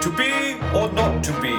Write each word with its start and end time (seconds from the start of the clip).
To 0.00 0.10
be 0.16 0.54
or 0.74 0.90
not 0.92 1.22
to 1.24 1.32
be? 1.42 1.50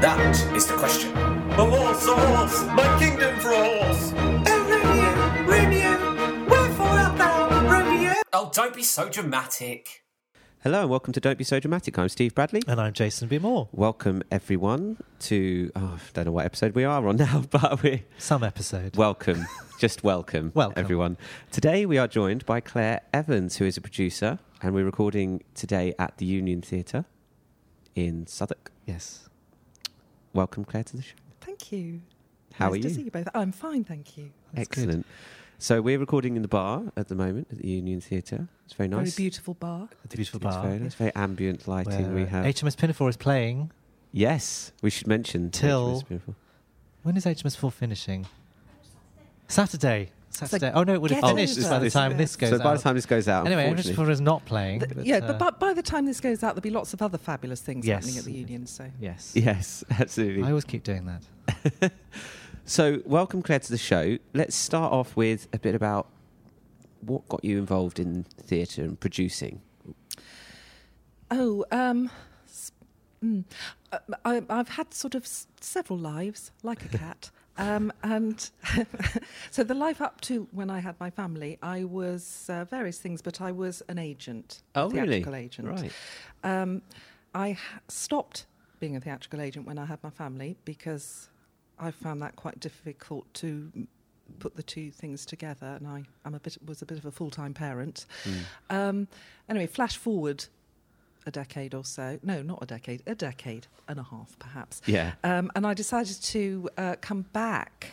That 0.00 0.52
is 0.56 0.66
the 0.66 0.74
question. 0.74 1.16
A 1.16 1.64
horse, 1.64 2.06
a 2.08 2.14
horse, 2.16 2.64
my 2.74 2.98
kingdom 2.98 3.38
for 3.38 3.50
a 3.52 3.64
horse. 3.84 4.12
Oh, 4.16 5.44
Romeo, 5.46 5.46
Romeo, 5.46 6.44
wherefore 6.48 6.86
art 6.86 7.16
thou, 7.16 7.70
Romeo? 7.70 8.12
Oh, 8.32 8.50
don't 8.52 8.74
be 8.74 8.82
so 8.82 9.08
dramatic. 9.08 10.02
Hello 10.64 10.80
and 10.80 10.90
welcome 10.90 11.12
to 11.12 11.20
Don't 11.20 11.38
Be 11.38 11.44
So 11.44 11.60
Dramatic. 11.60 11.96
I'm 11.96 12.08
Steve 12.08 12.34
Bradley. 12.34 12.60
And 12.66 12.80
I'm 12.80 12.92
Jason 12.92 13.28
B. 13.28 13.38
Moore. 13.38 13.68
Welcome 13.70 14.24
everyone 14.32 14.96
to 15.20 15.70
oh, 15.76 15.94
I 15.96 15.98
don't 16.12 16.24
know 16.24 16.32
what 16.32 16.44
episode 16.44 16.74
we 16.74 16.82
are 16.82 17.06
on 17.06 17.16
now, 17.16 17.44
but 17.50 17.84
we 17.84 18.02
Some 18.18 18.42
episode. 18.42 18.96
welcome, 18.96 19.46
just 19.78 20.02
welcome, 20.02 20.50
Welcome. 20.54 20.80
everyone. 20.82 21.16
Today 21.52 21.86
we 21.86 21.98
are 21.98 22.08
joined 22.08 22.44
by 22.46 22.58
Claire 22.60 23.02
Evans, 23.12 23.58
who 23.58 23.64
is 23.64 23.76
a 23.76 23.80
producer, 23.80 24.40
and 24.60 24.74
we're 24.74 24.84
recording 24.84 25.44
today 25.54 25.94
at 26.00 26.18
the 26.18 26.26
Union 26.26 26.62
Theatre 26.62 27.04
in 27.96 28.26
Southwark. 28.28 28.70
yes. 28.86 29.28
Welcome, 30.32 30.64
Claire, 30.66 30.84
to 30.84 30.96
the 30.96 31.02
show. 31.02 31.14
Thank 31.40 31.72
you. 31.72 32.02
How 32.54 32.68
nice 32.70 32.80
are 32.80 32.82
to 32.88 32.94
see 32.94 33.02
you 33.02 33.10
both. 33.10 33.28
I'm 33.34 33.52
fine, 33.52 33.82
thank 33.84 34.16
you. 34.18 34.30
That's 34.52 34.68
good. 34.68 34.82
Excellent. 34.84 35.06
So 35.58 35.80
we're 35.80 35.98
recording 35.98 36.36
in 36.36 36.42
the 36.42 36.48
bar 36.48 36.82
at 36.98 37.08
the 37.08 37.14
moment 37.14 37.48
at 37.50 37.58
the 37.58 37.68
Union 37.68 38.02
Theatre. 38.02 38.46
It's 38.66 38.74
very 38.74 38.88
nice. 38.90 39.14
Very 39.14 39.24
beautiful 39.24 39.54
bar. 39.54 39.88
At 40.04 40.10
the 40.10 40.16
beautiful 40.16 40.36
It's 40.46 40.54
bar. 40.56 40.62
very 40.66 40.78
nice. 40.78 40.94
Very 40.94 41.14
ambient 41.14 41.66
lighting. 41.66 42.06
where 42.12 42.24
we 42.24 42.26
have. 42.26 42.44
HMS 42.44 42.76
Pinafore 42.76 43.08
is 43.08 43.16
playing. 43.16 43.70
yes, 44.12 44.72
we 44.82 44.90
should 44.90 45.06
mention 45.06 45.50
Till- 45.50 46.02
HMS 46.02 46.08
Beautiful. 46.08 46.34
When 47.02 47.16
is 47.16 47.24
HMS 47.24 47.56
4 47.56 47.70
finishing? 47.70 48.26
Saturday. 49.48 50.10
Saturday. 50.36 50.70
oh, 50.74 50.82
no, 50.84 50.94
it 50.94 51.00
would 51.00 51.10
have 51.10 51.22
get 51.22 51.28
finished 51.30 51.60
by 51.68 51.78
the 51.78 51.90
time 51.90 52.16
this 52.16 52.36
goes 52.36 52.52
out. 52.52 52.58
so 52.58 52.64
by 52.64 52.76
the 52.76 52.82
time 52.82 52.94
this 52.94 53.06
goes 53.06 53.28
out, 53.28 53.46
anyway, 53.46 53.62
HMS 53.64 53.68
unfortunately- 53.70 53.94
4 54.04 54.10
is 54.10 54.20
not 54.20 54.44
playing. 54.44 54.80
Th- 54.80 54.94
but, 54.94 55.06
yeah, 55.06 55.16
uh, 55.16 55.32
but 55.32 55.38
by, 55.38 55.68
by 55.68 55.74
the 55.74 55.82
time 55.82 56.06
this 56.06 56.20
goes 56.20 56.42
out, 56.42 56.54
there'll 56.54 56.60
be 56.62 56.70
lots 56.70 56.92
of 56.94 57.02
other 57.02 57.18
fabulous 57.18 57.60
things 57.60 57.86
Yes. 57.86 58.04
happening 58.04 58.18
at 58.18 58.24
the 58.24 58.32
union. 58.32 58.66
So 58.66 58.90
Yes. 59.00 59.32
Yes, 59.34 59.84
absolutely. 59.90 60.42
I 60.44 60.48
always 60.48 60.64
keep 60.64 60.82
doing 60.82 61.06
that. 61.06 61.92
So, 62.68 63.00
welcome, 63.06 63.42
Claire, 63.42 63.60
to 63.60 63.70
the 63.70 63.78
show. 63.78 64.18
Let's 64.34 64.56
start 64.56 64.92
off 64.92 65.14
with 65.16 65.46
a 65.52 65.58
bit 65.60 65.76
about 65.76 66.08
what 67.00 67.28
got 67.28 67.44
you 67.44 67.58
involved 67.58 68.00
in 68.00 68.24
theatre 68.42 68.82
and 68.82 68.98
producing. 68.98 69.60
Oh, 71.30 71.64
um, 71.70 72.10
mm, 73.24 73.44
uh, 73.92 73.98
I, 74.24 74.42
I've 74.50 74.70
had 74.70 74.92
sort 74.94 75.14
of 75.14 75.22
s- 75.22 75.46
several 75.60 75.96
lives, 75.96 76.50
like 76.64 76.84
a 76.84 76.88
cat. 76.88 77.30
Um, 77.58 77.90
and 78.02 78.50
so 79.50 79.62
the 79.64 79.74
life 79.74 80.00
up 80.00 80.20
to 80.22 80.48
when 80.52 80.70
I 80.70 80.80
had 80.80 80.94
my 81.00 81.10
family, 81.10 81.58
I 81.62 81.84
was 81.84 82.46
uh, 82.48 82.64
various 82.64 82.98
things, 82.98 83.22
but 83.22 83.40
I 83.40 83.52
was 83.52 83.82
an 83.88 83.98
agent, 83.98 84.62
a 84.74 84.80
Oh, 84.80 84.90
really? 84.90 85.06
theatrical 85.22 85.34
agent. 85.34 85.68
Right. 85.68 85.92
Um, 86.44 86.82
I 87.34 87.52
ha- 87.52 87.80
stopped 87.88 88.46
being 88.80 88.96
a 88.96 89.00
theatrical 89.00 89.40
agent 89.40 89.66
when 89.66 89.78
I 89.78 89.84
had 89.86 90.02
my 90.02 90.10
family 90.10 90.56
because 90.64 91.28
I 91.78 91.90
found 91.90 92.22
that 92.22 92.36
quite 92.36 92.60
difficult 92.60 93.32
to 93.34 93.70
put 94.40 94.56
the 94.56 94.62
two 94.62 94.90
things 94.90 95.24
together, 95.24 95.76
and 95.78 95.86
I 95.86 96.02
am 96.24 96.34
a 96.34 96.40
bit 96.40 96.56
was 96.66 96.82
a 96.82 96.86
bit 96.86 96.98
of 96.98 97.06
a 97.06 97.10
full 97.10 97.30
time 97.30 97.54
parent. 97.54 98.06
Um, 98.70 99.08
anyway, 99.48 99.66
flash 99.66 99.96
forward 99.96 100.46
a 101.26 101.30
decade 101.30 101.74
or 101.74 101.84
so. 101.84 102.18
No, 102.22 102.42
not 102.42 102.58
a 102.62 102.66
decade. 102.66 103.02
A 103.06 103.14
decade 103.14 103.66
and 103.88 103.98
a 103.98 104.02
half, 104.04 104.38
perhaps. 104.38 104.80
Yeah. 104.86 105.12
Um, 105.24 105.50
and 105.56 105.66
I 105.66 105.74
decided 105.74 106.20
to 106.22 106.68
uh, 106.76 106.96
come 107.00 107.22
back 107.32 107.92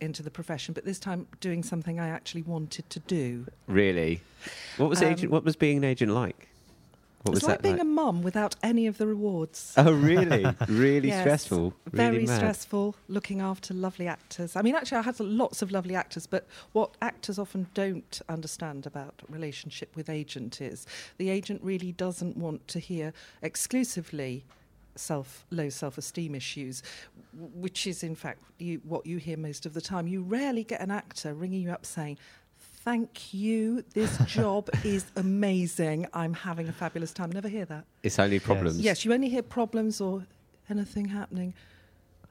into 0.00 0.22
the 0.22 0.30
profession, 0.30 0.74
but 0.74 0.84
this 0.84 0.98
time 0.98 1.26
doing 1.40 1.62
something 1.62 1.98
I 2.00 2.08
actually 2.08 2.42
wanted 2.42 2.88
to 2.90 2.98
do. 3.00 3.46
Really? 3.66 4.20
What 4.76 4.88
was 4.90 5.02
Um, 5.02 5.08
agent? 5.12 5.32
What 5.32 5.44
was 5.44 5.56
being 5.56 5.76
an 5.78 5.84
agent 5.84 6.12
like? 6.12 6.46
What 7.22 7.32
was 7.34 7.40
it's 7.42 7.48
like 7.48 7.60
being 7.60 7.74
like? 7.74 7.82
a 7.82 7.84
mum 7.84 8.22
without 8.22 8.56
any 8.62 8.86
of 8.86 8.96
the 8.96 9.06
rewards. 9.06 9.74
oh, 9.76 9.92
really? 9.92 10.46
Really 10.68 11.08
Yes, 11.14 11.20
stressful. 11.20 11.74
Very 11.92 12.24
mad. 12.24 12.36
stressful, 12.36 12.96
looking 13.08 13.42
after 13.42 13.74
lovely 13.74 14.06
actors. 14.08 14.56
I 14.56 14.62
mean, 14.62 14.74
actually, 14.74 14.96
I 14.98 15.02
had 15.02 15.20
lots 15.20 15.60
of 15.60 15.70
lovely 15.70 15.94
actors, 15.94 16.26
but 16.26 16.46
what 16.72 16.96
actors 17.02 17.38
often 17.38 17.66
don't 17.74 18.22
understand 18.26 18.86
about 18.86 19.20
relationship 19.28 19.94
with 19.94 20.08
agent 20.08 20.62
is 20.62 20.86
the 21.18 21.28
agent 21.28 21.60
really 21.62 21.92
doesn't 21.92 22.38
want 22.38 22.66
to 22.68 22.78
hear 22.78 23.12
exclusively 23.42 24.44
self 24.96 25.46
low 25.50 25.68
self-esteem 25.68 26.34
issues 26.34 26.82
which 27.34 27.86
is 27.86 28.02
in 28.02 28.14
fact 28.14 28.40
you, 28.58 28.80
what 28.84 29.06
you 29.06 29.16
hear 29.18 29.36
most 29.36 29.64
of 29.66 29.72
the 29.74 29.80
time 29.80 30.06
you 30.06 30.22
rarely 30.22 30.64
get 30.64 30.80
an 30.80 30.90
actor 30.90 31.32
ringing 31.32 31.62
you 31.62 31.70
up 31.70 31.86
saying 31.86 32.18
thank 32.58 33.32
you 33.32 33.84
this 33.94 34.18
job 34.26 34.68
is 34.84 35.04
amazing 35.16 36.06
i'm 36.12 36.34
having 36.34 36.68
a 36.68 36.72
fabulous 36.72 37.12
time 37.12 37.30
never 37.30 37.48
hear 37.48 37.64
that 37.64 37.84
It's 38.02 38.18
only 38.18 38.40
problems. 38.40 38.78
Yes, 38.80 39.04
you 39.04 39.12
only 39.12 39.28
hear 39.28 39.42
problems 39.42 40.00
or 40.00 40.26
anything 40.68 41.06
happening. 41.06 41.52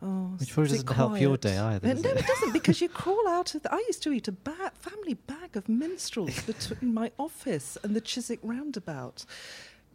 Oh, 0.02 0.32
Which 0.40 0.54
probably 0.54 0.76
is 0.76 0.82
it 0.82 0.86
doesn't 0.86 0.96
help 0.98 1.20
your 1.20 1.36
day 1.36 1.58
either, 1.58 1.94
does 1.94 2.04
no, 2.04 2.10
it? 2.12 2.18
it 2.20 2.26
doesn't 2.26 2.54
because 2.54 2.80
you 2.80 2.88
crawl 3.02 3.28
out 3.28 3.54
of. 3.54 3.64
The, 3.64 3.74
I 3.74 3.84
used 3.88 4.02
to 4.04 4.12
eat 4.14 4.28
a 4.30 4.32
ba- 4.32 4.72
family 4.74 5.16
bag 5.16 5.58
of 5.58 5.68
minstrels 5.68 6.42
between 6.44 6.94
my 6.94 7.12
office 7.20 7.78
and 7.84 7.94
the 7.96 8.00
Chiswick 8.02 8.40
roundabout. 8.42 9.26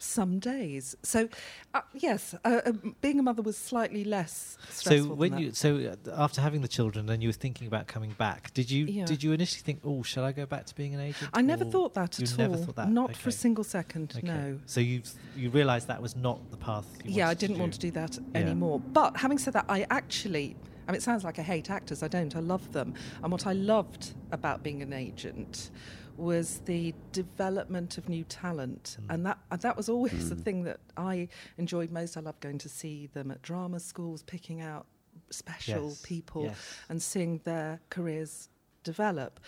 Some 0.05 0.39
days, 0.39 0.95
so 1.03 1.29
uh, 1.73 1.81
yes, 1.95 2.35
uh, 2.45 2.61
uh, 2.67 2.73
being 3.01 3.19
a 3.19 3.23
mother 3.23 3.41
was 3.41 3.57
slightly 3.57 4.05
less 4.05 4.59
stressful. 4.69 5.09
So 5.09 5.15
when 5.15 5.39
you 5.39 5.53
so 5.53 5.77
uh, 6.07 6.11
after 6.23 6.43
having 6.43 6.61
the 6.61 6.69
children 6.69 7.09
and 7.09 7.23
you 7.23 7.31
were 7.31 7.33
thinking 7.33 7.67
about 7.67 7.87
coming 7.87 8.11
back, 8.19 8.53
did 8.53 8.71
you 8.71 8.85
Yeah. 8.85 9.07
did 9.07 9.23
you 9.23 9.33
initially 9.33 9.63
think, 9.63 9.81
oh, 9.83 10.03
shall 10.03 10.23
I 10.25 10.33
go 10.33 10.45
back 10.45 10.67
to 10.67 10.75
being 10.75 10.95
an 10.95 11.01
agent? 11.01 11.31
I 11.33 11.41
never 11.41 11.65
thought 11.65 11.95
that 11.95 12.21
at 12.21 12.39
never 12.39 12.55
all. 12.57 12.65
thought 12.65 12.77
that? 12.77 12.91
Not 12.91 13.17
for 13.17 13.31
a 13.31 13.33
single 13.33 13.65
second. 13.65 14.13
Okay. 14.15 14.27
No. 14.27 14.61
So 14.67 14.81
you 14.81 15.01
you 15.35 15.49
realised 15.49 15.89
that 15.89 16.03
was 16.03 16.15
not 16.15 16.39
the 16.51 16.59
path. 16.59 16.87
You 17.03 17.15
yeah, 17.15 17.29
I 17.31 17.35
didn't 17.35 17.57
to 17.57 17.61
want 17.63 17.73
to 17.73 17.81
do 17.81 17.91
that 17.93 18.19
Yeah. 18.19 18.41
anymore. 18.43 18.81
But 18.81 19.17
having 19.17 19.39
said 19.39 19.55
that, 19.55 19.65
I 19.71 19.87
actually, 19.91 20.55
I 20.87 20.93
mean, 20.93 20.97
it 20.97 21.03
sounds 21.03 21.25
like 21.25 21.39
I 21.39 21.43
hate 21.43 21.71
actors. 21.71 22.03
I 22.03 22.09
don't. 22.09 22.37
I 22.37 22.41
love 22.41 22.71
them. 22.73 22.93
And 23.23 23.33
what 23.33 23.47
I 23.47 23.55
loved 23.55 24.13
about 24.33 24.63
being 24.63 24.83
an 24.83 24.93
agent 24.93 25.71
was 26.17 26.61
the 26.67 26.95
development 27.13 27.99
of 27.99 28.09
new 28.09 28.25
talent, 28.25 28.97
Mm. 29.01 29.15
and 29.15 29.27
that 29.27 29.39
and 29.51 29.61
that 29.63 29.77
was 29.77 29.89
always 29.89 30.29
the 30.29 30.37
thing 30.37 30.65
that 30.65 30.81
I 30.97 31.29
enjoyed 31.59 31.91
most. 31.91 32.17
I 32.17 32.21
loved 32.21 32.41
going 32.41 32.59
to 32.59 32.69
see 32.69 33.07
them 33.09 33.31
at 33.31 33.43
drama 33.43 33.81
schools, 33.81 34.23
picking 34.23 34.61
out 34.61 34.87
special 35.31 35.89
Yes, 35.89 36.03
people 36.03 36.45
yes. 36.45 36.57
and 36.89 37.03
seeing 37.03 37.39
their 37.45 37.81
careers 37.91 38.49
develop. 38.83 39.41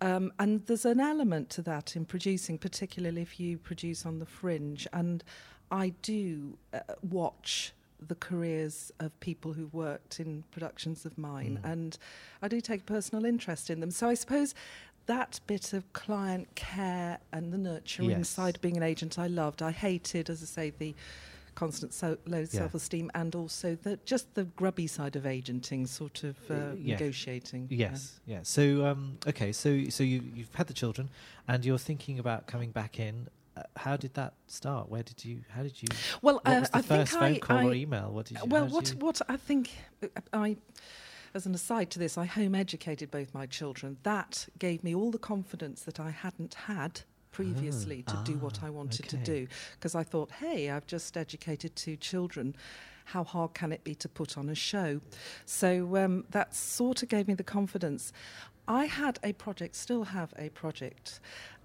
Um, 0.00 0.32
and 0.38 0.64
there's 0.66 0.84
an 0.84 1.00
element 1.00 1.48
to 1.50 1.62
that 1.62 1.96
in 1.96 2.04
producing, 2.04 2.58
particularly 2.58 3.22
if 3.22 3.40
you 3.40 3.56
produce 3.58 4.04
on 4.04 4.18
the 4.18 4.26
fringe. 4.26 4.86
And 4.92 5.24
I 5.70 5.90
do 6.02 6.58
uh, 6.72 6.80
watch 7.02 7.72
the 8.06 8.14
careers 8.16 8.92
of 9.00 9.18
people 9.20 9.54
who 9.54 9.68
worked 9.68 10.20
in 10.20 10.42
productions 10.50 11.06
of 11.06 11.16
mine, 11.16 11.58
Mm. 11.62 11.72
and 11.72 11.98
I 12.42 12.48
do 12.48 12.60
take 12.60 12.82
a 12.82 12.84
personal 12.84 13.24
interest 13.24 13.70
in 13.70 13.80
them. 13.80 13.90
So 13.90 14.08
I 14.08 14.14
suppose 14.14 14.54
that 15.06 15.40
bit 15.46 15.72
of 15.72 15.92
client 15.92 16.54
care 16.54 17.18
and 17.32 17.52
the 17.52 17.58
nurturing 17.58 18.10
Yes. 18.10 18.28
side 18.28 18.56
of 18.56 18.62
being 18.62 18.76
an 18.76 18.82
agent 18.82 19.18
I 19.18 19.26
loved. 19.26 19.62
I 19.62 19.70
hated, 19.72 20.30
as 20.30 20.42
I 20.42 20.46
say, 20.46 20.70
the 20.70 20.94
constant 21.54 21.94
so 21.94 22.18
low 22.26 22.40
Yeah. 22.40 22.46
self-esteem 22.46 23.10
and 23.14 23.34
also 23.34 23.76
the 23.76 23.98
just 24.04 24.34
the 24.34 24.44
grubby 24.44 24.88
side 24.88 25.14
of 25.14 25.24
agenting 25.24 25.86
sort 25.86 26.24
of 26.24 26.36
uh, 26.50 26.72
yeah. 26.74 26.94
negotiating 26.96 27.68
yeah. 27.70 27.90
Yes, 27.90 28.20
yeah. 28.26 28.40
So 28.42 28.84
um, 28.86 29.18
okay, 29.26 29.52
so 29.52 29.88
so 29.88 30.02
you 30.02 30.22
you've 30.34 30.54
had 30.54 30.66
the 30.66 30.74
children, 30.74 31.10
and 31.46 31.64
you're 31.64 31.78
thinking 31.78 32.18
about 32.18 32.46
coming 32.46 32.70
back 32.72 32.98
in. 32.98 33.28
Uh, 33.56 33.62
how 33.76 33.96
did 33.96 34.12
that 34.14 34.34
start? 34.48 34.88
Where 34.88 35.04
did 35.04 35.24
you? 35.24 35.42
How 35.50 35.62
did 35.62 35.80
you? 35.80 35.86
well 36.22 36.40
What 36.42 36.48
uh, 36.48 36.60
was 36.60 36.70
the 36.70 36.78
I 36.78 36.82
first 36.82 37.12
think 37.12 37.20
phone 37.22 37.34
I, 37.34 37.38
call 37.38 37.58
I, 37.58 37.64
or 37.66 37.74
email? 37.74 38.10
What 38.10 38.26
did 38.26 38.38
you? 38.38 38.46
well 38.46 38.66
what 38.66 38.88
what 38.98 39.22
I 39.28 39.36
think 39.36 39.70
uh, 40.02 40.08
I 40.32 40.56
as 41.34 41.46
an 41.46 41.54
aside 41.54 41.90
to 41.90 41.98
this 41.98 42.16
I 42.16 42.24
home 42.24 42.54
educated 42.54 43.10
both 43.10 43.34
my 43.34 43.46
children. 43.46 43.96
That 44.04 44.46
gave 44.58 44.84
me 44.84 44.94
all 44.94 45.10
the 45.10 45.18
confidence 45.18 45.82
that 45.82 45.98
I 45.98 46.10
hadn't 46.10 46.54
had 46.54 47.00
previously 47.32 48.04
to 48.04 48.16
do 48.24 48.34
what 48.34 48.60
ah, 48.62 48.66
I 48.66 48.70
wanted 48.70 49.08
to 49.08 49.16
do. 49.16 49.48
Because 49.74 49.94
I 49.94 50.04
thought 50.04 50.30
hey 50.30 50.70
I've 50.70 50.86
just 50.86 51.16
educated 51.16 51.74
two 51.74 51.96
children. 51.96 52.54
How 53.06 53.24
hard 53.24 53.52
can 53.52 53.72
it 53.72 53.84
be 53.84 53.94
to 53.96 54.08
put 54.08 54.38
on 54.38 54.48
a 54.48 54.54
show? 54.54 55.00
So 55.44 55.96
um, 55.96 56.24
that 56.30 56.54
sort 56.54 57.02
of 57.02 57.08
gave 57.08 57.28
me 57.28 57.34
the 57.34 57.44
confidence. 57.44 58.12
I 58.66 58.86
had 58.86 59.18
a 59.22 59.34
project 59.34 59.76
still 59.76 60.04
have 60.04 60.32
a 60.38 60.48
project 60.50 61.20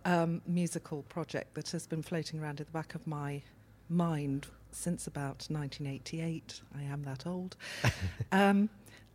um, 0.05 0.41
musical 0.47 1.03
project 1.03 1.53
that 1.53 1.69
has 1.71 1.85
been 1.87 2.01
floating 2.01 2.39
around 2.39 2.59
in 2.59 2.65
the 2.65 2.71
back 2.71 2.95
of 2.95 3.05
my 3.05 3.41
mind 3.87 4.47
since 4.71 5.07
about 5.07 5.45
1988. 5.49 6.61
I 6.77 6.83
am 6.83 7.03
that 7.03 7.25
old. 7.25 7.55
um, 8.31 8.69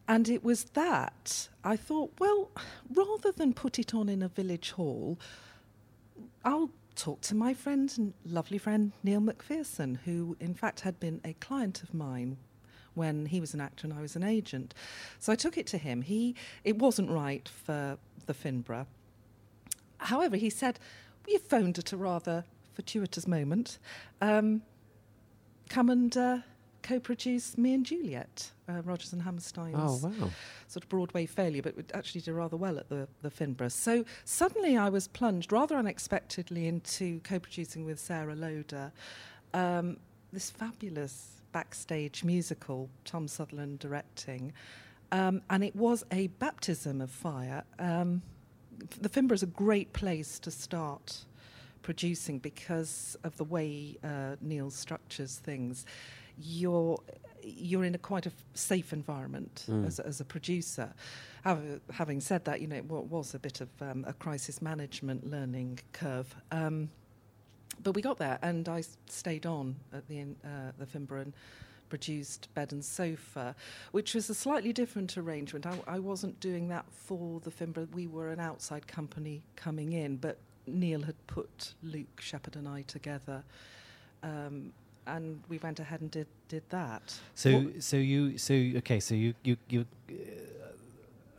and 0.06 0.29
it 0.29 0.45
was 0.45 0.65
that 0.75 1.49
I 1.62 1.77
thought, 1.77 2.12
well, 2.19 2.51
rather 2.93 3.33
than 3.33 3.55
put 3.55 3.79
it 3.79 3.95
on 3.95 4.09
in 4.09 4.23
a 4.23 4.29
village 4.29 4.73
hall, 4.73 5.19
I'll 6.45 6.71
talk 6.95 7.21
to 7.23 7.35
my 7.35 7.55
friend 7.55 7.93
and 7.97 8.15
lovely 8.25 8.59
friend 8.59 8.93
Neil 9.03 9.21
McPherson, 9.21 9.99
who 10.05 10.37
in 10.41 10.55
fact 10.55 10.81
had 10.81 11.01
been 11.01 11.21
a 11.25 11.33
client 11.35 11.83
of 11.83 11.95
mine 11.95 12.37
when 12.95 13.27
he 13.27 13.41
was 13.41 13.55
an 13.55 13.61
actor 13.61 13.87
and 13.87 13.95
I 13.95 14.01
was 14.01 14.15
an 14.15 14.23
agent. 14.23 14.75
So 15.19 15.33
I 15.33 15.37
took 15.37 15.59
it 15.59 15.67
to 15.69 15.79
him. 15.79 16.03
He 16.03 16.37
it 16.62 16.79
wasn't 16.79 17.11
right 17.11 17.49
for 17.49 17.99
the 18.27 18.35
Finborough. 18.35 18.87
However, 19.99 20.37
he 20.37 20.51
said, 20.51 20.79
"You 21.27 21.39
phoned 21.39 21.79
at 21.79 21.93
a 21.93 21.97
rather 21.97 22.45
fortuitous 22.75 23.27
moment. 23.27 23.79
Um, 24.21 24.62
come 25.69 25.89
and 25.89 26.17
uh, 26.17 26.39
co-produce 26.84 27.58
Me 27.58 27.75
and 27.75 27.84
Juliet, 27.84 28.50
uh, 28.69 28.82
Rodgers 28.82 29.12
and 29.12 29.22
Hammerstein's 29.22 29.75
Oh 29.76 29.98
wow. 30.08 30.31
sort 30.69 30.84
of 30.84 30.88
Broadway 30.88 31.26
failure, 31.26 31.62
but 31.62 31.76
it 31.76 31.90
actually 31.94 32.20
did 32.20 32.32
rather 32.32 32.56
well 32.56 32.78
at 32.78 32.88
the, 32.88 33.08
the 33.22 33.31
Finborough. 33.31 33.72
So 33.72 34.04
suddenly 34.25 34.76
I 34.76 34.88
was 34.90 35.08
plunged 35.08 35.50
rather 35.50 35.76
unexpectedly 35.76 36.69
into 36.69 37.20
co-producing 37.20 37.84
with 37.84 37.98
Sarah 37.98 38.36
Loder 38.36 38.92
um, 39.54 39.96
this 40.32 40.50
fabulous 40.50 41.40
backstage 41.52 42.22
musical, 42.25 42.88
Tom 43.04 43.28
Southerland 43.28 43.78
directing. 43.78 44.52
Um, 45.12 45.42
and 45.48 45.62
it 45.62 45.75
was 45.76 46.04
a 46.10 46.26
baptism 46.26 47.00
of 47.00 47.10
fire. 47.10 47.62
Um, 47.78 48.22
the 49.00 49.08
Finborough 49.08 49.34
is 49.34 49.42
a 49.44 49.46
great 49.46 49.92
place 49.92 50.38
to 50.40 50.50
start 50.50 51.25
producing 51.82 52.38
because 52.40 53.16
of 53.22 53.36
the 53.36 53.44
way 53.44 53.96
uh, 54.02 54.36
Neil 54.40 54.70
structures 54.70 55.36
things. 55.36 55.86
You're 56.40 56.98
you're 57.46 57.84
in 57.84 57.94
a 57.94 57.98
quite 57.98 58.25
a 58.25 58.31
f- 58.31 58.44
safe 58.54 58.92
environment 58.94 59.66
Mm. 59.69 59.86
as, 59.86 60.00
as 60.00 60.19
a 60.20 60.25
producer. 60.25 60.94
However, 61.42 61.78
having 61.92 62.22
said 62.22 62.44
that, 62.46 62.62
you 62.62 62.66
know 62.66 62.76
it 62.76 62.86
wa- 62.86 63.00
was 63.00 63.34
a 63.34 63.38
bit 63.38 63.60
of 63.60 63.69
um, 63.82 64.02
a 64.08 64.14
crisis 64.14 64.62
management 64.62 65.31
learning 65.31 65.81
curve. 65.92 66.34
Um, 66.50 66.88
but 67.82 67.94
we 67.94 68.00
got 68.00 68.16
there, 68.19 68.38
and 68.40 68.66
I 68.66 68.78
s- 68.78 68.96
stayed 69.08 69.44
on 69.44 69.76
at 69.92 70.08
the 70.08 70.20
in- 70.20 70.36
uh, 70.42 70.72
the 70.78 70.86
and 71.19 71.34
produced 71.90 72.48
Bed 72.54 72.72
and 72.72 72.82
Sofa, 72.82 73.54
which 73.92 74.14
was 74.14 74.31
a 74.31 74.34
slightly 74.34 74.72
different 74.72 75.19
arrangement. 75.19 75.66
I, 75.66 75.78
I 75.86 75.98
wasn't 75.98 76.40
doing 76.40 76.69
that 76.69 76.86
for 76.90 77.40
the 77.40 77.50
Finborough. 77.50 77.92
We 77.94 78.06
were 78.06 78.31
an 78.31 78.40
outside 78.40 78.86
company 78.88 79.42
coming 79.54 79.92
in, 79.92 80.16
but 80.16 80.38
Neil 80.66 81.02
had 81.02 81.14
put 81.26 81.75
Luke 81.82 82.20
Shepherd 82.22 82.56
and 82.56 82.66
I 82.66 82.82
together. 82.82 83.44
Um, 84.22 84.72
and 85.06 85.43
we 85.49 85.59
went 85.59 85.81
ahead 85.81 86.01
and 86.01 86.11
did, 86.11 86.27
did 86.49 86.62
that. 86.71 87.19
So 87.35 87.71
so 87.79 87.97
you 87.97 88.39
so 88.39 88.55
okay 88.55 89.01
so 89.01 89.15
you 89.15 89.35
you 89.43 89.56
you 89.69 89.87
uh, 90.11 90.15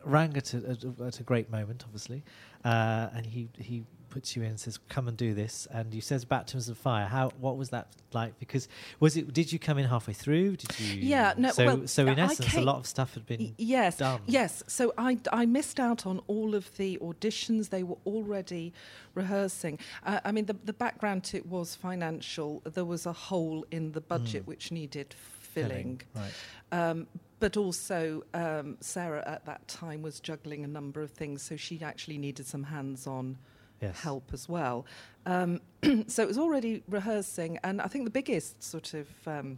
rang 0.03 0.35
at 0.37 0.53
a, 0.53 0.57
at 0.57 0.83
a, 0.83 1.03
at 1.05 1.19
a 1.19 1.23
great 1.23 1.49
moment 1.51 1.83
obviously, 1.85 2.23
uh, 2.63 3.09
and 3.13 3.25
he 3.25 3.49
he 3.57 3.83
puts 4.15 4.33
you 4.35 4.41
in 4.43 4.49
and 4.51 4.59
says 4.59 4.79
come 4.87 5.09
and 5.09 5.17
do 5.17 5.33
this 5.33 5.67
and 5.71 5.93
you 5.93 5.99
says 5.99 6.23
baptisms 6.23 6.69
of 6.69 6.77
fire. 6.77 7.05
How 7.05 7.31
what 7.45 7.57
was 7.57 7.69
that 7.75 7.87
like? 8.13 8.39
Because 8.39 8.69
was 9.01 9.17
it 9.17 9.33
did 9.33 9.51
you 9.51 9.59
come 9.59 9.77
in 9.77 9.85
halfway 9.93 10.13
through? 10.13 10.55
Did 10.55 10.79
you? 10.79 11.01
Yeah, 11.01 11.33
no, 11.37 11.49
So 11.51 11.65
well, 11.65 11.87
so 11.87 12.07
in 12.07 12.17
I 12.17 12.23
essence, 12.25 12.53
a 12.55 12.61
lot 12.61 12.77
of 12.77 12.85
stuff 12.87 13.13
had 13.15 13.25
been 13.25 13.53
yes, 13.57 13.97
done. 13.97 14.21
yes. 14.25 14.63
So 14.67 14.93
I, 14.97 15.17
I 15.33 15.45
missed 15.45 15.79
out 15.81 16.05
on 16.05 16.21
all 16.27 16.55
of 16.55 16.65
the 16.77 16.97
auditions. 17.01 17.69
They 17.71 17.83
were 17.83 17.97
already 18.05 18.71
rehearsing. 19.15 19.79
Uh, 20.05 20.21
I 20.23 20.31
mean, 20.31 20.45
the, 20.45 20.55
the 20.63 20.73
background 20.73 21.25
to 21.25 21.37
it 21.37 21.45
was 21.45 21.75
financial. 21.75 22.61
There 22.63 22.85
was 22.85 23.05
a 23.05 23.13
hole 23.13 23.65
in 23.69 23.91
the 23.91 24.01
budget 24.01 24.43
Mm. 24.43 24.47
which 24.47 24.71
needed 24.71 25.13
filling. 25.53 26.01
Right. 26.15 26.31
Um, 26.71 27.07
but 27.39 27.57
also, 27.57 28.23
um, 28.33 28.77
Sarah 28.79 29.23
at 29.27 29.45
that 29.45 29.67
time 29.67 30.01
was 30.01 30.19
juggling 30.21 30.63
a 30.63 30.67
number 30.67 31.01
of 31.01 31.11
things, 31.11 31.41
so 31.41 31.55
she 31.57 31.81
actually 31.81 32.17
needed 32.17 32.45
some 32.47 32.63
hands-on 32.63 33.37
Yes. 33.81 33.99
help 34.01 34.29
as 34.33 34.47
well. 34.49 34.85
Um, 35.25 35.59
so 36.07 36.23
it 36.23 36.27
was 36.27 36.37
already 36.37 36.83
rehearsing, 36.87 37.59
and 37.63 37.81
I 37.81 37.87
think 37.87 38.05
the 38.05 38.11
biggest 38.11 38.63
sort 38.63 38.93
of 38.93 39.07
um, 39.27 39.57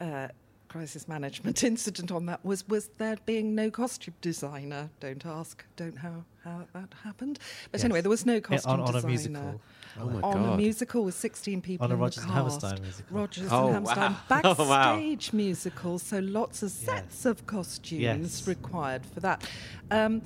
uh, 0.00 0.28
crisis 0.68 1.08
management 1.08 1.62
incident 1.72 2.12
on 2.12 2.26
that 2.26 2.44
was 2.44 2.66
was 2.68 2.88
there 2.98 3.16
being 3.24 3.54
no 3.54 3.70
costume 3.70 4.14
designer. 4.20 4.90
Don't 5.00 5.24
ask, 5.24 5.64
don't 5.76 5.96
how 5.98 6.24
how 6.44 6.66
that 6.74 6.92
happened. 7.04 7.38
But 7.72 7.78
Yes. 7.80 7.84
anyway, 7.84 8.00
there 8.00 8.10
was 8.10 8.26
no 8.26 8.34
Yeah, 8.34 8.40
costume 8.40 8.72
on, 8.72 8.80
on 8.80 8.88
a 8.88 8.92
designer. 8.92 9.08
musical. 9.08 9.60
Oh 9.98 10.08
my 10.10 10.20
on 10.20 10.44
a 10.52 10.56
musical 10.56 11.04
with 11.04 11.14
16 11.14 11.60
people 11.62 11.84
On 11.84 11.90
a 11.90 11.94
in 11.94 12.00
Rodgers 12.00 12.22
the 12.24 12.30
and 12.32 12.44
cast. 12.44 12.60
Hammerstein 12.62 12.82
musical. 12.82 13.16
Rodgers 13.16 13.48
Oh, 13.52 13.64
and 13.66 13.74
Hammerstein 13.74 14.12
wow. 14.12 14.18
Oh, 14.44 14.54
wow. 14.68 14.92
backstage 14.94 15.32
musical, 15.32 15.98
so 15.98 16.18
lots 16.20 16.62
of 16.62 16.70
sets 16.70 17.24
of 17.24 17.46
costumes 17.46 18.00
Yes. 18.00 18.46
required 18.46 19.04
for 19.06 19.20
that. 19.20 19.48
Um, 19.90 20.22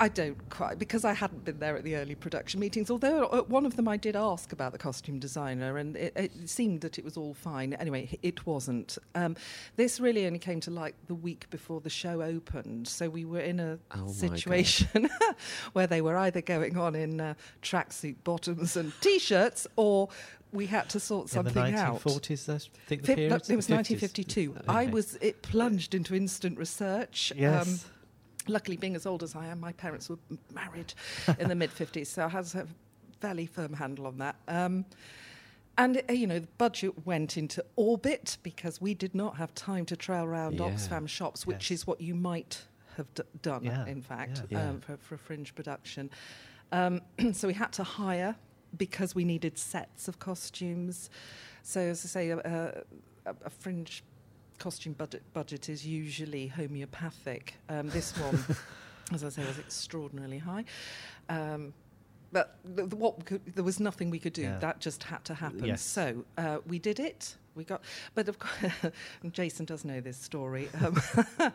I 0.00 0.08
don't 0.08 0.48
quite 0.48 0.78
because 0.78 1.04
I 1.04 1.12
hadn't 1.12 1.44
been 1.44 1.58
there 1.58 1.76
at 1.76 1.82
the 1.82 1.96
early 1.96 2.14
production 2.14 2.60
meetings. 2.60 2.90
Although 2.90 3.28
at 3.32 3.48
one 3.48 3.66
of 3.66 3.74
them 3.76 3.88
I 3.88 3.96
did 3.96 4.14
ask 4.14 4.52
about 4.52 4.70
the 4.72 4.78
costume 4.78 5.18
designer, 5.18 5.76
and 5.76 5.96
it, 5.96 6.12
it 6.16 6.48
seemed 6.48 6.82
that 6.82 6.98
it 6.98 7.04
was 7.04 7.16
all 7.16 7.34
fine. 7.34 7.72
Anyway, 7.74 8.16
it 8.22 8.46
wasn't. 8.46 8.96
Um, 9.14 9.34
this 9.76 9.98
really 9.98 10.24
only 10.26 10.38
came 10.38 10.60
to 10.60 10.70
light 10.70 10.94
the 11.08 11.14
week 11.14 11.50
before 11.50 11.80
the 11.80 11.90
show 11.90 12.22
opened, 12.22 12.86
so 12.86 13.10
we 13.10 13.24
were 13.24 13.40
in 13.40 13.58
a 13.60 13.78
Oh 13.94 14.06
situation 14.08 15.08
where 15.72 15.86
they 15.88 16.00
were 16.00 16.16
either 16.16 16.40
going 16.42 16.76
on 16.76 16.94
in 16.94 17.20
uh, 17.20 17.34
tracksuit 17.62 18.16
bottoms 18.24 18.76
and 18.76 18.92
t-shirts, 19.00 19.66
or 19.76 20.08
we 20.52 20.66
had 20.66 20.88
to 20.90 21.00
sort 21.00 21.34
In 21.34 21.42
the 21.44 21.50
something 21.50 21.74
out. 21.74 22.00
1940s, 22.02 22.48
I 22.48 22.58
think 22.86 23.02
the 23.02 23.06
Fif- 23.08 23.16
period. 23.16 23.30
no, 23.30 23.36
it 23.36 23.56
was 23.56 23.66
The 23.66 23.74
50s? 23.74 23.76
1952. 23.76 24.56
I 24.68 24.86
was 24.86 25.16
it 25.16 25.42
plunged 25.42 25.94
into 25.94 26.14
instant 26.14 26.56
research. 26.56 27.32
Um, 27.32 27.38
Yes. 27.38 27.86
Luckily, 28.48 28.76
being 28.76 28.96
as 28.96 29.06
old 29.06 29.22
as 29.22 29.34
I 29.36 29.46
am, 29.46 29.60
my 29.60 29.72
parents 29.72 30.08
were 30.08 30.18
married 30.54 30.94
in 31.38 31.48
the 31.48 31.54
mid 31.54 31.70
50s, 31.70 32.06
so 32.06 32.24
I 32.24 32.28
had 32.28 32.44
a 32.54 32.66
fairly 33.20 33.46
firm 33.46 33.72
handle 33.74 34.06
on 34.06 34.18
that. 34.18 34.36
Um, 34.48 34.84
and 35.76 36.02
uh, 36.08 36.12
you 36.12 36.26
know, 36.26 36.40
the 36.40 36.48
budget 36.58 37.06
went 37.06 37.36
into 37.36 37.64
orbit 37.76 38.38
because 38.42 38.80
we 38.80 38.94
did 38.94 39.14
not 39.14 39.36
have 39.36 39.54
time 39.54 39.84
to 39.86 39.96
trail 39.96 40.24
around 40.24 40.54
Yeah. 40.54 40.70
Oxfam 40.70 41.08
shops, 41.08 41.46
which 41.46 41.70
Yes. 41.70 41.80
is 41.82 41.86
what 41.86 42.00
you 42.00 42.14
might 42.14 42.64
have 42.96 43.12
d- 43.14 43.22
done, 43.42 43.62
Yeah, 43.64 43.86
in 43.86 44.02
fact, 44.02 44.42
yeah. 44.50 44.68
Um, 44.70 44.80
for, 44.80 44.96
for 44.96 45.14
a 45.14 45.18
fringe 45.18 45.54
production. 45.54 46.10
Um, 46.72 47.00
so 47.32 47.46
we 47.46 47.54
had 47.54 47.72
to 47.74 47.84
hire 47.84 48.34
because 48.76 49.14
we 49.14 49.24
needed 49.24 49.56
sets 49.56 50.08
of 50.08 50.18
costumes. 50.18 51.08
So, 51.62 51.80
as 51.80 52.04
I 52.04 52.08
say, 52.08 52.30
a, 52.30 52.38
a, 53.26 53.34
a 53.44 53.50
fringe 53.50 54.02
costume 54.58 54.92
budget, 54.94 55.22
budget 55.32 55.68
is 55.68 55.86
usually 55.86 56.48
homeopathic. 56.48 57.54
Um, 57.68 57.88
this 57.90 58.16
one, 58.18 58.38
as 59.12 59.24
I 59.24 59.28
say, 59.28 59.44
was 59.46 59.58
extraordinarily 59.58 60.38
high. 60.38 60.64
Um, 61.28 61.72
but 62.32 62.58
th- 62.76 62.90
what 62.90 63.24
could, 63.24 63.40
there 63.54 63.64
was 63.64 63.80
nothing 63.80 64.10
we 64.10 64.18
could 64.18 64.32
do. 64.34 64.42
Yeah. 64.42 64.58
That 64.58 64.80
just 64.80 65.02
had 65.04 65.24
to 65.24 65.34
happen. 65.34 65.64
Yes. 65.64 65.82
So 65.82 66.24
uh, 66.36 66.58
we 66.66 66.78
did 66.78 67.00
it. 67.00 67.36
We 67.54 67.64
got, 67.64 67.82
but 68.14 68.28
of 68.28 68.38
course, 68.38 68.72
Jason 69.32 69.64
does 69.66 69.84
know 69.84 70.00
this 70.00 70.16
story. 70.16 70.68
Um, 70.84 71.00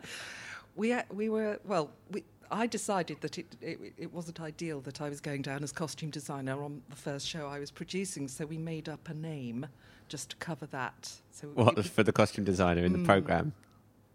we 0.76 0.92
a- 0.92 1.06
we 1.12 1.28
were 1.28 1.58
well. 1.64 1.90
We, 2.10 2.24
I 2.50 2.66
decided 2.66 3.20
that 3.22 3.38
it, 3.38 3.56
it 3.62 3.78
it 3.96 4.12
wasn't 4.12 4.40
ideal 4.40 4.80
that 4.82 5.00
I 5.00 5.08
was 5.08 5.20
going 5.20 5.42
down 5.42 5.62
as 5.62 5.72
costume 5.72 6.10
designer 6.10 6.62
on 6.62 6.82
the 6.90 6.96
first 6.96 7.26
show 7.26 7.46
I 7.46 7.58
was 7.58 7.70
producing. 7.70 8.28
So 8.28 8.44
we 8.44 8.58
made 8.58 8.88
up 8.88 9.08
a 9.08 9.14
name 9.14 9.66
just 10.08 10.30
to 10.30 10.36
cover 10.36 10.66
that. 10.66 11.12
So 11.32 11.48
What 11.48 11.76
we- 11.76 11.82
for 11.82 12.02
the 12.02 12.12
costume 12.12 12.44
designer 12.44 12.84
in 12.84 12.92
the 12.92 12.98
Mm. 12.98 13.06
program? 13.06 13.52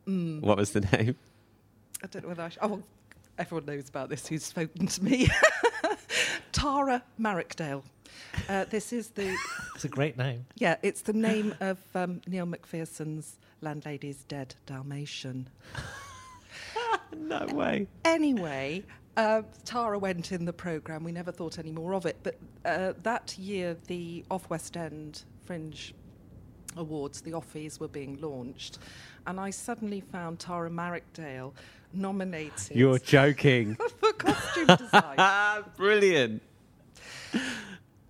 Mm. 0.08 0.42
What 0.42 0.58
was 0.58 0.72
the 0.72 0.82
name? 0.82 1.16
I 2.04 2.08
don't 2.08 2.24
know 2.24 2.30
whether 2.30 2.44
I 2.44 2.50
sh- 2.50 2.58
oh, 2.62 2.82
everyone 3.38 3.66
knows 3.66 3.90
about 3.90 4.10
this 4.10 4.28
who's 4.28 4.44
spoken 4.46 4.88
to 4.88 5.04
me. 5.04 5.28
Tara 6.52 7.04
Marrickdale. 7.18 7.84
Uh, 8.48 8.66
this 8.66 8.92
is 8.94 9.10
the 9.10 9.36
It's 9.76 9.86
a 9.86 9.90
great 9.90 10.18
name. 10.18 10.46
yeah, 10.56 10.78
it's 10.82 11.02
the 11.02 11.14
name 11.14 11.54
of 11.60 11.78
um, 11.96 12.22
Neil 12.28 12.46
McPherson's 12.48 13.38
landlady's 13.62 14.24
dead 14.24 14.56
Dalmatian. 14.66 15.48
No 17.16 17.46
way. 17.54 17.88
Anyway, 18.06 18.84
uh, 19.18 19.42
Tara 19.66 19.98
went 19.98 20.32
in 20.32 20.46
the 20.46 20.54
programme. 20.54 21.04
We 21.04 21.12
never 21.12 21.32
thought 21.32 21.58
any 21.58 21.72
more 21.72 21.94
of 21.96 22.06
it. 22.06 22.18
But 22.22 22.36
uh, 22.66 22.94
that 23.04 23.36
year, 23.38 23.76
the 23.88 24.24
Off 24.30 24.48
West 24.50 24.78
End 24.78 25.24
Fringe 25.50 25.96
Awards, 26.78 27.22
the 27.22 27.32
Offies, 27.32 27.80
were 27.80 27.88
being 27.88 28.22
launched. 28.22 28.78
And 29.26 29.40
I 29.40 29.50
suddenly 29.50 30.00
found 30.00 30.38
Tara 30.38 30.70
Marrickdale 30.70 31.56
nominated 31.92 32.78
You're 32.78 33.00
joking. 33.00 33.74
for 34.00 34.14
costume 34.14 34.68
design. 34.68 35.16
Ah, 35.18 35.64
brilliant. 35.76 36.44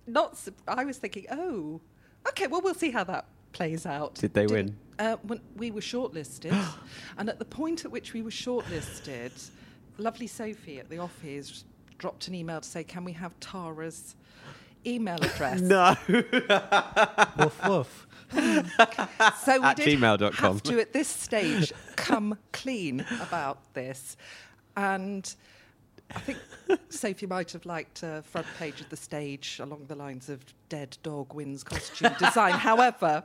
Not, 0.06 0.38
I 0.68 0.84
was 0.84 0.98
thinking, 0.98 1.24
oh, 1.30 1.80
okay, 2.28 2.46
well, 2.46 2.60
we'll 2.60 2.74
see 2.74 2.90
how 2.90 3.04
that 3.04 3.24
plays 3.52 3.86
out. 3.86 4.16
Did 4.16 4.34
they 4.34 4.46
win? 4.46 4.76
Uh, 4.98 5.16
when 5.22 5.40
we 5.56 5.70
were 5.70 5.80
shortlisted, 5.80 6.54
and 7.16 7.30
at 7.30 7.38
the 7.38 7.46
point 7.46 7.86
at 7.86 7.90
which 7.90 8.12
we 8.12 8.20
were 8.20 8.28
shortlisted, 8.28 9.48
lovely 9.96 10.26
Sophie 10.26 10.78
at 10.78 10.90
the 10.90 10.98
office 10.98 11.64
dropped 11.96 12.28
an 12.28 12.34
email 12.34 12.60
to 12.60 12.68
say, 12.68 12.84
"Can 12.84 13.02
we 13.02 13.12
have 13.12 13.32
Tara's 13.40 14.14
email 14.86 15.22
address?" 15.22 15.60
No. 15.60 15.96
woof 17.38 17.66
woof. 17.66 18.06
So 18.32 19.58
we 19.58 19.66
At 19.66 19.76
did 19.76 19.98
gmail.com. 19.98 20.32
have 20.32 20.62
to, 20.64 20.80
at 20.80 20.92
this 20.92 21.08
stage, 21.08 21.72
come 21.96 22.38
clean 22.52 23.04
about 23.20 23.58
this, 23.74 24.16
and. 24.76 25.34
I 26.12 26.18
think 26.18 26.38
Sophie 26.88 27.26
might 27.26 27.52
have 27.52 27.64
liked 27.64 28.02
a 28.02 28.22
front 28.22 28.48
page 28.58 28.80
of 28.80 28.88
the 28.88 28.96
stage 28.96 29.60
along 29.62 29.84
the 29.86 29.94
lines 29.94 30.28
of 30.28 30.40
"Dead 30.68 30.98
dog 31.04 31.32
wins 31.34 31.62
costume 31.62 32.12
design." 32.18 32.50
However, 32.68 33.22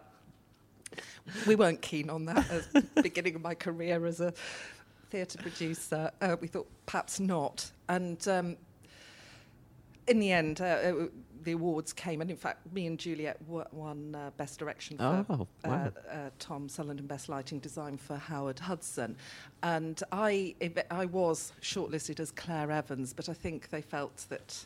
we 1.47 1.55
weren't 1.55 1.81
keen 1.81 2.11
on 2.11 2.25
that 2.25 2.47
at 2.51 2.71
the 2.71 3.01
beginning 3.01 3.33
of 3.33 3.41
my 3.41 3.55
career 3.55 4.05
as 4.05 4.19
a 4.19 4.33
theatre 5.09 5.39
producer. 5.39 6.11
Uh, 6.21 6.35
we 6.39 6.47
thought 6.47 6.67
perhaps 6.85 7.19
not. 7.19 7.71
And 7.89 8.25
um, 8.27 8.57
in 10.07 10.19
the 10.19 10.31
end, 10.31 10.61
uh, 10.61 10.65
uh, 10.65 10.93
the 11.45 11.53
awards 11.53 11.93
came, 11.93 12.19
and 12.21 12.29
in 12.29 12.35
fact, 12.37 12.59
me 12.73 12.85
and 12.87 12.99
Juliet 12.99 13.37
wo- 13.47 13.65
won 13.71 14.13
uh, 14.15 14.31
Best 14.35 14.59
Direction 14.59 14.97
for 14.97 15.25
Oh, 15.29 15.47
uh, 15.63 15.67
wow. 15.69 15.91
uh, 16.11 16.29
Tom 16.39 16.67
Sullivan 16.67 16.99
and 16.99 17.07
Best 17.07 17.29
Lighting 17.29 17.59
Design 17.59 17.97
for 17.97 18.17
Howard 18.17 18.59
Hudson. 18.59 19.15
And 19.63 20.01
I, 20.11 20.55
I 20.91 21.05
was 21.05 21.53
shortlisted 21.61 22.19
as 22.19 22.31
Claire 22.31 22.71
Evans, 22.71 23.13
but 23.13 23.29
I 23.29 23.33
think 23.33 23.69
they 23.69 23.81
felt 23.81 24.25
that, 24.29 24.65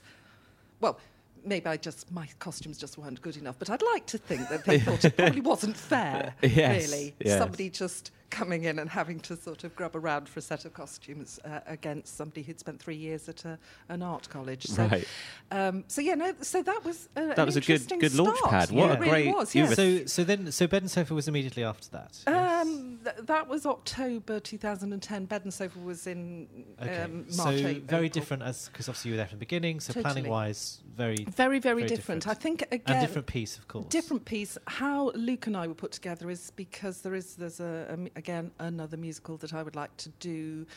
well, 0.79 0.99
maybe 1.45 1.67
I 1.67 1.77
just 1.77 2.11
my 2.11 2.27
costumes 2.39 2.77
just 2.77 2.97
weren't 2.97 3.21
good 3.21 3.37
enough. 3.37 3.57
But 3.59 3.69
I'd 3.69 3.81
like 3.93 4.05
to 4.07 4.17
think 4.17 4.49
that 4.49 4.65
they 4.65 4.79
thought 4.85 5.05
it 5.05 5.15
probably 5.15 5.41
wasn't 5.41 5.77
fair, 5.77 6.33
Yes, 6.41 6.89
really. 6.91 7.15
yes. 7.19 7.37
Somebody 7.37 7.69
just 7.69 8.11
coming 8.29 8.63
in 8.65 8.79
and 8.79 8.89
having 8.89 9.19
to 9.21 9.35
sort 9.35 9.63
of 9.63 9.75
grub 9.75 9.95
around 9.95 10.29
for 10.29 10.39
a 10.39 10.41
set 10.41 10.65
of 10.65 10.73
costumes 10.73 11.39
uh, 11.45 11.59
against 11.67 12.15
somebody 12.17 12.41
who'd 12.43 12.59
spent 12.59 12.79
three 12.79 12.95
years 12.95 13.27
at 13.29 13.43
a, 13.45 13.57
an 13.89 14.01
art 14.01 14.29
college. 14.29 14.65
So, 14.67 14.85
Right. 14.85 15.07
um, 15.51 15.83
so 15.87 16.01
yeah, 16.01 16.15
no. 16.15 16.33
So 16.41 16.61
that 16.63 16.83
was 16.85 17.09
a, 17.15 17.27
That 17.27 17.39
an 17.39 17.45
was 17.45 17.55
a 17.57 17.61
good- 17.61 17.69
interesting 17.81 17.99
good 17.99 18.13
launch 18.15 18.39
pad. 18.45 18.71
What 18.71 18.77
Yeah, 18.85 18.91
a 18.91 18.93
it 18.93 18.99
really 18.99 19.09
great- 19.09 19.35
was. 19.35 19.55
you 19.55 19.63
Yeah. 19.63 19.73
So, 19.73 20.05
so 20.05 20.23
then, 20.23 20.51
so 20.51 20.67
Bed 20.67 20.81
and 20.83 20.91
Sofa 20.91 21.13
was 21.13 21.27
immediately 21.27 21.63
after 21.63 21.89
that. 21.91 22.23
yes? 22.27 22.27
Um, 22.67 22.99
th- 23.03 23.15
that 23.25 23.47
was 23.47 23.65
October 23.65 24.39
2010. 24.39 25.25
Bed 25.25 25.43
and 25.43 25.53
Sofa 25.53 25.79
was 25.79 26.07
in 26.07 26.47
Okay. 26.81 27.01
um, 27.01 27.25
so 27.29 27.43
March. 27.45 27.55
very 27.61 27.75
April. 27.77 28.09
different 28.09 28.43
as 28.43 28.69
because 28.69 28.87
obviously 28.89 29.09
you 29.09 29.13
were 29.13 29.17
there 29.17 29.27
from 29.27 29.37
the 29.37 29.45
beginning. 29.45 29.79
So 29.79 29.93
Totally. 29.93 30.03
planning 30.13 30.29
wise, 30.31 30.81
very 30.95 31.15
Very, 31.25 31.59
very, 31.59 31.59
Very 31.59 31.81
different. 31.87 32.23
different. 32.23 32.27
I 32.27 32.33
think 32.33 32.61
again, 32.71 32.81
and 32.97 33.01
different 33.07 33.27
piece, 33.27 33.57
of 33.57 33.67
course. 33.67 33.85
different 33.87 34.25
piece. 34.25 34.57
How 34.67 35.11
Luke 35.11 35.47
and 35.47 35.55
I 35.57 35.67
were 35.67 35.73
put 35.73 35.91
together 35.91 36.29
is 36.29 36.51
because 36.55 37.01
there 37.01 37.15
is 37.15 37.35
there's 37.35 37.59
a, 37.59 37.87
a 37.89 37.97
mu- 37.97 38.09
again 38.19 38.51
another 38.59 38.97
musical 38.97 39.37
that 39.37 39.53
I 39.53 39.63
would 39.63 39.75
like 39.75 39.95
to 39.97 40.09
do 40.19 40.67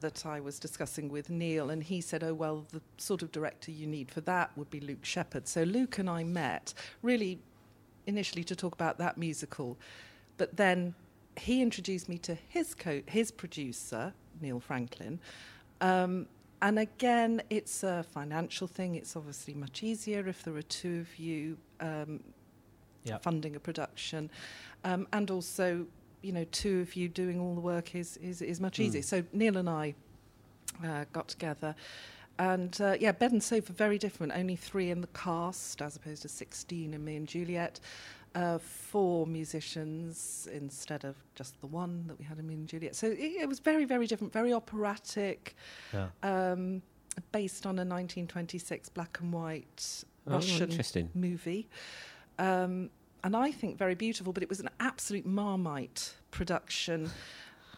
that 0.00 0.26
I 0.26 0.40
was 0.40 0.58
discussing 0.58 1.08
with 1.08 1.30
Neil, 1.30 1.70
and 1.70 1.82
he 1.82 2.00
said, 2.00 2.22
"Oh 2.22 2.34
well, 2.34 2.66
the 2.70 2.82
sort 2.98 3.22
of 3.22 3.32
director 3.32 3.70
you 3.70 3.86
need 3.86 4.10
for 4.10 4.20
that 4.22 4.56
would 4.56 4.70
be 4.70 4.80
Luke 4.80 5.04
Shepherd." 5.04 5.48
So 5.48 5.62
Luke 5.62 5.98
and 5.98 6.08
I 6.10 6.22
met 6.24 6.74
really 7.02 7.38
initially 8.06 8.44
to 8.44 8.56
talk 8.56 8.74
about 8.74 8.98
that 8.98 9.16
musical, 9.18 9.76
but 10.36 10.56
then 10.56 10.94
he 11.36 11.60
introduced 11.62 12.08
me 12.08 12.18
to 12.18 12.36
his 12.48 12.74
co 12.74 13.02
his 13.06 13.30
producer 13.30 14.12
Neil 14.40 14.60
Franklin. 14.60 15.18
Um, 15.80 16.26
and 16.62 16.78
again, 16.78 17.42
it's 17.50 17.82
a 17.84 18.02
financial 18.02 18.66
thing. 18.66 18.94
It's 18.94 19.14
obviously 19.14 19.54
much 19.54 19.82
easier 19.82 20.26
if 20.26 20.42
there 20.42 20.56
are 20.56 20.62
two 20.62 21.00
of 21.00 21.18
you 21.18 21.58
um, 21.80 22.20
Yep. 23.04 23.22
funding 23.22 23.54
a 23.54 23.60
production, 23.60 24.30
um, 24.82 25.06
and 25.12 25.30
also, 25.30 25.86
you 26.22 26.32
know, 26.32 26.44
two 26.50 26.80
of 26.80 26.96
you 26.96 27.08
doing 27.08 27.40
all 27.40 27.54
the 27.54 27.60
work 27.60 27.94
is 27.94 28.16
is, 28.18 28.42
is 28.42 28.60
much 28.60 28.78
easier. 28.80 29.02
So 29.02 29.22
Neil 29.32 29.56
and 29.56 29.68
I 29.68 29.94
uh, 30.84 31.04
got 31.12 31.28
together, 31.28 31.74
and 32.38 32.78
uh, 32.80 32.96
yeah, 32.98 33.12
Bed 33.12 33.32
and 33.32 33.42
Sofa 33.42 33.72
very 33.72 33.98
different. 33.98 34.32
Only 34.34 34.56
three 34.56 34.90
in 34.90 35.00
the 35.00 35.08
cast 35.08 35.80
as 35.82 35.96
opposed 35.96 36.22
to 36.22 36.28
sixteen 36.28 36.94
in 36.94 37.04
me 37.04 37.16
and 37.16 37.26
Juliet. 37.26 37.80
Uh, 38.34 38.58
four 38.58 39.26
musicians 39.26 40.46
instead 40.52 41.04
of 41.06 41.16
just 41.34 41.58
the 41.62 41.66
one 41.66 42.04
that 42.06 42.18
we 42.18 42.24
had 42.26 42.38
in 42.38 42.46
me 42.46 42.52
and 42.52 42.68
Juliet. 42.68 42.94
So 42.94 43.06
it, 43.06 43.18
it 43.18 43.48
was 43.48 43.60
very, 43.60 43.86
very 43.86 44.06
different, 44.06 44.30
very 44.30 44.52
operatic 44.52 45.56
Yeah. 45.94 46.08
um, 46.22 46.82
based 47.32 47.64
on 47.64 47.76
a 47.78 47.80
1926 47.86 48.90
black 48.90 49.20
and 49.22 49.32
white 49.32 50.04
Oh, 50.28 50.32
Russian 50.32 51.10
movie. 51.14 51.66
Um, 52.38 52.90
and 53.26 53.34
I 53.34 53.50
think 53.50 53.76
very 53.76 53.96
beautiful, 53.96 54.32
but 54.32 54.44
it 54.44 54.48
was 54.48 54.60
an 54.60 54.70
absolute 54.78 55.26
marmite 55.26 56.14
production. 56.30 57.10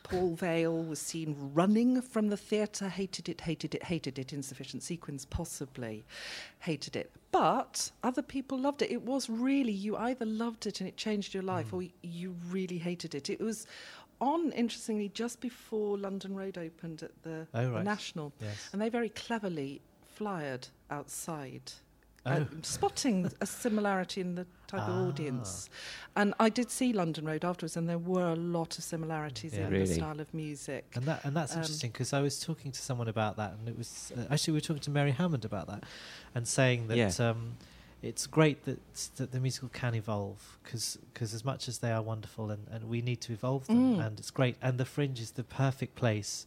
Paul 0.03 0.35
Vale 0.35 0.85
was 0.85 0.99
seen 0.99 1.35
running 1.55 2.03
from 2.03 2.29
the 2.29 2.37
theatre, 2.37 2.91
hated 2.91 3.31
it, 3.31 3.41
hated 3.41 3.75
it, 3.75 3.83
hated 3.83 4.19
it, 4.19 4.35
insufficient 4.35 4.83
sequence, 4.83 5.25
possibly, 5.25 6.05
hated 6.59 6.97
it. 6.97 7.11
But 7.33 7.91
other 8.03 8.21
people 8.21 8.59
loved 8.59 8.83
it. 8.83 8.91
It 8.91 9.01
was 9.01 9.31
really, 9.31 9.73
you 9.73 9.97
either 9.97 10.27
loved 10.27 10.67
it 10.67 10.81
and 10.81 10.89
it 10.89 10.99
changed 10.99 11.33
your 11.33 11.43
life, 11.43 11.71
mm. 11.71 11.79
or 11.79 11.89
you 12.03 12.37
really 12.51 12.77
hated 12.77 13.15
it. 13.15 13.31
It 13.31 13.41
was 13.41 13.67
on, 14.21 14.53
interestingly, 14.53 15.09
just 15.09 15.41
before 15.41 15.97
London 15.97 16.35
Road 16.35 16.59
opened 16.59 17.03
at 17.03 17.23
the, 17.23 17.47
Oh, 17.55 17.71
the. 17.71 17.83
National. 17.83 18.35
Yes. 18.39 18.69
And 18.75 18.83
they 18.83 18.91
very 18.91 19.09
cleverly 19.09 19.81
flyered 20.15 20.69
outside. 20.91 21.73
Uh, 22.29 22.45
spotting 22.63 23.31
a 23.41 23.47
similarity 23.47 24.21
in 24.21 24.35
the 24.35 24.47
type 24.67 24.83
Ah. 24.83 24.91
of 24.91 25.09
audience. 25.09 25.69
And 26.15 26.35
I 26.39 26.49
did 26.51 26.71
see 26.71 26.93
London 26.93 27.25
Road 27.25 27.45
afterwards, 27.45 27.77
and 27.77 27.89
there 27.89 27.99
were 27.99 28.29
a 28.33 28.37
lot 28.37 28.79
of 28.79 28.85
similarities 28.85 29.55
Yeah. 29.55 29.67
in 29.67 29.73
Really? 29.73 29.87
the 29.87 29.95
style 29.95 30.21
of 30.21 30.33
music. 30.35 30.85
And 30.95 31.05
that 31.07 31.25
and 31.25 31.35
that's 31.37 31.53
Um, 31.55 31.61
interesting 31.63 31.91
because 31.91 32.13
I 32.13 32.21
was 32.21 32.39
talking 32.41 32.73
to 32.73 32.81
someone 32.81 33.09
about 33.09 33.37
that, 33.37 33.53
and 33.55 33.69
it 33.69 33.77
was 33.79 34.13
uh, 34.17 34.27
actually 34.33 34.53
we 34.53 34.57
were 34.59 34.67
talking 34.69 34.83
to 34.83 34.91
Mary 34.91 35.13
Hammond 35.13 35.45
about 35.45 35.67
that, 35.69 35.85
and 36.35 36.47
saying 36.47 36.89
that 36.89 36.97
Yeah. 36.97 37.31
um, 37.31 37.57
it's 38.03 38.27
great 38.29 38.65
that 38.65 38.79
that 39.17 39.33
the 39.33 39.41
musical 39.41 39.69
can 39.71 39.95
evolve 39.95 40.59
because 40.63 40.99
as 41.35 41.45
much 41.45 41.67
as 41.69 41.79
they 41.79 41.91
are 41.91 42.03
wonderful 42.03 42.51
and, 42.51 42.67
and 42.71 42.89
we 42.89 43.01
need 43.03 43.21
to 43.23 43.33
evolve 43.33 43.67
them, 43.67 43.97
Mm. 43.97 44.07
and 44.07 44.19
it's 44.21 44.31
great, 44.31 44.57
and 44.63 44.79
the 44.79 44.85
Fringe 44.85 45.19
is 45.21 45.33
the 45.33 45.45
perfect 45.45 45.95
place 45.95 46.47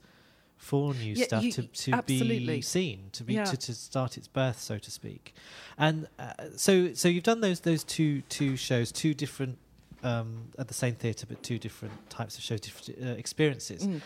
for 0.70 0.94
new 0.94 1.14
Yeah, 1.16 1.26
stuff 1.26 1.44
you- 1.44 1.52
to, 1.54 1.64
to 1.64 1.92
absolutely. 1.94 2.46
be 2.58 2.62
seen, 2.62 3.00
to 3.14 3.24
be 3.24 3.34
Yeah. 3.34 3.46
to, 3.46 3.58
to 3.58 3.74
start 3.74 4.16
its 4.18 4.28
birth, 4.28 4.60
so 4.60 4.78
to 4.78 4.92
speak. 4.92 5.34
And 5.78 6.08
uh, 6.20 6.34
so 6.56 6.94
so 6.94 7.08
you've 7.10 7.24
done 7.32 7.42
those 7.42 7.60
those 7.62 7.84
two 7.84 8.22
two 8.38 8.56
shows, 8.58 8.92
two 8.92 9.14
different. 9.14 9.58
Um, 10.04 10.30
at 10.58 10.68
the 10.68 10.74
same 10.74 10.96
theatre, 10.96 11.28
but 11.28 11.44
two 11.44 11.60
different 11.60 11.94
types 12.10 12.36
of 12.36 12.44
shows, 12.44 12.60
different 12.62 12.88
uh, 13.08 13.10
experiences 13.20 13.86
Mm. 13.86 14.02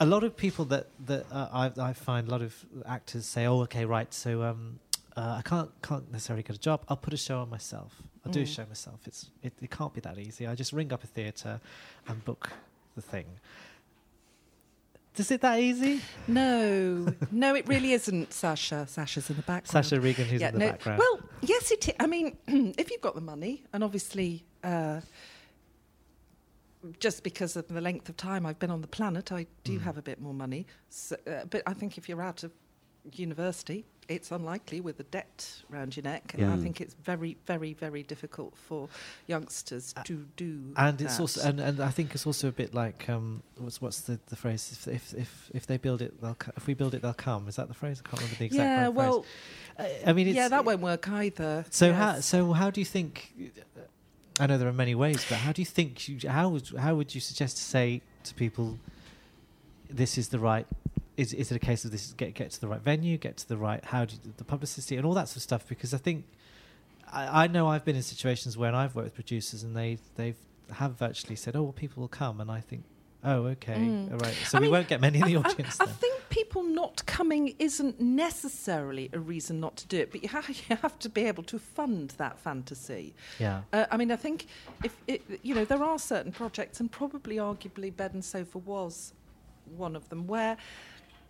a 0.00 0.06
lot 0.06 0.24
of 0.24 0.36
people 0.36 0.64
that 0.66 0.86
that 1.06 1.24
uh, 1.30 1.48
I, 1.52 1.90
I 1.90 1.92
find 1.92 2.26
a 2.26 2.30
lot 2.30 2.42
of 2.42 2.52
actors 2.84 3.26
say, 3.26 3.46
"Oh, 3.46 3.60
okay, 3.62 3.84
right. 3.84 4.12
So 4.12 4.42
um, 4.42 4.80
uh, 5.16 5.36
I 5.38 5.42
can't 5.42 5.70
can't 5.82 6.10
necessarily 6.10 6.42
get 6.42 6.56
a 6.56 6.58
job. 6.58 6.78
I'll 6.88 6.96
put 6.96 7.14
a 7.14 7.16
show 7.16 7.38
on 7.40 7.48
myself. 7.50 7.92
I'll 8.26 8.32
do 8.32 8.40
a 8.40 8.44
Mm. 8.44 8.54
show 8.56 8.66
myself. 8.66 9.00
It's 9.06 9.30
it, 9.42 9.52
it 9.62 9.70
can't 9.70 9.94
be 9.94 10.00
that 10.00 10.18
easy. 10.18 10.46
I 10.48 10.54
just 10.56 10.72
ring 10.72 10.92
up 10.92 11.04
a 11.04 11.06
theatre 11.06 11.60
and 12.08 12.24
book 12.24 12.50
the 12.96 13.02
thing. 13.02 13.26
Is 15.16 15.30
it 15.30 15.40
that 15.42 15.60
easy? 15.60 16.00
No, 16.26 17.06
no, 17.30 17.54
it 17.54 17.68
really 17.68 17.92
isn't, 17.92 18.32
Sasha. 18.32 18.86
Sasha's 18.88 19.30
in 19.30 19.36
the 19.36 19.42
background. 19.42 19.86
Sasha 19.86 20.00
Regan, 20.00 20.24
who's 20.26 20.42
in 20.42 20.52
the 20.54 20.58
no. 20.58 20.70
background. 20.72 20.98
Well, 20.98 21.20
yes, 21.42 21.70
it. 21.70 21.88
Is. 21.88 21.94
I 22.00 22.04
I 22.04 22.06
mean, 22.08 22.36
if 22.78 22.90
you've 22.90 23.00
got 23.00 23.14
the 23.14 23.20
money, 23.20 23.62
and 23.72 23.84
obviously, 23.84 24.44
uh, 24.64 25.00
just 26.98 27.22
because 27.22 27.56
of 27.56 27.68
the 27.68 27.80
length 27.80 28.08
of 28.08 28.16
time 28.16 28.44
I've 28.44 28.58
been 28.58 28.70
on 28.70 28.80
the 28.80 28.88
planet, 28.88 29.30
I 29.32 29.46
do 29.62 29.78
Mm. 29.78 29.82
have 29.82 29.96
a 29.98 30.02
bit 30.02 30.20
more 30.20 30.34
money. 30.34 30.66
So, 30.90 31.16
uh, 31.26 31.44
but 31.48 31.62
I 31.66 31.72
think 31.74 31.96
if 31.96 32.08
you're 32.08 32.20
out 32.22 32.42
of 32.42 32.52
university, 33.12 33.84
it's 34.08 34.30
unlikely 34.30 34.80
with 34.80 35.00
a 35.00 35.02
debt 35.04 35.62
round 35.70 35.96
your 35.96 36.04
neck, 36.04 36.34
and 36.34 36.42
Yeah. 36.42 36.52
I 36.52 36.56
think 36.58 36.80
it's 36.80 36.94
very, 36.94 37.36
very, 37.46 37.72
very 37.72 38.02
difficult 38.02 38.56
for 38.56 38.88
youngsters 39.26 39.94
to 40.04 40.26
do. 40.36 40.72
and 40.76 41.00
it's 41.00 41.18
also 41.18 41.48
and, 41.48 41.60
and 41.60 41.80
I 41.80 41.90
think 41.90 42.14
it's 42.14 42.26
also 42.26 42.48
a 42.48 42.52
bit 42.52 42.74
like 42.74 43.08
um, 43.08 43.42
what's 43.56 43.80
what's 43.80 44.00
the, 44.02 44.18
the 44.28 44.36
phrase? 44.36 44.70
If, 44.72 44.88
if 44.88 45.14
if 45.14 45.50
if 45.54 45.66
they 45.66 45.76
build 45.78 46.02
it, 46.02 46.20
they'll 46.20 46.36
if 46.56 46.66
we 46.66 46.74
build 46.74 46.94
it, 46.94 47.02
they'll 47.02 47.14
come. 47.14 47.48
Is 47.48 47.56
that 47.56 47.68
the 47.68 47.74
phrase? 47.74 48.02
I 48.04 48.08
can't 48.08 48.20
remember 48.20 48.38
the 48.38 48.44
exact 48.46 48.68
yeah, 48.68 48.82
right 48.82 48.88
well, 48.88 49.24
phrase. 49.76 50.02
I 50.06 50.12
mean, 50.12 50.28
it's, 50.28 50.36
yeah, 50.36 50.48
that 50.48 50.64
won't 50.64 50.80
work 50.80 51.08
either. 51.08 51.64
So 51.70 51.92
how 51.92 52.20
so 52.20 52.52
how 52.52 52.70
do 52.70 52.80
you 52.80 52.86
think? 52.86 53.32
I 54.40 54.46
know 54.46 54.58
there 54.58 54.68
are 54.68 54.72
many 54.72 54.94
ways, 54.96 55.24
but 55.28 55.38
how 55.38 55.52
do 55.52 55.62
you 55.62 55.66
think? 55.66 56.08
You, 56.08 56.28
how 56.28 56.48
would 56.48 56.68
how 56.76 56.94
would 56.96 57.14
you 57.14 57.20
suggest 57.20 57.56
to 57.56 57.62
say 57.62 58.02
to 58.24 58.34
people, 58.34 58.78
this 59.88 60.18
is 60.18 60.28
the 60.28 60.38
right? 60.38 60.66
Is 61.16 61.32
is 61.32 61.52
it 61.52 61.56
a 61.56 61.58
case 61.60 61.84
of 61.84 61.90
this 61.92 62.12
get 62.16 62.34
get 62.34 62.50
to 62.52 62.60
the 62.60 62.66
right 62.68 62.80
venue, 62.80 63.16
get 63.18 63.36
to 63.38 63.48
the 63.48 63.56
right 63.56 63.84
how 63.84 64.04
do 64.04 64.14
you, 64.16 64.32
the 64.36 64.44
publicity 64.44 64.96
and 64.96 65.06
all 65.06 65.14
that 65.14 65.28
sort 65.28 65.36
of 65.36 65.42
stuff? 65.42 65.68
Because 65.68 65.94
I 65.94 65.98
think 65.98 66.24
I, 67.12 67.44
I 67.44 67.46
know 67.46 67.68
I've 67.68 67.84
been 67.84 67.96
in 67.96 68.02
situations 68.02 68.56
when 68.58 68.74
I've 68.74 68.94
worked 68.96 69.06
with 69.06 69.14
producers 69.14 69.62
and 69.62 69.76
they 69.76 69.98
they've 70.16 70.36
have 70.72 70.92
virtually 70.98 71.36
said, 71.36 71.54
oh 71.56 71.62
well, 71.62 71.72
people 71.72 72.00
will 72.00 72.08
come, 72.08 72.40
and 72.40 72.50
I 72.50 72.60
think. 72.60 72.84
Oh, 73.26 73.46
okay, 73.46 73.76
Mm. 73.76 74.12
all 74.12 74.18
right. 74.18 74.34
So 74.44 74.58
I 74.58 74.60
we 74.60 74.66
mean, 74.66 74.72
won't 74.72 74.88
get 74.88 75.00
many 75.00 75.18
in 75.18 75.24
the 75.24 75.36
I- 75.36 75.40
audience 75.40 75.80
I, 75.80 75.86
think 75.86 76.28
people 76.28 76.62
not 76.62 77.06
coming 77.06 77.54
isn't 77.58 77.98
necessarily 77.98 79.08
a 79.14 79.18
reason 79.18 79.60
not 79.60 79.76
to 79.78 79.86
do 79.86 79.98
it, 79.98 80.10
but 80.12 80.22
you, 80.22 80.28
ha- 80.28 80.42
you 80.68 80.76
have 80.82 80.98
to 80.98 81.08
be 81.08 81.22
able 81.24 81.42
to 81.44 81.58
fund 81.58 82.10
that 82.18 82.38
fantasy. 82.38 83.14
yeah. 83.38 83.62
Uh, 83.72 83.86
I 83.90 83.96
mean, 83.96 84.10
I 84.12 84.16
think 84.16 84.46
if 84.82 84.94
it, 85.06 85.22
you 85.42 85.54
know 85.54 85.64
there 85.64 85.82
are 85.82 85.98
certain 85.98 86.32
projects, 86.32 86.80
and 86.80 86.92
probably 86.92 87.36
arguably 87.36 87.96
Bed 87.96 88.12
and 88.12 88.22
Sofa 88.22 88.58
was 88.58 89.14
one 89.74 89.96
of 89.96 90.06
them, 90.10 90.26
where 90.26 90.58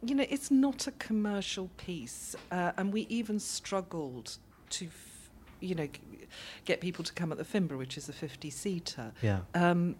you 0.06 0.14
know 0.14 0.26
it's 0.28 0.50
not 0.50 0.86
a 0.86 0.92
commercial 0.92 1.70
piece, 1.76 2.34
uh, 2.50 2.72
and 2.76 2.92
we 2.92 3.02
even 3.08 3.38
struggled 3.40 4.38
to. 4.70 4.86
F- 4.86 5.10
you 5.60 5.74
know, 5.74 5.86
g- 5.86 6.00
get 6.66 6.78
people 6.82 7.02
to 7.02 7.12
come 7.14 7.32
at 7.32 7.38
the 7.38 7.44
Finborough, 7.44 7.78
which 7.78 7.96
is 7.96 8.06
a 8.10 8.12
50 8.12 8.50
seater. 8.50 9.12
Yeah. 9.22 9.38
Um, 9.54 9.96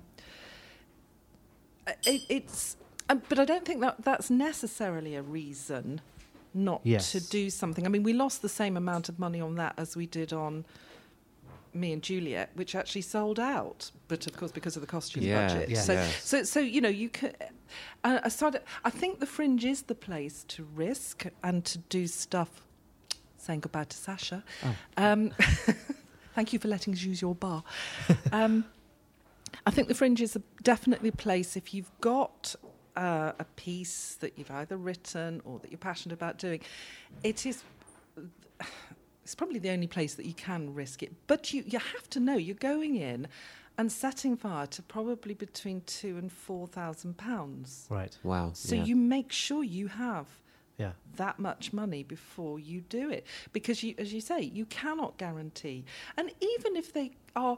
it, 2.07 2.23
it's, 2.29 2.77
um, 3.09 3.23
but 3.31 3.39
I 3.39 3.47
don't 3.47 3.65
think 3.65 3.81
that 3.81 4.03
that's 4.05 4.29
necessarily 4.31 5.15
a 5.15 5.23
reason 5.23 6.03
not 6.53 6.81
Yes. 6.85 7.13
to 7.13 7.21
do 7.21 7.49
something. 7.51 7.87
I 7.87 7.89
mean, 7.89 8.03
we 8.03 8.13
lost 8.13 8.43
the 8.43 8.49
same 8.49 8.77
amount 8.77 9.09
of 9.09 9.19
money 9.19 9.41
on 9.41 9.55
that 9.57 9.75
as 9.79 9.97
we 9.97 10.07
did 10.07 10.33
on 10.35 10.65
Me 11.75 11.93
and 11.93 12.03
Juliet, 12.03 12.51
which 12.55 12.75
actually 12.75 13.03
sold 13.03 13.41
out, 13.41 13.91
but 14.09 14.27
of 14.27 14.37
course 14.37 14.53
because 14.53 14.77
of 14.77 14.81
the 14.81 14.87
costume 14.87 15.25
Yeah, 15.25 15.47
budget. 15.49 15.69
yeah. 15.71 15.81
So, 15.81 15.93
Yes. 15.95 16.25
so, 16.25 16.43
so 16.45 16.61
you 16.61 16.81
know, 16.81 16.89
you 16.89 17.09
can. 17.09 17.33
Uh, 18.05 18.21
aside, 18.23 18.61
I 18.85 18.91
think 18.91 19.19
the 19.21 19.27
Fringe 19.27 19.65
is 19.65 19.83
the 19.83 19.95
place 19.95 20.45
to 20.49 20.65
risk 20.75 21.25
and 21.43 21.65
to 21.65 21.79
do 21.79 22.07
stuff. 22.07 22.63
Saying 23.39 23.61
goodbye 23.61 23.85
to 23.85 23.97
Sasha. 23.97 24.45
Oh. 24.65 24.75
Um, 24.97 25.31
thank 26.35 26.53
you 26.53 26.59
for 26.59 26.69
letting 26.69 26.95
us 26.95 27.03
use 27.03 27.21
your 27.21 27.35
bar. 27.35 27.63
Um, 28.33 28.65
I 29.67 29.71
think 29.71 29.89
the 29.89 29.95
Fringe 29.95 30.21
is 30.21 30.37
a, 30.37 30.43
definitely 30.63 31.09
a 31.09 31.13
place 31.13 31.57
if 31.57 31.73
you've 31.75 31.91
got 32.01 32.55
uh, 32.97 33.33
a 33.39 33.45
piece 33.57 34.17
that 34.21 34.37
you've 34.39 34.51
either 34.51 34.77
written 34.77 35.41
or 35.45 35.59
that 35.61 35.71
you're 35.71 35.79
passionate 35.79 36.15
about 36.15 36.39
doing. 36.39 36.61
It 37.23 37.47
is. 37.47 37.63
It's 39.25 39.35
probably 39.35 39.59
the 39.59 39.71
only 39.71 39.87
place 39.87 40.15
that 40.15 40.27
you 40.27 40.35
can 40.35 40.75
risk 40.75 41.03
it, 41.03 41.13
but 41.27 41.53
you 41.53 41.65
you 41.67 41.79
have 41.79 42.09
to 42.11 42.21
know 42.21 42.37
you're 42.37 42.55
going 42.57 42.97
in 42.97 43.27
and 43.77 43.91
setting 43.91 44.37
fire 44.37 44.67
to 44.69 44.83
probably 44.83 45.35
between 45.35 45.81
two 45.87 46.17
and 46.19 46.31
four 46.31 46.67
thousand 46.67 47.17
pounds. 47.17 47.87
Right. 47.91 48.17
Wow. 48.23 48.51
So 48.55 48.75
yeah. 48.77 48.85
you 48.85 48.97
make 48.97 49.33
sure 49.33 49.65
you 49.65 49.89
have 49.89 50.27
Yeah. 50.79 50.93
that 51.17 51.39
much 51.39 51.73
money 51.73 52.03
before 52.03 52.59
you 52.59 52.81
do 52.83 53.11
it 53.11 53.25
because 53.53 53.83
you 53.83 53.95
as 53.99 54.13
you 54.13 54.21
say 54.21 54.41
you 54.43 54.67
cannot 54.67 55.17
guarantee 55.19 55.85
and 56.17 56.31
even 56.41 56.77
if 56.77 56.93
they 56.93 57.13
are 57.35 57.57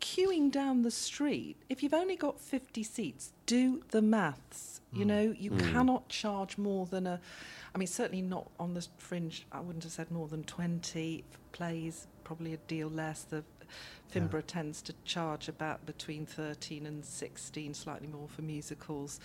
queuing 0.00 0.50
down 0.50 0.82
the 0.82 0.90
street 0.90 1.56
if 1.68 1.82
you've 1.82 1.94
only 1.94 2.16
got 2.16 2.40
50 2.40 2.82
seats 2.82 3.32
do 3.46 3.82
the 3.90 4.02
maths 4.02 4.80
you 4.92 5.04
know 5.04 5.34
you 5.38 5.50
Mm. 5.50 5.72
cannot 5.72 6.08
charge 6.08 6.58
more 6.58 6.86
than 6.86 7.06
a 7.06 7.20
i 7.74 7.78
mean 7.78 7.86
certainly 7.88 8.22
not 8.22 8.50
on 8.58 8.74
the 8.74 8.86
fringe 8.98 9.46
i 9.52 9.60
wouldn't 9.60 9.84
have 9.84 9.92
said 9.92 10.10
more 10.10 10.28
than 10.28 10.42
20 10.44 11.24
plays 11.52 12.06
probably 12.24 12.52
a 12.54 12.58
deal 12.68 12.88
less 12.88 13.22
the 13.22 13.42
Finborough 14.12 14.46
tends 14.46 14.82
to 14.82 14.92
charge 15.04 15.48
about 15.48 15.86
between 15.86 16.26
13 16.26 16.84
and 16.84 17.02
16 17.02 17.72
slightly 17.72 18.06
more 18.06 18.28
for 18.28 18.42
musicals 18.42 19.18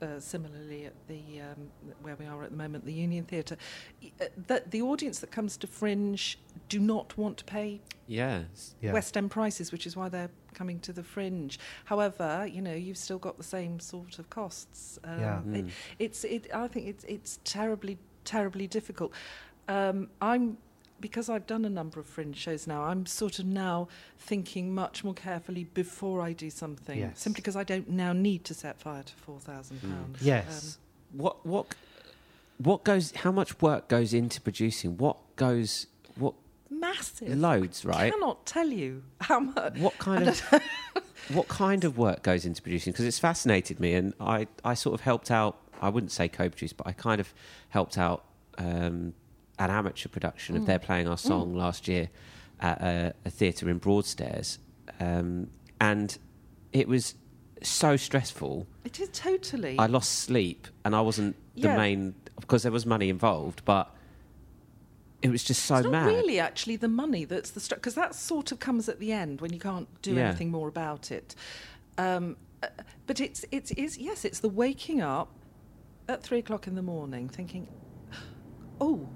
uh, 0.00 0.18
similarly 0.18 0.86
at 0.86 0.94
the 1.08 1.40
um, 1.42 1.68
where 2.00 2.16
we 2.16 2.24
are 2.24 2.42
at 2.42 2.50
the 2.50 2.56
moment, 2.56 2.86
the 2.86 2.92
Union 2.94 3.22
Theatre, 3.22 3.58
y- 4.02 4.10
uh, 4.48 4.58
the 4.70 4.80
audience 4.80 5.18
that 5.18 5.30
comes 5.30 5.58
to 5.58 5.66
Fringe 5.66 6.38
do 6.70 6.78
not 6.80 7.18
want 7.18 7.36
to 7.36 7.44
pay 7.44 7.82
Yes. 8.06 8.74
Yeah. 8.80 8.92
West 8.92 9.14
End 9.16 9.30
prices, 9.30 9.70
which 9.72 9.86
is 9.86 9.96
why 9.96 10.08
they're 10.08 10.30
coming 10.54 10.80
to 10.80 10.92
the 10.92 11.02
Fringe. 11.02 11.58
However, 11.86 12.46
you 12.50 12.60
know 12.62 12.74
you've 12.74 12.98
still 12.98 13.18
got 13.18 13.36
the 13.38 13.44
same 13.44 13.80
sort 13.80 14.18
of 14.18 14.30
costs. 14.30 14.98
Um, 15.04 15.20
Yeah. 15.20 15.38
it, 15.40 15.66
Mm. 15.66 15.70
it's 15.98 16.24
it. 16.24 16.46
I 16.54 16.68
think 16.68 16.86
it's 16.86 17.04
it's 17.04 17.38
terribly 17.44 17.98
terribly 18.24 18.66
difficult. 18.66 19.12
Um, 19.68 20.08
I'm 20.20 20.58
because 21.00 21.30
I've 21.30 21.46
done 21.46 21.64
a 21.64 21.70
number 21.70 21.98
of 21.98 22.04
fringe 22.06 22.36
shows 22.36 22.66
now. 22.66 22.82
I'm 22.82 23.06
sort 23.06 23.38
of 23.38 23.46
now 23.46 23.88
thinking 24.18 24.74
much 24.74 25.02
more 25.02 25.14
carefully 25.14 25.64
before 25.64 26.20
I 26.20 26.34
do 26.34 26.50
something. 26.50 26.98
Yes. 26.98 27.20
Simply 27.20 27.40
because 27.40 27.56
I 27.56 27.64
don't 27.64 27.88
now 27.88 28.12
need 28.12 28.44
to 28.44 28.54
set 28.54 28.78
fire 28.78 29.02
to 29.02 29.14
four 29.14 29.40
thousand 29.40 29.80
pounds. 29.80 30.20
Yes. 30.22 30.78
What 31.12 31.46
what 31.46 31.74
what 32.58 32.84
goes? 32.84 33.12
How 33.12 33.32
much 33.32 33.60
work 33.62 33.88
goes 33.88 34.12
into 34.12 34.40
producing? 34.40 34.98
What 34.98 35.16
goes? 35.36 35.86
Massive. 36.70 37.36
loads? 37.36 37.84
Right. 37.84 38.04
I 38.06 38.10
cannot 38.10 38.46
tell 38.46 38.68
you 38.68 39.02
how 39.20 39.40
much. 39.40 39.76
What 39.78 39.98
kind 39.98 40.28
of 40.28 40.40
what 41.32 41.48
kind 41.48 41.84
of 41.84 41.98
work 41.98 42.22
goes 42.22 42.44
into 42.46 42.62
producing? 42.62 42.92
Because 42.92 43.04
it's 43.06 43.18
fascinated 43.18 43.80
me, 43.80 43.94
and 43.94 44.14
I 44.20 44.46
I 44.64 44.74
sort 44.74 44.94
of 44.94 45.00
helped 45.00 45.30
out. 45.30 45.58
I 45.82 45.88
wouldn't 45.88 46.12
say 46.12 46.28
co-produce, 46.28 46.72
but 46.74 46.86
I 46.86 46.92
kind 46.92 47.20
of 47.20 47.32
helped 47.70 47.96
out 47.98 48.24
um, 48.58 49.14
an 49.58 49.70
amateur 49.70 50.08
production 50.10 50.56
of 50.56 50.62
Mm. 50.62 50.66
They're 50.66 50.78
Playing 50.78 51.08
Our 51.08 51.16
Song 51.18 51.54
last 51.54 51.88
year 51.88 52.10
at 52.60 52.80
a, 52.82 53.14
a 53.24 53.30
theatre 53.30 53.68
in 53.70 53.78
Broadstairs, 53.78 54.58
um, 55.00 55.48
and 55.80 56.16
it 56.72 56.86
was 56.86 57.14
so 57.62 57.96
stressful. 57.96 58.66
It 58.84 59.00
is 59.00 59.08
totally. 59.12 59.76
I 59.78 59.86
lost 59.86 60.12
sleep, 60.20 60.68
and 60.84 60.94
I 60.94 61.00
wasn't 61.00 61.34
the 61.54 61.62
Yeah. 61.68 61.76
main 61.76 62.14
because 62.38 62.62
there 62.62 62.72
was 62.72 62.84
money 62.86 63.08
involved, 63.08 63.62
but 63.64 63.94
it 65.22 65.30
was 65.30 65.44
just 65.44 65.64
so 65.64 65.76
it's 65.76 65.84
not 65.84 65.92
mad. 65.92 66.06
really 66.06 66.38
actually 66.40 66.76
the 66.76 66.88
money 66.88 67.24
that's 67.24 67.50
the 67.50 67.74
because 67.74 67.94
that 67.94 68.14
sort 68.14 68.52
of 68.52 68.58
comes 68.58 68.88
at 68.88 68.98
the 69.00 69.12
end 69.12 69.40
when 69.40 69.52
you 69.52 69.58
can't 69.60 69.88
do 70.02 70.14
Yeah. 70.14 70.28
anything 70.28 70.50
more 70.50 70.68
about 70.68 71.10
it. 71.10 71.34
Um, 71.98 72.36
uh, 72.62 72.68
but 73.06 73.20
it's 73.20 73.44
it 73.50 73.70
is 73.78 73.98
yes, 73.98 74.24
it's 74.24 74.40
the 74.40 74.48
waking 74.48 75.00
up 75.02 75.28
at 76.08 76.22
three 76.22 76.38
o'clock 76.38 76.66
in 76.66 76.74
the 76.74 76.82
morning, 76.82 77.28
thinking, 77.28 77.68
oh, 78.80 79.08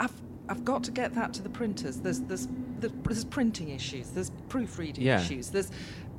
I've 0.00 0.12
I've 0.48 0.64
got 0.64 0.82
to 0.84 0.90
get 0.90 1.14
that 1.14 1.32
to 1.34 1.42
the 1.42 1.48
printers. 1.50 1.98
There's 1.98 2.20
there's 2.22 2.48
there's, 2.80 2.92
there's 3.04 3.24
printing 3.24 3.70
issues. 3.70 4.10
There's 4.10 4.30
proofreading 4.48 5.04
Yeah. 5.04 5.20
issues. 5.20 5.50
There's 5.50 5.70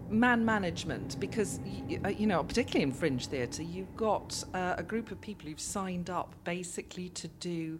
man 0.09 0.43
management 0.43 1.19
because 1.19 1.59
y- 1.63 1.99
uh, 2.03 2.07
you 2.09 2.25
know 2.25 2.43
particularly 2.43 2.81
in 2.81 2.91
fringe 2.91 3.27
theatre 3.27 3.61
you've 3.61 3.95
got 3.95 4.43
uh, 4.55 4.73
a 4.75 4.81
group 4.81 5.11
of 5.11 5.21
people 5.21 5.47
who've 5.47 5.59
signed 5.59 6.09
up 6.09 6.33
basically 6.43 7.09
to 7.09 7.27
do 7.39 7.79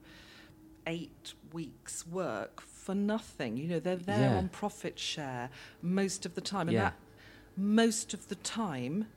eight 0.93 1.33
weeks 1.53 1.95
work 2.07 2.61
for 2.61 2.93
nothing 2.95 3.51
you 3.57 3.67
know 3.67 3.79
they're 3.79 3.95
there 4.13 4.31
Yeah. 4.31 4.37
on 4.37 4.49
profit 4.49 4.97
share 4.97 5.49
most 5.81 6.25
of 6.27 6.35
the 6.35 6.41
time 6.41 6.67
and 6.69 6.75
Yeah. 6.77 6.83
that 6.89 6.95
most 7.55 8.13
of 8.13 8.27
the 8.29 8.35
time 8.35 9.07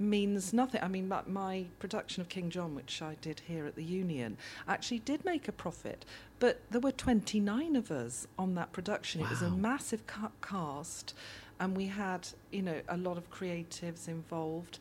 means 0.00 0.52
nothing. 0.52 0.80
I 0.80 0.86
mean, 0.88 1.08
my, 1.08 1.22
my 1.26 1.64
production 1.80 2.20
of 2.20 2.28
King 2.28 2.50
John, 2.50 2.74
which 2.76 3.02
I 3.02 3.16
did 3.20 3.40
here 3.48 3.66
at 3.66 3.74
the 3.74 3.82
Union, 3.82 4.36
actually 4.68 5.00
did 5.00 5.24
make 5.24 5.48
a 5.48 5.52
profit, 5.52 6.04
but 6.38 6.60
there 6.70 6.80
were 6.80 6.92
29 6.92 7.74
of 7.74 7.90
us 7.90 8.26
on 8.38 8.54
that 8.54 8.70
production. 8.72 9.20
It 9.22 9.28
was 9.28 9.42
a 9.42 9.50
massive 9.50 10.06
ca- 10.06 10.30
cast, 10.40 11.14
and 11.58 11.76
we 11.76 11.86
had, 11.86 12.28
you 12.52 12.62
know, 12.62 12.80
a 12.88 12.96
lot 12.96 13.16
of 13.18 13.28
creatives 13.32 14.06
involved. 14.06 14.78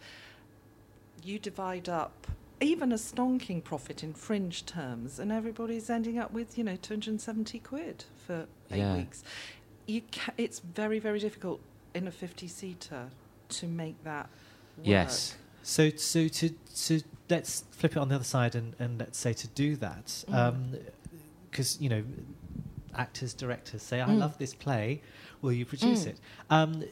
You 1.24 1.40
divide 1.40 1.90
up 1.90 2.28
even 2.60 2.92
a 2.92 2.96
stonking 2.96 3.64
profit 3.64 4.04
in 4.04 4.14
fringe 4.14 4.66
terms, 4.66 5.20
and 5.20 5.32
everybody's 5.32 5.90
ending 5.90 6.18
up 6.18 6.32
with, 6.32 6.58
you 6.58 6.64
know, 6.64 6.76
270 6.76 7.60
quid 7.60 8.06
for 8.26 8.48
eight 8.72 8.78
Yeah. 8.80 8.98
weeks. 8.98 9.24
You 9.86 10.02
ca- 10.12 10.34
it's 10.38 10.60
very, 10.60 11.00
very 11.00 11.20
difficult 11.20 11.60
in 11.94 12.08
a 12.08 12.12
50 12.12 12.48
seater 12.48 13.10
to 13.50 13.68
make 13.68 14.04
that 14.04 14.30
work. 14.78 14.88
Yes. 14.88 15.36
So, 15.64 15.90
so 15.92 16.28
to 16.28 16.50
to 16.50 17.02
let's 17.30 17.64
flip 17.72 17.92
it 17.94 17.98
on 17.98 18.08
the 18.10 18.16
other 18.16 18.24
side 18.24 18.56
and, 18.56 18.74
and 18.80 18.98
let's 19.00 19.18
say 19.18 19.34
to 19.34 19.48
do 19.50 19.76
that, 19.78 20.06
Mm. 20.30 20.80
because 21.52 21.80
you 21.82 21.90
know, 21.90 22.04
actors, 22.96 23.34
directors 23.34 23.82
say, 23.82 24.02
"I 24.02 24.06
Mm. 24.08 24.20
love 24.20 24.38
this 24.38 24.54
play. 24.54 25.02
Will 25.42 25.52
you 25.52 25.66
produce 25.66 26.04
Mm. 26.04 26.08
it?" 26.08 26.20
Um, 26.50 26.84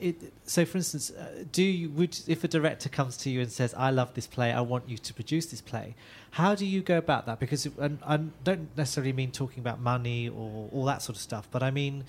it, 0.00 0.32
so, 0.44 0.64
for 0.64 0.78
instance, 0.78 1.10
uh, 1.10 1.44
do 1.50 1.62
you 1.62 1.90
would 1.90 2.18
if 2.26 2.44
a 2.44 2.48
director 2.48 2.88
comes 2.88 3.16
to 3.18 3.30
you 3.30 3.40
and 3.40 3.50
says, 3.50 3.74
"I 3.74 3.90
love 3.90 4.14
this 4.14 4.26
play. 4.26 4.52
I 4.52 4.60
want 4.60 4.88
you 4.88 4.98
to 4.98 5.14
produce 5.14 5.46
this 5.46 5.60
play." 5.60 5.94
How 6.32 6.54
do 6.54 6.64
you 6.64 6.82
go 6.82 6.98
about 6.98 7.26
that? 7.26 7.38
Because 7.40 7.66
and 7.78 7.98
I 8.06 8.18
don't 8.44 8.68
necessarily 8.76 9.12
mean 9.12 9.32
talking 9.32 9.60
about 9.60 9.80
money 9.80 10.28
or 10.28 10.68
all 10.72 10.84
that 10.84 11.02
sort 11.02 11.16
of 11.16 11.22
stuff, 11.22 11.48
but 11.50 11.62
I 11.62 11.70
mean 11.70 12.04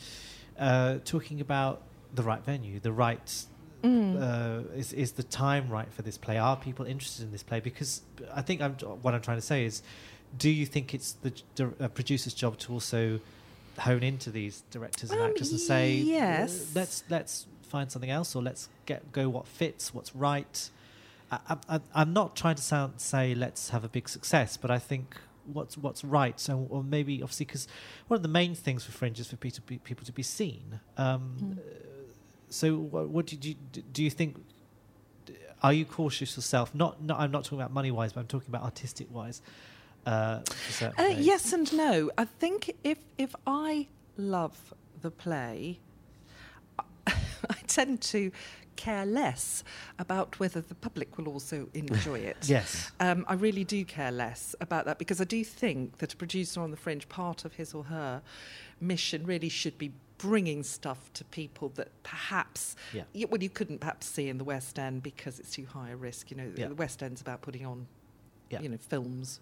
uh, 0.60 0.98
talking 1.06 1.42
about 1.42 1.82
the 2.14 2.24
right 2.24 2.44
venue, 2.44 2.80
the 2.80 2.92
right 2.92 3.46
Mm. 3.82 4.20
uh, 4.22 4.76
is 4.76 4.92
is 4.92 5.14
the 5.14 5.24
time 5.24 5.70
right 5.70 5.88
for 5.94 6.02
this 6.02 6.18
play? 6.18 6.38
Are 6.38 6.58
people 6.58 6.86
interested 6.86 7.24
in 7.24 7.32
this 7.32 7.44
play? 7.44 7.62
Because 7.62 8.02
I 8.34 8.42
think 8.42 8.62
I'm, 8.62 8.74
what 8.74 9.14
I'm 9.14 9.22
trying 9.22 9.38
to 9.38 9.42
say 9.54 9.64
is, 9.64 9.82
do 10.38 10.50
you 10.50 10.66
think 10.66 10.94
it's 10.94 11.14
the 11.14 11.32
uh, 11.80 11.88
producer's 11.88 12.34
job 12.34 12.58
to 12.58 12.74
also 12.74 13.22
hone 13.78 14.04
into 14.04 14.32
these 14.32 14.64
directors 14.70 15.12
and 15.12 15.22
Um, 15.22 15.30
actors 15.30 15.52
and 15.52 15.62
say, 15.62 15.94
yes. 15.94 16.72
let's 16.76 17.06
let's 17.10 17.46
find 17.70 17.92
something 17.92 18.10
else, 18.12 18.36
or 18.36 18.42
let's 18.44 18.70
get 18.86 19.12
go 19.12 19.30
what 19.30 19.48
fits, 19.48 19.94
what's 19.94 20.16
right. 20.16 20.70
I, 21.32 21.80
I'm 21.94 22.12
not 22.12 22.36
trying 22.36 22.56
to 22.56 22.62
sound 22.64 22.94
say 22.98 23.36
let's 23.36 23.70
have 23.70 23.84
a 23.84 23.88
big 23.90 24.10
success, 24.10 24.58
but 24.58 24.72
I 24.72 24.80
think 24.80 25.16
what's 25.54 25.78
what's 25.78 26.04
right, 26.04 26.40
so 26.40 26.66
or 26.70 26.84
maybe 26.84 27.22
obviously 27.22 27.46
because 27.46 27.68
one 28.08 28.16
of 28.16 28.24
the 28.24 28.30
main 28.30 28.56
things 28.56 28.84
for 28.86 28.92
Fringe 28.92 29.20
is 29.20 29.28
for 29.28 29.36
people 29.36 29.56
to 29.56 29.62
be, 29.62 29.78
people 29.78 30.06
to 30.06 30.12
be 30.12 30.24
seen. 30.24 30.80
Um, 30.98 31.24
Mm. 31.40 31.58
so 32.50 32.78
what, 32.78 33.10
what 33.10 33.26
did 33.28 33.46
you 33.46 33.56
do 33.94 34.04
you 34.04 34.10
think 34.10 34.38
are 35.62 35.74
you 35.74 35.86
cautious 35.86 36.36
yourself 36.36 36.74
not, 36.74 37.02
not 37.04 37.20
i'm 37.20 37.30
not 37.32 37.44
talking 37.44 37.60
about 37.60 37.72
money 37.72 37.92
wise 37.92 38.14
but 38.14 38.22
i'm 38.22 38.28
talking 38.28 38.50
about 38.50 38.64
artistic 38.64 39.08
wise 39.14 39.42
uh, 40.06 40.40
Uh, 40.98 41.04
yes 41.20 41.54
and 41.54 41.72
no. 41.74 42.10
I 42.18 42.26
think 42.26 42.74
if 42.84 43.00
if 43.18 43.36
I 43.46 43.88
love 44.18 44.74
the 45.02 45.12
play, 45.12 45.80
I 47.56 47.56
tend 47.68 48.02
to 48.02 48.32
care 48.76 49.06
less 49.06 49.64
about 49.98 50.40
whether 50.40 50.62
the 50.62 50.76
public 50.76 51.18
will 51.18 51.28
also 51.28 51.68
enjoy 51.74 52.20
it. 52.20 52.38
yes 52.48 52.92
Um, 53.02 53.26
I 53.28 53.34
really 53.34 53.64
do 53.66 53.84
care 53.84 54.12
less 54.12 54.56
about 54.62 54.86
that 54.86 54.98
because 54.98 55.20
I 55.20 55.26
do 55.26 55.44
think 55.44 55.98
that 55.98 56.14
a 56.14 56.16
producer 56.18 56.62
on 56.62 56.72
the 56.72 56.78
fringe, 56.78 57.10
part 57.10 57.44
of 57.44 57.54
his 57.56 57.74
or 57.74 57.84
her 57.86 58.22
mission 58.80 59.26
really 59.26 59.50
should 59.50 59.78
be 59.78 59.92
bringing 60.18 60.64
stuff 60.64 61.12
to 61.14 61.24
people 61.26 61.70
that 61.76 61.90
perhaps, 62.04 62.76
Yeah. 62.94 63.04
y- 63.14 63.26
well, 63.30 63.42
you 63.44 63.50
couldn't 63.50 63.80
perhaps 63.80 64.06
see 64.08 64.30
in 64.30 64.38
the 64.38 64.44
West 64.46 64.78
End 64.80 65.02
because 65.04 65.40
it's 65.40 65.52
too 65.52 65.66
high 65.66 65.90
a 65.92 65.96
risk. 65.98 66.32
You 66.32 66.38
know, 66.38 66.52
Yeah. 66.56 66.68
the 66.68 66.76
West 66.76 67.02
End's 67.04 67.20
about 67.22 67.42
putting 67.42 67.66
on, 67.66 67.88
Yeah. 68.50 68.62
you 68.62 68.70
know, 68.70 68.78
films 68.78 69.40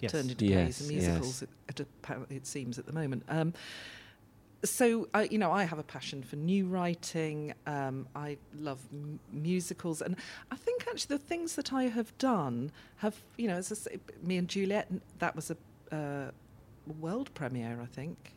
yes 0.00 0.12
turned 0.12 0.30
into 0.30 0.46
Yes, 0.46 0.78
plays 0.78 0.80
and 0.80 0.90
yes. 0.92 1.02
musicals. 1.06 1.42
It, 1.42 1.48
it, 1.80 1.86
it 2.30 2.46
seems 2.46 2.78
at 2.78 2.86
the 2.86 2.92
moment. 2.92 3.22
Um, 3.28 3.52
so 4.64 5.08
you 5.30 5.38
know, 5.38 5.52
I 5.52 5.64
have 5.64 5.78
a 5.78 5.84
passion 5.84 6.22
for 6.22 6.36
new 6.36 6.66
writing. 6.66 7.54
Um, 7.66 8.08
I 8.14 8.38
love 8.58 8.80
m- 8.92 9.20
musicals, 9.32 10.02
and 10.02 10.16
I 10.50 10.56
think 10.56 10.86
actually 10.88 11.16
the 11.16 11.22
things 11.22 11.54
that 11.54 11.72
I 11.72 11.84
have 11.84 12.16
done 12.18 12.72
have, 12.96 13.14
you 13.36 13.46
know, 13.46 13.56
as 13.56 13.70
I 13.70 13.74
say, 13.76 13.98
me 14.22 14.36
and 14.36 14.48
Juliet, 14.48 14.88
that 15.20 15.36
was 15.36 15.50
a 15.50 15.56
uh, 15.94 16.30
world 17.00 17.32
premiere, 17.34 17.78
I 17.80 17.86
think. 17.86 18.32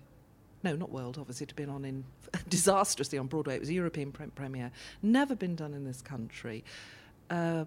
No, 0.64 0.76
not 0.76 0.92
world. 0.92 1.18
Obviously, 1.20 1.46
it 1.46 1.52
had 1.52 1.56
been 1.56 1.70
on 1.70 1.86
in 1.86 2.04
disastrously 2.50 3.18
on 3.18 3.28
Broadway. 3.28 3.56
It 3.56 3.62
was 3.62 3.70
a 3.70 3.74
European 3.74 4.12
pre- 4.12 4.28
premiere, 4.28 4.72
never 5.02 5.36
been 5.36 5.56
done 5.56 5.74
in 5.74 5.86
this 5.86 6.02
country. 6.02 6.64
Uh, 7.30 7.66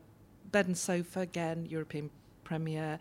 Bed 0.52 0.66
and 0.66 0.78
Sofa 0.78 1.20
again, 1.20 1.66
European 1.68 2.10
premiere. 2.44 2.98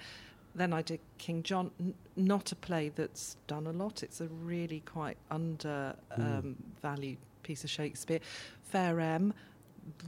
Then 0.56 0.74
I 0.74 0.82
did 0.82 1.00
King 1.18 1.42
John, 1.44 1.72
n- 1.80 1.94
not 2.16 2.52
a 2.52 2.56
play 2.56 2.90
that's 2.90 3.38
done 3.48 3.66
a 3.68 3.72
lot. 3.72 4.04
It's 4.04 4.22
a 4.22 4.28
really 4.28 4.82
quite 4.82 5.18
under 5.32 5.96
um, 6.16 6.56
valued 6.82 7.18
piece 7.42 7.64
of 7.64 7.70
Shakespeare. 7.70 8.20
Fair 8.62 9.00
Em, 9.00 9.34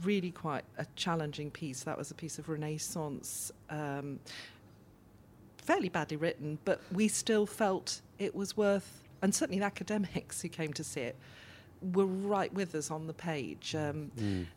really 0.02 0.30
quite 0.30 0.64
a 0.78 0.86
challenging 0.96 1.50
piece. 1.50 1.82
That 1.82 1.98
was 1.98 2.10
a 2.10 2.14
piece 2.14 2.38
of 2.38 2.48
Renaissance, 2.48 3.50
um, 3.70 4.20
fairly 5.58 5.88
badly 5.88 6.16
written, 6.16 6.58
but 6.64 6.80
we 6.92 7.08
still 7.08 7.46
felt 7.46 8.00
it 8.18 8.34
was 8.34 8.56
worth. 8.56 9.02
And 9.22 9.34
certainly 9.34 9.58
the 9.58 9.66
academics 9.66 10.40
who 10.42 10.48
came 10.48 10.72
to 10.74 10.84
see 10.84 11.00
it 11.00 11.16
were 11.92 12.06
right 12.06 12.52
with 12.54 12.74
us 12.74 12.90
on 12.90 13.06
the 13.06 13.12
page 13.12 13.74
um, 13.74 14.10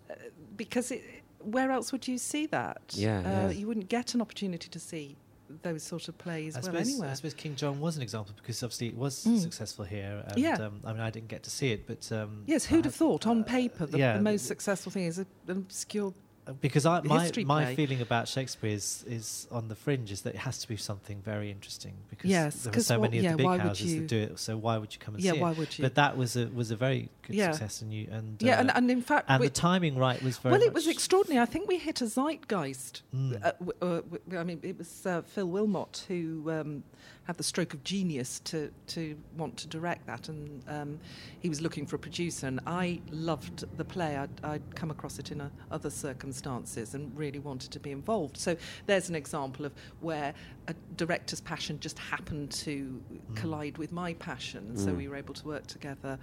uh, 0.10 0.14
because 0.56 0.92
it, 0.92 1.04
where 1.40 1.72
else 1.72 1.92
would 1.92 2.08
you 2.08 2.18
see 2.18 2.46
that? 2.48 2.82
Yeah, 2.92 3.20
uh, 3.20 3.22
yeah. 3.22 3.50
you 3.50 3.68
wouldn't 3.68 3.90
get 3.90 4.14
an 4.14 4.22
opportunity 4.22 4.70
to 4.70 4.80
see 4.80 5.18
those 5.64 5.84
sort 5.84 6.08
of 6.08 6.18
plays 6.18 6.56
I 6.56 6.60
well 6.60 6.66
suppose, 6.66 6.88
anywhere. 6.88 7.10
I 7.10 7.14
suppose 7.14 7.34
King 7.34 7.56
John 7.56 7.80
was 7.80 7.96
an 7.98 8.04
example 8.04 8.34
because 8.38 8.62
obviously 8.64 8.88
it 8.88 8.96
was 8.96 9.26
Mm. 9.26 9.40
successful 9.40 9.86
here. 9.86 10.24
And, 10.28 10.38
Yeah. 10.38 10.56
um, 10.56 10.82
I 10.86 10.92
mean, 10.94 11.02
I 11.02 11.10
didn't 11.10 11.30
get 11.30 11.44
to 11.44 11.50
see 11.50 11.72
it, 11.72 11.88
but 11.88 12.12
um, 12.12 12.44
Yes, 12.46 12.66
who'd 12.66 12.86
have 12.86 12.96
thought? 12.96 13.26
On 13.28 13.42
uh, 13.42 13.44
paper, 13.44 13.86
the, 13.86 13.98
yeah, 13.98 14.18
the 14.18 14.24
most 14.24 14.46
successful 14.46 14.92
thing 14.92 15.06
is 15.06 15.20
a, 15.20 15.26
an 15.48 15.58
obscure. 15.58 16.14
Because 16.62 16.86
I, 16.86 17.02
my 17.02 17.32
my 17.46 17.64
play. 17.66 17.76
feeling 17.76 18.02
about 18.02 18.28
Shakespeare 18.28 18.72
is, 18.72 19.04
is 19.08 19.48
on 19.52 19.68
the 19.68 19.76
fringe 19.76 20.12
is 20.12 20.22
that 20.22 20.36
it 20.36 20.40
has 20.40 20.60
to 20.60 20.68
be 20.68 20.76
something 20.78 21.22
very 21.22 21.52
interesting 21.52 21.94
because 22.10 22.30
Yes, 22.30 22.64
there 22.64 22.76
are 22.76 22.80
so 22.80 23.00
many 23.00 23.20
yeah, 23.20 23.32
of 23.32 23.38
the 23.38 23.44
big 23.44 23.60
houses 23.60 23.96
that 23.96 24.08
do 24.08 24.18
it. 24.18 24.40
So 24.40 24.58
why 24.58 24.78
would 24.78 24.94
you 24.94 25.00
come 25.00 25.16
and 25.16 25.24
Yeah, 25.24 25.34
see 25.34 25.40
why 25.40 25.52
it? 25.52 25.58
would 25.58 25.78
you? 25.78 25.84
But 25.84 25.96
that 25.96 26.18
was 26.18 26.36
a 26.36 26.48
was 26.48 26.72
a 26.72 26.76
very 26.76 27.10
good 27.24 27.36
Yeah. 27.36 27.52
success, 27.52 27.82
and 27.82 27.94
you 27.94 28.08
and 28.12 28.42
yeah, 28.42 28.58
uh, 28.58 28.60
and, 28.62 28.72
and 28.76 28.92
in 28.92 29.02
fact, 29.02 29.26
and 29.30 29.44
the 29.44 29.50
timing 29.50 29.98
right 29.98 30.22
was 30.22 30.38
very 30.38 30.54
well, 30.54 30.62
it 30.62 30.74
was 30.74 30.88
extraordinary. 30.88 31.42
I 31.42 31.46
think 31.46 31.68
we 31.68 31.78
hit 31.78 32.02
a 32.02 32.06
zeitgeist. 32.06 33.02
Mm. 33.16 33.36
Uh, 33.44 33.52
w- 33.60 33.72
uh, 33.82 34.02
w- 34.02 34.40
I 34.40 34.44
mean, 34.44 34.60
it 34.64 34.78
was 34.78 35.06
uh, 35.06 35.22
Phil 35.24 35.48
Willmott 35.48 36.06
who 36.08 36.50
um, 36.52 36.84
had 37.30 37.38
the 37.38 37.44
stroke 37.44 37.76
of 37.76 37.84
genius 37.84 38.40
to, 38.40 38.72
to 38.88 39.16
want 39.38 39.56
to 39.56 39.68
direct 39.68 40.08
that, 40.08 40.30
and 40.30 40.64
um, 40.68 41.00
he 41.40 41.48
was 41.48 41.62
looking 41.62 41.86
for 41.86 41.96
a 41.96 42.00
producer. 42.00 42.48
And 42.48 42.60
I 42.66 43.00
loved 43.12 43.66
the 43.78 43.86
play. 43.86 44.18
I'd, 44.18 44.32
I'd 44.44 44.76
come 44.76 44.90
across 44.90 45.20
it 45.20 45.32
in 45.32 45.40
uh 45.40 45.50
other 45.70 45.92
circumstances 45.92 46.96
and 46.96 47.16
really 47.16 47.38
wanted 47.38 47.70
to 47.70 47.80
be 47.80 47.92
involved. 47.92 48.36
So 48.36 48.58
there's 48.88 49.10
an 49.10 49.16
example 49.16 49.64
of 49.68 49.74
where 50.00 50.34
a 50.70 50.74
director's 50.98 51.40
passion 51.40 51.80
just 51.80 52.00
happened 52.00 52.50
to 52.66 53.00
collide 53.36 53.78
with 53.78 53.92
my 53.92 54.16
passion. 54.16 54.76
So 54.76 54.92
we 54.92 55.08
were 55.08 55.16
able 55.16 55.36
to 55.36 55.46
work 55.48 55.68
together 55.68 56.18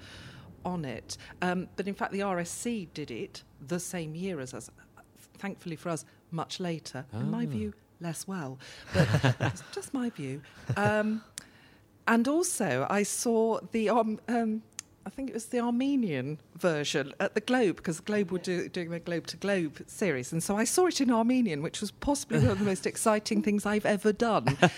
on 0.65 0.85
it. 0.85 1.19
Um, 1.41 1.69
but 1.77 1.87
in 1.87 1.95
fact, 1.95 2.11
the 2.11 2.19
RSC 2.21 2.89
did 2.95 3.13
it 3.13 3.45
the 3.69 3.79
same 3.79 4.17
year 4.17 4.41
as 4.41 4.53
us. 4.55 4.73
Thankfully 5.39 5.77
for 5.77 5.91
us, 5.91 6.05
much 6.33 6.59
later. 6.59 7.07
In 7.13 7.31
my 7.31 7.45
Ah. 7.45 7.47
view, 7.47 7.75
less 8.01 8.27
well. 8.27 8.59
But 8.93 9.09
it's 9.41 9.63
just 9.73 9.95
my 9.95 10.11
view. 10.11 10.43
Um, 10.77 11.23
and 12.07 12.29
also, 12.29 12.87
I 12.89 13.03
saw 13.03 13.61
the. 13.73 13.91
Um, 13.91 14.21
um, 14.29 14.63
I 15.05 15.09
think 15.09 15.31
it 15.31 15.35
was 15.35 15.47
the 15.47 15.61
Armenian 15.61 16.41
version 16.57 17.13
at 17.21 17.35
the 17.35 17.41
Globe 17.41 17.77
because 17.77 17.99
the 17.99 18.03
Globe 18.03 18.33
were 18.33 18.41
do, 18.41 18.69
doing 18.69 18.91
their 18.91 18.99
Globe 18.99 19.29
to 19.29 19.37
Globe 19.37 19.85
series, 19.87 20.33
and 20.33 20.43
so 20.43 20.57
I 20.57 20.65
saw 20.65 20.87
it 20.87 21.01
in 21.01 21.13
Armenian, 21.13 21.63
which 21.63 21.81
was 21.81 21.93
possibly 21.93 22.41
one 22.41 22.49
of 22.49 22.59
the 22.59 22.65
most 22.65 22.87
exciting 22.93 23.41
things 23.41 23.65
I've 23.65 23.87
ever 23.87 24.13
done. 24.13 24.59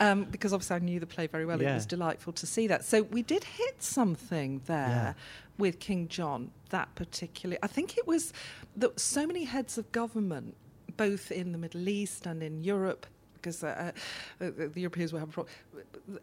Um, 0.00 0.24
because 0.24 0.52
obviously 0.52 0.76
I 0.76 0.78
knew 0.80 1.00
the 1.00 1.06
play 1.06 1.26
very 1.26 1.46
well. 1.46 1.60
It 1.60 1.72
was 1.72 1.86
delightful 1.86 2.32
to 2.34 2.46
see 2.46 2.66
that. 2.66 2.84
So 2.84 3.02
we 3.02 3.22
did 3.22 3.44
hit 3.44 3.82
something 3.82 4.60
there 4.66 5.14
with 5.58 5.78
King 5.78 6.08
John. 6.08 6.50
That 6.70 6.94
particularly, 6.94 7.58
I 7.62 7.66
think 7.66 7.96
it 7.96 8.06
was 8.06 8.32
that 8.76 8.98
so 8.98 9.26
many 9.26 9.44
heads 9.44 9.78
of 9.78 9.90
government, 9.92 10.56
both 10.96 11.30
in 11.30 11.52
the 11.52 11.58
Middle 11.58 11.88
East 11.88 12.26
and 12.26 12.42
in 12.42 12.62
Europe, 12.64 13.06
because 13.34 13.62
uh, 13.62 13.92
uh, 14.40 14.50
the 14.56 14.80
Europeans 14.80 15.12
were 15.12 15.18
having 15.20 15.32
problems. 15.32 15.56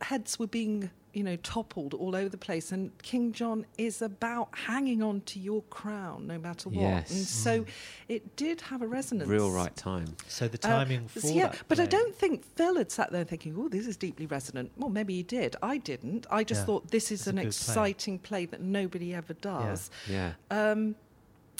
Heads 0.02 0.40
were 0.40 0.48
being, 0.48 0.90
you 1.14 1.24
know, 1.24 1.36
toppled 1.38 1.94
all 1.94 2.16
over 2.16 2.28
the 2.30 2.38
place, 2.38 2.72
and 2.72 2.92
King 3.02 3.32
John 3.32 3.66
is 3.78 4.02
about 4.02 4.50
hanging 4.58 5.02
on 5.04 5.22
to 5.22 5.40
your 5.40 5.62
crown 5.64 6.26
no 6.28 6.38
matter 6.38 6.70
what. 6.70 6.82
Yes. 6.82 7.12
And 7.12 7.26
so 7.26 7.66
it 8.10 8.36
did 8.36 8.62
have 8.62 8.82
a 8.82 8.88
resonance. 8.88 9.30
Real 9.30 9.52
right 9.52 9.76
time. 9.76 10.16
so 10.28 10.48
the 10.48 10.58
Uh, 10.68 10.72
timing 10.72 11.06
s- 11.16 11.22
for 11.22 11.28
yeah, 11.28 11.50
that 11.50 11.62
but 11.68 11.80
I 11.80 11.86
don't 11.86 12.16
think 12.16 12.44
Phil 12.56 12.76
had 12.78 12.92
sat 12.92 13.12
there 13.12 13.24
thinking, 13.26 13.56
"Oh, 13.58 13.70
this 13.70 13.88
is 13.88 13.96
deeply 13.98 14.26
resonant." 14.26 14.72
Well, 14.78 14.90
maybe 14.90 15.14
he 15.16 15.24
did. 15.24 15.56
I 15.62 15.78
didn't. 15.78 16.26
I 16.32 16.44
just 16.44 16.62
Yeah. 16.62 16.66
thought 16.66 16.92
this 16.92 17.12
is 17.12 17.22
It's 17.22 17.28
an 17.28 17.36
good 17.36 17.42
play. 17.44 17.48
exciting 17.48 18.20
play. 18.20 18.46
that 18.48 18.62
nobody 18.62 19.14
ever 19.14 19.34
does. 19.34 19.90
Yeah. 20.10 20.34
Um, 20.52 20.96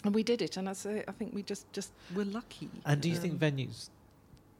and 0.04 0.14
we 0.16 0.24
did 0.24 0.42
it, 0.42 0.58
and 0.58 0.68
I 0.70 0.74
say, 0.74 1.04
I 1.08 1.12
think 1.12 1.34
we 1.34 1.44
just 1.44 1.72
just 1.74 1.92
were 2.16 2.26
lucky. 2.26 2.70
And 2.86 3.02
do 3.02 3.10
you 3.10 3.16
think 3.18 3.34
Um, 3.34 3.40
venues? 3.40 3.90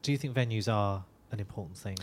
Do 0.02 0.12
you 0.12 0.18
think 0.18 0.34
venues 0.34 0.72
are 0.72 1.04
an 1.32 1.40
important 1.40 1.76
thing? 1.78 1.96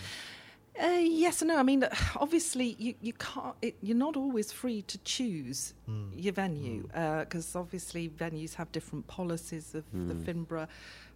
Uh, 0.81 0.85
yes 1.03 1.41
and 1.41 1.49
no. 1.49 1.57
I 1.57 1.63
mean, 1.63 1.85
obviously, 2.15 2.75
you, 2.79 2.95
you 3.01 3.13
can't. 3.13 3.55
It, 3.61 3.75
you're 3.81 3.97
not 4.07 4.15
always 4.17 4.51
free 4.51 4.81
to 4.83 4.97
choose 4.99 5.73
Mm. 5.89 6.11
your 6.15 6.33
venue 6.33 6.83
because 7.19 7.55
obviously 7.55 8.07
venues 8.09 8.53
have 8.55 8.71
different 8.71 9.05
policies. 9.07 9.75
Of 9.75 9.83
the 9.91 10.15
Finborough 10.15 10.67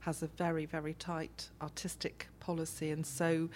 has 0.02 0.22
a 0.22 0.28
very 0.28 0.66
very 0.66 0.94
tight 0.94 1.50
artistic 1.62 2.28
policy, 2.40 2.92
and 2.92 3.06
so 3.06 3.50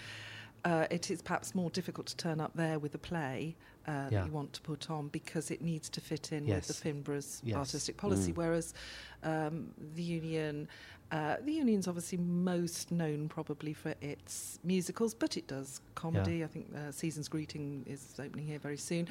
uh, 0.64 0.86
it 0.90 1.10
is 1.10 1.22
perhaps 1.22 1.54
more 1.54 1.70
difficult 1.70 2.06
to 2.08 2.16
turn 2.16 2.40
up 2.40 2.52
there 2.54 2.78
with 2.78 2.94
a 2.94 2.98
play 2.98 3.56
uh, 3.88 3.92
Yeah. 3.92 4.10
that 4.10 4.26
you 4.26 4.32
want 4.32 4.52
to 4.52 4.60
put 4.60 4.90
on 4.90 5.08
because 5.08 5.50
it 5.50 5.62
needs 5.62 5.88
to 5.90 6.00
fit 6.00 6.32
in 6.32 6.46
Yes. 6.46 6.68
with 6.68 6.76
the 6.76 6.82
Finborough's 6.82 7.40
Yes. 7.44 7.56
artistic 7.56 7.96
policy. 7.96 8.32
Mm. 8.32 8.36
Whereas 8.36 8.74
um, 9.22 9.72
the 9.94 10.02
union, 10.02 10.68
uh, 11.10 11.36
the 11.42 11.52
union's 11.52 11.88
obviously 11.88 12.18
most 12.18 12.90
known 12.92 13.28
probably 13.28 13.72
for 13.72 13.94
its 14.00 14.58
musicals, 14.62 15.14
but 15.14 15.36
it 15.36 15.46
does 15.46 15.80
comedy. 15.94 16.44
I 16.44 16.46
think 16.46 16.66
uh, 16.76 16.92
Season's 16.92 17.28
Greeting 17.28 17.84
is 17.86 18.14
opening 18.18 18.46
here 18.46 18.58
very 18.58 18.76
soon, 18.76 19.08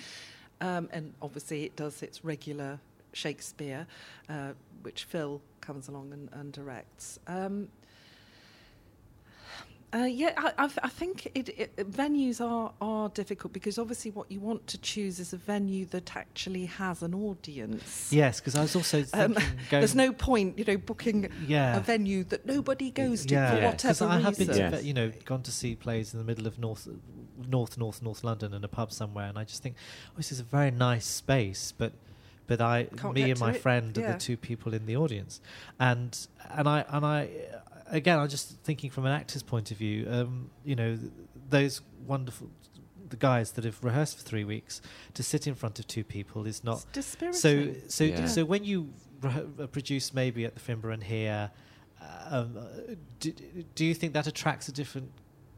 um, 0.61 0.87
and 0.91 1.13
obviously 1.21 1.63
it 1.63 1.75
does 1.75 2.03
its 2.03 2.23
regular 2.23 2.79
Shakespeare, 3.13 3.87
uh, 4.29 4.53
which 4.83 5.05
Phil 5.05 5.41
comes 5.61 5.87
along 5.87 6.13
and, 6.13 6.29
and 6.31 6.53
directs. 6.53 7.19
Um, 7.27 7.69
uh, 9.93 9.99
yeah, 10.05 10.33
I, 10.37 10.65
I, 10.65 10.69
I 10.83 10.89
think 10.89 11.31
it, 11.33 11.49
it, 11.49 11.75
venues 11.91 12.39
are, 12.39 12.71
are 12.79 13.09
difficult 13.09 13.53
because 13.53 13.79
obviously 13.79 14.11
what 14.11 14.31
you 14.31 14.39
want 14.39 14.67
to 14.67 14.77
choose 14.77 15.19
is 15.19 15.33
a 15.33 15.37
venue 15.37 15.85
that 15.87 16.15
actually 16.15 16.65
has 16.65 17.01
an 17.01 17.13
audience. 17.15 18.09
Yes, 18.11 18.39
because 18.39 18.55
I 18.55 18.61
was 18.61 18.75
also 18.75 18.99
Um, 19.13 19.33
thinking. 19.33 19.35
going, 19.69 19.81
there's 19.81 19.95
no 19.95 20.11
point, 20.13 20.59
you 20.59 20.65
know, 20.65 20.77
booking 20.77 21.29
yeah. 21.47 21.77
a 21.77 21.79
venue 21.79 22.23
that 22.25 22.45
nobody 22.45 22.91
goes 22.91 23.25
to 23.25 23.33
yeah, 23.33 23.51
for 23.51 23.57
Yeah. 23.57 23.71
because 23.71 24.01
whatever 24.01 24.19
I 24.19 24.19
have 24.21 24.37
been, 24.37 24.47
reason. 24.49 24.71
to, 24.71 24.77
Yes. 24.77 24.83
you 24.85 24.93
know, 24.93 25.11
gone 25.25 25.41
to 25.43 25.51
see 25.51 25.75
plays 25.75 26.13
in 26.13 26.19
the 26.19 26.25
middle 26.25 26.45
of 26.45 26.59
North, 26.59 26.87
North, 27.47 27.77
North, 27.77 28.01
North 28.03 28.23
London 28.23 28.53
in 28.53 28.63
a 28.63 28.67
pub 28.67 28.91
somewhere, 28.91 29.27
and 29.27 29.39
I 29.39 29.43
just 29.43 29.63
think, 29.63 29.75
oh, 30.11 30.17
this 30.17 30.31
is 30.31 30.39
a 30.39 30.43
very 30.43 30.69
nice 30.71 31.05
space, 31.05 31.73
but, 31.75 31.93
but 32.45 32.61
I, 32.61 32.85
Can't 32.95 33.13
me 33.13 33.29
and 33.31 33.39
my 33.39 33.53
it, 33.53 33.61
friend 33.61 33.97
are 33.97 34.13
the 34.13 34.19
two 34.19 34.35
people 34.37 34.73
in 34.73 34.85
the 34.85 34.95
audience, 34.97 35.39
and 35.79 36.17
and 36.49 36.67
I 36.67 36.83
and 36.89 37.05
I, 37.05 37.29
again, 37.89 38.19
I'm 38.19 38.29
just 38.29 38.59
thinking 38.63 38.89
from 38.89 39.05
an 39.05 39.11
actor's 39.11 39.43
point 39.43 39.71
of 39.71 39.77
view, 39.77 40.07
um, 40.09 40.49
you 40.63 40.75
know, 40.75 40.95
th- 40.95 41.11
those 41.49 41.81
wonderful. 42.05 42.49
The 43.09 43.17
guys 43.17 43.53
that 43.53 43.63
have 43.63 43.83
rehearsed 43.83 44.17
for 44.17 44.23
three 44.23 44.43
weeks 44.43 44.81
to 45.15 45.23
sit 45.23 45.47
in 45.47 45.55
front 45.55 45.79
of 45.79 45.87
two 45.87 46.03
people 46.03 46.45
is 46.45 46.63
not 46.63 46.85
It's 46.95 47.17
so, 47.39 47.73
so, 47.87 48.03
Yeah. 48.03 48.27
so 48.27 48.45
when 48.45 48.63
you 48.63 48.93
re- 49.21 49.47
uh, 49.59 49.65
produce 49.65 50.13
maybe 50.13 50.45
at 50.45 50.53
the 50.53 50.59
Finborough 50.61 50.93
and 50.93 51.03
here, 51.03 51.49
um, 52.27 52.55
uh, 52.55 52.93
do, 53.19 53.31
do 53.73 53.83
you 53.83 53.95
think 53.95 54.13
that 54.13 54.27
attracts 54.27 54.67
a 54.67 54.71
different 54.71 55.11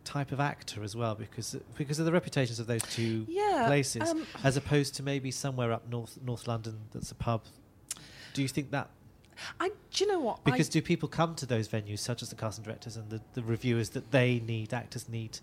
type 0.05 0.31
of 0.31 0.39
actor 0.39 0.81
as 0.81 0.95
well 0.95 1.13
because 1.13 1.55
because 1.77 1.99
of 1.99 2.05
the 2.05 2.11
reputations 2.11 2.57
of 2.59 2.67
those 2.67 2.81
two 2.83 3.25
yeah, 3.27 3.65
places, 3.67 4.09
um, 4.09 4.25
as 4.45 4.55
opposed 4.55 4.95
to 4.95 5.03
maybe 5.03 5.29
somewhere 5.29 5.73
up 5.73 5.89
north 5.89 6.17
North 6.23 6.47
London 6.47 6.79
that's 6.93 7.11
a 7.11 7.15
pub? 7.15 7.43
Do 8.33 8.41
you 8.41 8.47
think 8.47 8.71
that 8.71 8.89
I, 9.59 9.69
do 9.91 10.03
you 10.03 10.11
know 10.11 10.19
what? 10.19 10.43
because 10.43 10.69
I, 10.69 10.71
do 10.71 10.81
people 10.81 11.09
come 11.09 11.35
to 11.35 11.45
those 11.45 11.67
venues 11.67 11.99
such 11.99 12.21
as 12.21 12.29
the 12.29 12.35
casting 12.35 12.63
directors 12.63 12.97
and 12.97 13.09
the, 13.09 13.21
the 13.33 13.43
reviewers 13.43 13.89
that 13.89 14.11
they 14.11 14.41
need 14.45 14.73
actors 14.73 15.07
need 15.09 15.39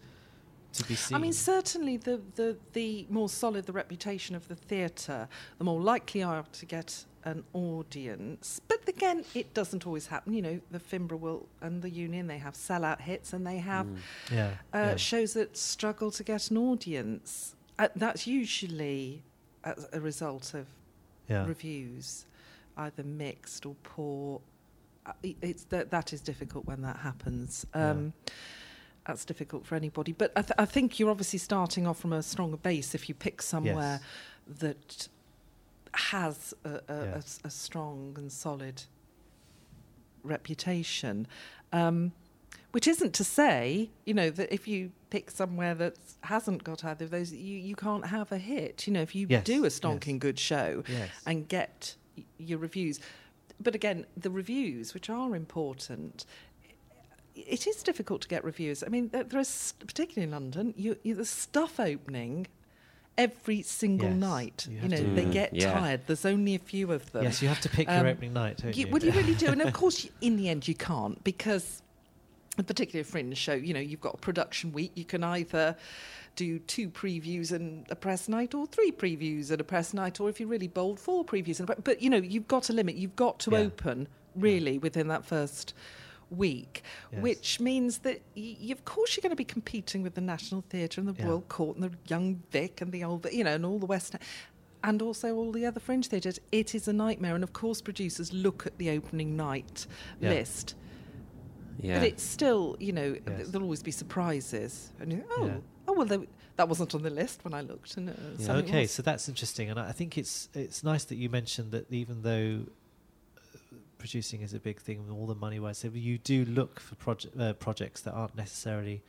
to 0.75 0.85
be 0.85 0.95
seen? 0.95 1.17
I 1.17 1.21
mean, 1.21 1.33
certainly 1.33 1.97
the, 1.97 2.21
the, 2.35 2.57
the 2.73 3.07
more 3.11 3.29
solid 3.29 3.67
the 3.67 3.73
reputation 3.73 4.35
of 4.37 4.49
the 4.49 4.55
theatre, 4.55 5.29
the 5.59 5.65
more 5.65 5.81
likely 5.81 6.23
are 6.23 6.45
to 6.53 6.67
get 6.67 7.05
an 7.25 7.45
audience. 7.53 8.61
But 8.69 8.89
again, 8.89 9.25
it 9.35 9.53
doesn't 9.55 9.87
always 9.87 10.07
happen. 10.07 10.33
You 10.33 10.43
know, 10.43 10.61
the 10.71 10.79
Finborough 10.79 11.19
will 11.19 11.47
and 11.61 11.83
the 11.83 11.91
Union, 11.91 12.27
they 12.27 12.39
have 12.39 12.55
sellout 12.55 13.01
hits 13.01 13.33
and 13.33 13.47
they 13.47 13.59
have 13.59 13.87
yeah, 14.31 14.51
uh, 14.73 14.79
yeah. 14.79 14.97
shows 14.97 15.35
that 15.35 15.57
struggle 15.57 16.11
to 16.13 16.25
get 16.25 16.51
an 16.51 16.57
audience. 16.59 17.55
Uh, 17.79 17.89
that's 17.95 18.27
usually 18.27 19.23
as 19.65 19.87
a 19.93 20.01
result 20.01 20.55
of 20.55 20.67
Yeah. 21.29 21.47
reviews, 21.47 22.25
either 22.79 23.03
mixed 23.05 23.67
or 23.67 23.75
poor. 23.83 24.41
Uh, 25.07 25.13
It's 25.23 25.65
that 25.65 25.91
that 25.91 26.13
is 26.13 26.21
difficult 26.21 26.65
when 26.67 26.81
that 26.83 26.97
happens. 26.99 27.67
Yeah. 27.75 27.91
Um, 27.91 28.13
That's 29.07 29.25
difficult 29.25 29.65
for 29.67 29.75
anybody. 29.75 30.13
But 30.13 30.33
I, 30.37 30.43
th- 30.43 30.53
I 30.59 30.67
think 30.67 30.99
you're 30.99 31.11
obviously 31.11 31.39
starting 31.39 31.87
off 31.87 31.99
from 31.99 32.13
a 32.13 32.23
stronger 32.23 32.59
base 32.59 32.95
if 32.95 33.09
you 33.09 33.15
pick 33.15 33.41
somewhere 33.41 34.01
that 34.61 35.09
has 35.95 36.53
a, 36.65 36.69
a, 36.69 36.75
a 36.89 37.05
Yeah. 37.07 37.15
s- 37.17 37.41
a 37.45 37.51
strong 37.51 38.15
and 38.19 38.31
solid 38.31 38.83
reputation. 40.23 41.27
Um, 41.73 42.13
which 42.73 42.87
isn't 42.87 43.15
to 43.15 43.25
say, 43.25 43.89
you 44.05 44.13
know, 44.13 44.29
that 44.31 44.53
if 44.53 44.69
you 44.69 44.93
pick 45.09 45.31
somewhere 45.31 45.75
that 45.77 45.97
hasn't 46.25 46.65
got 46.65 46.85
either 46.85 47.07
of 47.07 47.11
those, 47.11 47.33
you, 47.33 47.57
you 47.59 47.75
can't 47.75 48.07
have 48.07 48.31
a 48.31 48.37
hit. 48.39 48.87
You 48.87 48.93
know, 48.93 49.01
if 49.03 49.15
you 49.15 49.27
Yes, 49.29 49.45
do 49.45 49.61
a 49.61 49.65
yes. 49.65 49.81
stonking 49.81 50.19
good 50.19 50.39
show 50.39 50.85
Yes. 50.87 51.09
and 51.27 51.49
get 51.49 51.97
your 52.39 52.59
reviews. 52.59 53.01
But 53.61 53.75
again, 53.75 54.07
the 54.17 54.31
reviews, 54.31 54.95
which 54.95 55.11
are 55.11 55.35
important, 55.35 56.25
it 57.35 57.67
is 57.67 57.83
difficult 57.83 58.23
to 58.23 58.29
get 58.29 58.45
reviews. 58.45 58.83
I 58.83 58.89
mean, 58.89 59.09
there, 59.09 59.25
is, 59.41 59.75
particularly 59.87 60.25
in 60.25 60.31
London, 60.31 60.75
you, 60.77 60.97
you, 61.03 61.15
there's 61.15 61.29
stuff 61.31 61.79
opening 61.81 62.47
every 63.17 63.63
single 63.63 64.11
Yes, 64.11 64.17
night. 64.17 64.67
you 64.71 64.81
You, 64.83 64.89
know, 64.89 64.97
to- 64.97 65.15
they 65.15 65.25
Mm, 65.25 65.33
get 65.33 65.53
yeah. 65.55 65.73
tired. 65.73 66.01
There's 66.07 66.25
only 66.25 66.55
a 66.55 66.59
few 66.59 66.93
of 66.93 67.11
them. 67.13 67.25
Yes, 67.25 67.43
you 67.43 67.49
have 67.49 67.61
to 67.63 67.69
pick 67.69 67.89
Um, 67.89 67.99
your 67.99 68.09
opening 68.09 68.33
night, 68.33 68.51
What 68.51 68.63
don't 68.63 68.77
you? 68.77 68.87
You, 68.87 68.93
well, 68.93 69.03
you 69.03 69.13
really 69.13 69.35
do, 69.45 69.49
and 69.51 69.63
of 69.63 69.73
course, 69.73 70.05
you, 70.05 70.11
in 70.21 70.37
the 70.37 70.49
end, 70.49 70.69
you 70.69 70.75
can't 70.75 71.23
because, 71.25 71.83
particularly 72.57 73.01
a 73.01 73.05
fringe 73.05 73.37
show, 73.37 73.55
you 73.55 73.75
know, 73.75 73.81
you've 73.81 74.01
got 74.01 74.15
a 74.15 74.19
production 74.19 74.73
week. 74.73 74.93
You 74.95 75.05
can 75.05 75.25
either 75.25 75.77
do 76.39 76.59
two 76.61 76.89
previews 76.89 77.51
and 77.53 77.85
a 77.91 77.97
press 77.97 78.29
night, 78.29 78.55
or 78.55 78.67
three 78.67 78.93
previews 78.93 79.51
and 79.51 79.61
a 79.61 79.65
press 79.65 79.93
night, 79.93 80.21
or 80.21 80.29
if 80.31 80.39
you're 80.39 80.49
really 80.49 80.69
bold, 80.69 81.01
four 81.01 81.25
previews 81.25 81.59
and 81.61 81.69
But 81.85 82.01
you 82.01 82.09
know, 82.09 82.19
you've 82.19 82.47
got 82.49 82.71
a 82.71 82.73
limit. 82.73 82.95
You've 82.95 83.17
got 83.17 83.41
to 83.41 83.51
Yeah. 83.51 83.59
open 83.59 84.07
really 84.37 84.79
within 84.79 85.09
that 85.09 85.25
first 85.25 85.75
week, 86.31 86.83
Yes. 87.13 87.23
which 87.23 87.59
means 87.59 87.99
that 87.99 88.21
y- 88.37 88.57
of 88.71 88.85
course 88.85 89.17
you're 89.17 89.23
going 89.23 89.31
to 89.31 89.37
be 89.37 89.45
competing 89.45 90.03
with 90.03 90.15
the 90.15 90.21
National 90.21 90.61
Theatre 90.71 91.01
and 91.01 91.09
the 91.09 91.15
Yeah. 91.19 91.27
Royal 91.27 91.41
Court 91.43 91.77
and 91.77 91.85
the 91.91 91.93
Young 92.07 92.43
Vic 92.53 92.81
and 92.81 92.93
the 92.93 93.03
old, 93.03 93.27
you 93.33 93.43
know, 93.45 93.55
and 93.55 93.65
all 93.67 93.79
the 93.79 93.87
West 93.87 94.15
and 94.85 95.03
also 95.03 95.35
all 95.35 95.51
the 95.51 95.67
other 95.67 95.81
fringe 95.81 96.07
theatres. 96.07 96.39
It 96.53 96.73
is 96.75 96.87
a 96.87 96.93
nightmare, 96.93 97.35
and 97.35 97.43
of 97.43 97.53
course 97.53 97.81
producers 97.81 98.33
look 98.33 98.65
at 98.67 98.79
the 98.79 98.91
opening 98.91 99.37
night 99.37 99.87
Yeah. 100.21 100.31
list, 100.31 100.75
Yeah. 101.81 101.99
but 101.99 102.07
it's 102.09 102.23
still, 102.23 102.77
you 102.79 102.93
know, 102.93 103.17
Yes. 103.27 103.49
there'll 103.49 103.65
always 103.65 103.83
be 103.83 103.91
surprises. 103.91 104.93
And 105.01 105.25
oh, 105.37 105.47
Yeah. 105.47 105.57
Oh 105.89 105.95
well, 105.95 106.07
there- 106.07 106.27
that 106.57 106.69
wasn't 106.69 106.93
on 106.95 107.03
the 107.03 107.11
list 107.11 107.45
when 107.45 107.55
I 107.55 107.61
looked, 107.63 107.97
and 107.97 108.11
uh, 108.11 108.13
Yeah. 108.39 108.53
okay, 108.57 108.87
so 108.87 109.01
that's 109.03 109.29
interesting, 109.29 109.71
and 109.71 109.79
I 109.81 109.89
I 109.89 109.93
think 109.93 110.19
it's 110.19 110.49
it's 110.55 110.83
nice 110.85 111.05
that 111.05 111.17
you 111.17 111.29
mentioned 111.31 111.71
that 111.73 111.87
even 111.93 112.23
though 112.23 112.65
uh, 113.37 113.77
producing 113.99 114.43
is 114.43 114.53
a 114.55 114.59
big 114.61 114.81
thing 114.81 114.99
and 114.99 115.11
all 115.11 115.27
the 115.27 115.35
money 115.37 115.59
wise, 115.61 115.79
so 115.79 115.89
you 115.89 116.19
do 116.19 116.45
look 116.45 116.81
for 116.81 116.95
project 116.97 117.35
uh, 117.41 117.53
projects 117.55 118.01
that 118.03 118.13
aren't 118.13 118.37
necessarily 118.37 119.03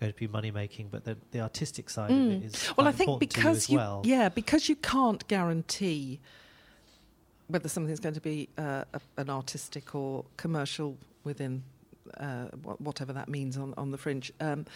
going 0.00 0.12
to 0.12 0.18
be 0.18 0.26
money 0.28 0.50
making, 0.50 0.88
but 0.88 1.04
the, 1.04 1.16
the 1.30 1.40
artistic 1.40 1.88
side 1.88 2.10
of 2.10 2.16
Mm. 2.16 2.42
it 2.42 2.44
is 2.46 2.72
well, 2.76 2.86
I 2.88 2.92
think 2.92 3.18
because 3.20 3.70
you 3.70 3.78
well. 3.78 4.02
yeah, 4.04 4.28
because 4.28 4.68
you 4.68 4.76
can't 4.76 5.26
guarantee 5.28 6.20
whether 7.48 7.68
something's 7.68 8.00
going 8.00 8.14
to 8.14 8.20
be 8.20 8.48
uh, 8.58 8.84
a, 8.92 9.00
an 9.16 9.30
artistic 9.30 9.94
or 9.94 10.24
commercial 10.36 10.96
within 11.24 11.62
uh, 12.18 12.46
wha- 12.64 12.74
whatever 12.78 13.12
that 13.12 13.28
means 13.28 13.56
on 13.56 13.72
on 13.76 13.90
the 13.92 13.98
fringe. 13.98 14.32
Um, 14.40 14.66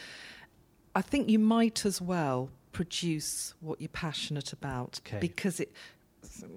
I 0.95 1.03
think 1.03 1.29
you 1.29 1.39
might 1.39 1.85
as 1.87 2.01
well 2.01 2.51
produce 2.73 3.55
what 3.61 3.81
you're 3.81 3.89
passionate 3.89 4.53
about 4.53 5.01
Okay. 5.07 5.19
because 5.21 5.61
it. 5.61 5.73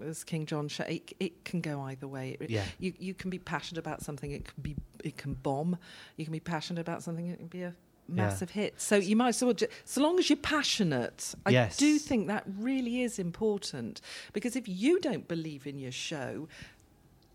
As 0.05 0.23
King 0.23 0.45
John, 0.45 0.69
said, 0.69 0.89
it, 0.89 1.13
it 1.19 1.45
can 1.45 1.61
go 1.61 1.81
either 1.81 2.07
way. 2.07 2.37
It- 2.39 2.49
Yeah. 2.49 2.65
You 2.79 2.93
you 2.99 3.13
can 3.13 3.29
be 3.29 3.39
passionate 3.39 3.79
about 3.79 4.01
something. 4.01 4.31
It 4.31 4.45
can 4.45 4.61
be 4.61 4.75
it 5.03 5.17
can 5.17 5.33
bomb. 5.35 5.77
You 6.17 6.25
can 6.25 6.31
be 6.31 6.39
passionate 6.39 6.79
about 6.81 7.03
something. 7.03 7.27
It 7.27 7.37
can 7.37 7.47
be 7.47 7.63
a 7.63 7.73
massive 8.07 8.51
hit. 8.51 8.79
So 8.79 8.97
you 8.97 9.15
might 9.15 9.29
as 9.29 9.43
well, 9.43 9.53
ju- 9.53 9.67
so 9.85 10.01
long 10.01 10.19
as 10.19 10.29
you're 10.29 10.37
passionate, 10.37 11.33
I 11.45 11.51
Yes. 11.51 11.77
do 11.77 11.97
think 11.97 12.27
that 12.27 12.43
really 12.59 13.01
is 13.01 13.17
important 13.17 14.01
because 14.33 14.55
if 14.57 14.67
you 14.67 14.99
don't 14.99 15.27
believe 15.27 15.65
in 15.65 15.79
your 15.79 15.91
show, 15.93 16.47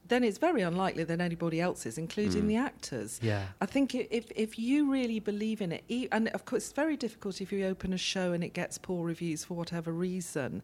then 0.09 0.25
it's 0.25 0.39
very 0.39 0.63
unlikely 0.63 1.05
that 1.05 1.21
anybody 1.21 1.61
else 1.61 1.85
is, 1.87 1.99
including 1.99 2.45
Mm. 2.45 2.49
the 2.49 2.57
actors. 2.57 3.21
Yeah. 3.23 3.47
I 3.61 3.67
think 3.67 3.95
if 3.95 4.31
if 4.35 4.59
you 4.59 4.91
really 4.91 5.21
believe 5.21 5.61
in 5.61 5.73
it, 5.73 5.85
and 6.13 6.29
of 6.29 6.45
course 6.45 6.65
it's 6.65 6.73
very 6.73 6.97
difficult 6.97 7.41
if 7.41 7.53
you 7.53 7.65
open 7.67 7.93
a 7.93 7.99
show 7.99 8.33
and 8.33 8.43
it 8.43 8.53
gets 8.55 8.79
poor 8.79 9.05
reviews 9.07 9.45
for 9.45 9.55
whatever 9.55 9.93
reason. 9.93 10.63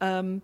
Um, 0.00 0.42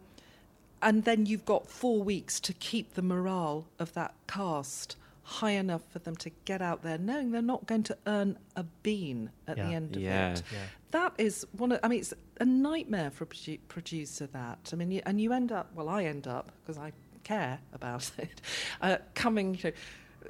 and 0.81 1.05
then 1.05 1.27
you've 1.27 1.45
got 1.45 1.69
four 1.69 2.03
weeks 2.03 2.41
to 2.41 2.53
keep 2.55 2.95
the 2.95 3.03
morale 3.03 3.67
of 3.79 3.93
that 3.95 4.15
cast 4.27 4.97
high 5.25 5.53
enough 5.53 5.83
for 5.91 6.01
them 6.01 6.17
to 6.17 6.31
get 6.45 6.61
out 6.61 6.83
there 6.83 6.99
knowing 6.99 7.31
they're 7.31 7.41
not 7.41 7.65
going 7.67 7.85
to 7.85 7.97
earn 8.09 8.37
a 8.57 8.65
bean 8.83 9.31
at 9.47 9.57
Yeah. 9.57 9.67
the 9.69 9.75
end 9.75 9.97
of 9.97 10.03
Yeah. 10.03 10.33
it. 10.33 10.43
Yeah. 10.53 10.59
That 10.91 11.13
is 11.19 11.47
one 11.53 11.71
of, 11.73 11.79
I 11.85 11.89
mean, 11.89 12.01
it's 12.01 12.13
a 12.41 12.45
nightmare 12.45 13.11
for 13.11 13.23
a 13.25 13.27
produ- 13.29 13.61
producer 13.69 14.27
that. 14.29 14.71
I 14.73 14.77
mean, 14.77 14.91
you, 14.91 15.01
and 15.07 15.21
you 15.21 15.33
end 15.33 15.53
up, 15.53 15.73
well, 15.75 15.89
I 15.89 16.05
end 16.05 16.27
up, 16.27 16.51
because 16.61 16.77
I 16.77 16.93
care 17.25 17.59
about 17.73 18.11
it, 18.19 18.41
uh, 18.81 18.97
coming 19.15 19.55
you 19.55 19.61
know, 19.65 19.73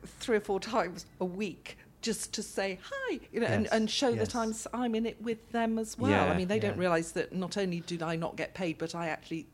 three 0.06 0.36
or 0.36 0.40
four 0.40 0.60
times 0.60 1.06
a 1.20 1.24
week 1.24 1.76
just 2.00 2.32
to 2.34 2.42
say 2.42 2.78
hi, 2.82 3.20
you 3.32 3.38
know, 3.40 3.46
and, 3.46 3.64
Yes, 3.64 3.72
and 3.72 3.88
show 3.90 4.08
yes. 4.08 4.18
that 4.32 4.36
I'm, 4.36 4.50
s- 4.50 4.66
I'm 4.74 4.94
in 4.96 5.06
it 5.06 5.22
with 5.22 5.52
them 5.52 5.78
as 5.78 5.96
well. 5.96 6.10
Yeah, 6.10 6.24
I 6.24 6.36
mean, 6.36 6.48
they 6.48 6.58
don't 6.58 6.76
realise 6.76 7.12
that 7.12 7.32
not 7.32 7.56
only 7.56 7.78
did 7.80 8.02
I 8.02 8.16
not 8.16 8.34
get 8.36 8.54
paid, 8.54 8.78
but 8.78 8.94
I 8.96 9.06
actually 9.08 9.46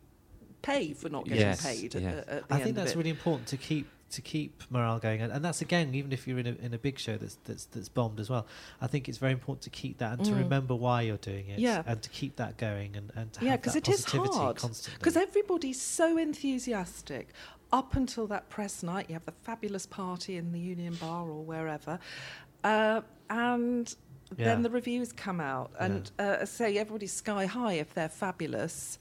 pay 0.63 0.95
for 0.95 1.11
not 1.11 1.25
getting 1.27 1.41
Yes, 1.41 1.63
paid 1.63 1.95
at, 1.95 2.01
yes. 2.03 2.15
at, 2.27 2.29
at 2.29 2.49
the 2.49 2.55
I 2.55 2.57
end 2.57 2.65
think 2.65 2.77
that's 2.77 2.93
of 2.93 2.97
it. 2.97 2.99
really 3.01 3.11
important 3.11 3.49
to 3.49 3.59
keep 3.59 3.87
to 4.11 4.23
keep 4.23 4.63
morale 4.71 4.99
going, 4.99 5.21
and, 5.21 5.31
and 5.33 5.45
that's 5.45 5.61
again, 5.61 5.95
even 5.95 6.13
if 6.13 6.27
you're 6.27 6.39
in 6.39 6.47
a 6.47 6.55
in 6.65 6.73
a 6.75 6.79
big 6.79 6.99
show 6.99 7.17
that's 7.17 7.37
that's 7.45 7.65
that's 7.67 7.89
bombed 7.89 8.19
as 8.21 8.31
well. 8.31 8.47
I 8.81 8.87
think 8.87 9.09
it's 9.09 9.19
very 9.19 9.33
important 9.33 9.63
to 9.63 9.71
keep 9.71 9.99
that 9.99 10.13
and 10.19 10.25
to 10.27 10.33
Mm. 10.33 10.39
remember 10.45 10.75
why 10.75 11.03
you're 11.03 11.17
doing 11.19 11.49
it, 11.49 11.59
Yeah. 11.59 11.83
and 11.87 12.01
to 12.03 12.09
keep 12.09 12.37
that 12.37 12.57
going 12.57 12.97
and 12.97 13.13
and 13.15 13.33
to 13.35 13.45
yeah, 13.45 13.51
have 13.53 13.61
because 13.61 13.75
that 13.75 13.89
it 13.89 13.93
is 13.93 14.03
positivity 14.05 14.35
hard. 14.39 14.57
constantly. 14.57 14.99
Because 14.99 15.17
everybody's 15.17 15.81
so 15.81 16.17
enthusiastic 16.17 17.29
up 17.73 17.95
until 17.97 18.27
that 18.29 18.49
press 18.49 18.83
night. 18.83 19.07
You 19.09 19.15
have 19.15 19.27
the 19.27 19.33
fabulous 19.43 19.85
party 19.87 20.37
in 20.37 20.53
the 20.53 20.59
Union 20.61 20.95
Bar 20.95 21.29
or 21.29 21.43
wherever, 21.45 21.99
uh, 22.65 23.03
and 23.29 23.95
Yeah. 24.37 24.45
then 24.47 24.63
the 24.63 24.71
reviews 24.71 25.13
come 25.13 25.41
out 25.41 25.71
and 25.79 26.11
uh, 26.19 26.45
say 26.47 26.77
everybody's 26.79 27.13
sky 27.13 27.47
high 27.47 27.75
if 27.75 27.93
they're 27.95 28.09
fabulous. 28.09 28.99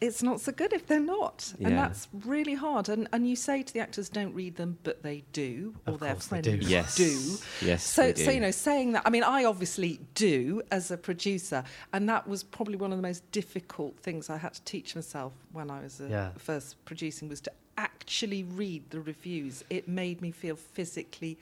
It's 0.00 0.22
not 0.22 0.40
so 0.40 0.50
good 0.52 0.72
if 0.72 0.86
they're 0.86 0.98
not, 0.98 1.52
and 1.60 1.76
that's 1.76 2.08
really 2.24 2.54
hard. 2.54 2.88
And 2.88 3.06
and 3.12 3.28
you 3.28 3.36
say 3.36 3.62
to 3.62 3.72
the 3.72 3.80
actors, 3.80 4.08
"Don't 4.08 4.32
read 4.34 4.56
them," 4.56 4.78
but 4.82 5.02
they 5.02 5.24
do, 5.32 5.74
or 5.86 5.94
Of 5.94 6.00
their 6.00 6.14
friends 6.14 6.46
do. 6.46 6.56
Yes. 6.56 6.94
do. 6.96 7.36
Yes. 7.66 7.84
So, 7.84 8.10
do. 8.10 8.24
so 8.24 8.30
you 8.30 8.40
know, 8.40 8.50
saying 8.50 8.92
that. 8.92 9.02
I 9.04 9.10
mean, 9.10 9.22
I 9.24 9.44
obviously 9.44 10.00
do 10.14 10.62
as 10.70 10.90
a 10.90 10.96
producer, 10.96 11.64
and 11.92 12.08
that 12.08 12.26
was 12.26 12.42
probably 12.42 12.76
one 12.76 12.92
of 12.92 12.98
the 12.98 13.02
most 13.02 13.30
difficult 13.30 13.98
things 14.00 14.30
I 14.30 14.38
had 14.38 14.54
to 14.54 14.62
teach 14.62 14.94
myself 14.94 15.34
when 15.52 15.70
I 15.70 15.82
was 15.82 16.00
Yeah. 16.08 16.30
first 16.38 16.82
producing 16.86 17.28
was 17.28 17.42
to 17.42 17.52
actually 17.76 18.42
read 18.42 18.88
the 18.90 19.00
reviews. 19.00 19.64
It 19.68 19.86
made 19.86 20.22
me 20.22 20.30
feel 20.30 20.56
physically 20.56 21.36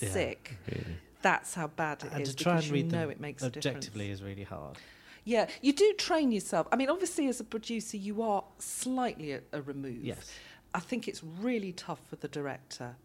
Yeah. 0.00 0.10
sick. 0.10 0.56
Really. 0.68 0.96
That's 1.22 1.54
how 1.54 1.66
bad 1.68 2.02
it 2.02 2.06
is 2.06 2.12
and 2.14 2.26
to 2.26 2.34
try 2.34 2.56
and 2.58 2.68
read 2.70 2.90
know 2.90 3.02
them 3.02 3.10
it 3.10 3.20
makes 3.20 3.42
objectively 3.42 4.10
is 4.10 4.22
really 4.22 4.42
hard. 4.44 4.78
Yeah, 5.30 5.46
you 5.62 5.72
do 5.72 5.92
train 5.92 6.32
yourself. 6.32 6.66
I 6.72 6.76
mean, 6.76 6.90
obviously, 6.90 7.28
as 7.28 7.38
a 7.38 7.44
producer, 7.44 7.96
you 7.96 8.20
are 8.20 8.42
slightly 8.58 9.30
a, 9.32 9.40
a 9.52 9.62
remove. 9.62 10.02
Yes. 10.04 10.28
I 10.74 10.80
think 10.80 11.06
it's 11.06 11.22
really 11.22 11.72
tough 11.72 12.00
for 12.08 12.16
the 12.16 12.26
director 12.26 12.96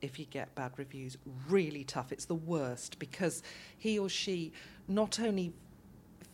if 0.00 0.18
you 0.18 0.24
get 0.24 0.54
bad 0.54 0.72
reviews. 0.78 1.18
Really 1.46 1.84
tough. 1.84 2.10
It's 2.10 2.24
the 2.24 2.34
worst 2.34 2.98
because 2.98 3.42
he 3.76 3.98
or 3.98 4.08
she 4.08 4.52
not 4.86 5.20
only 5.20 5.52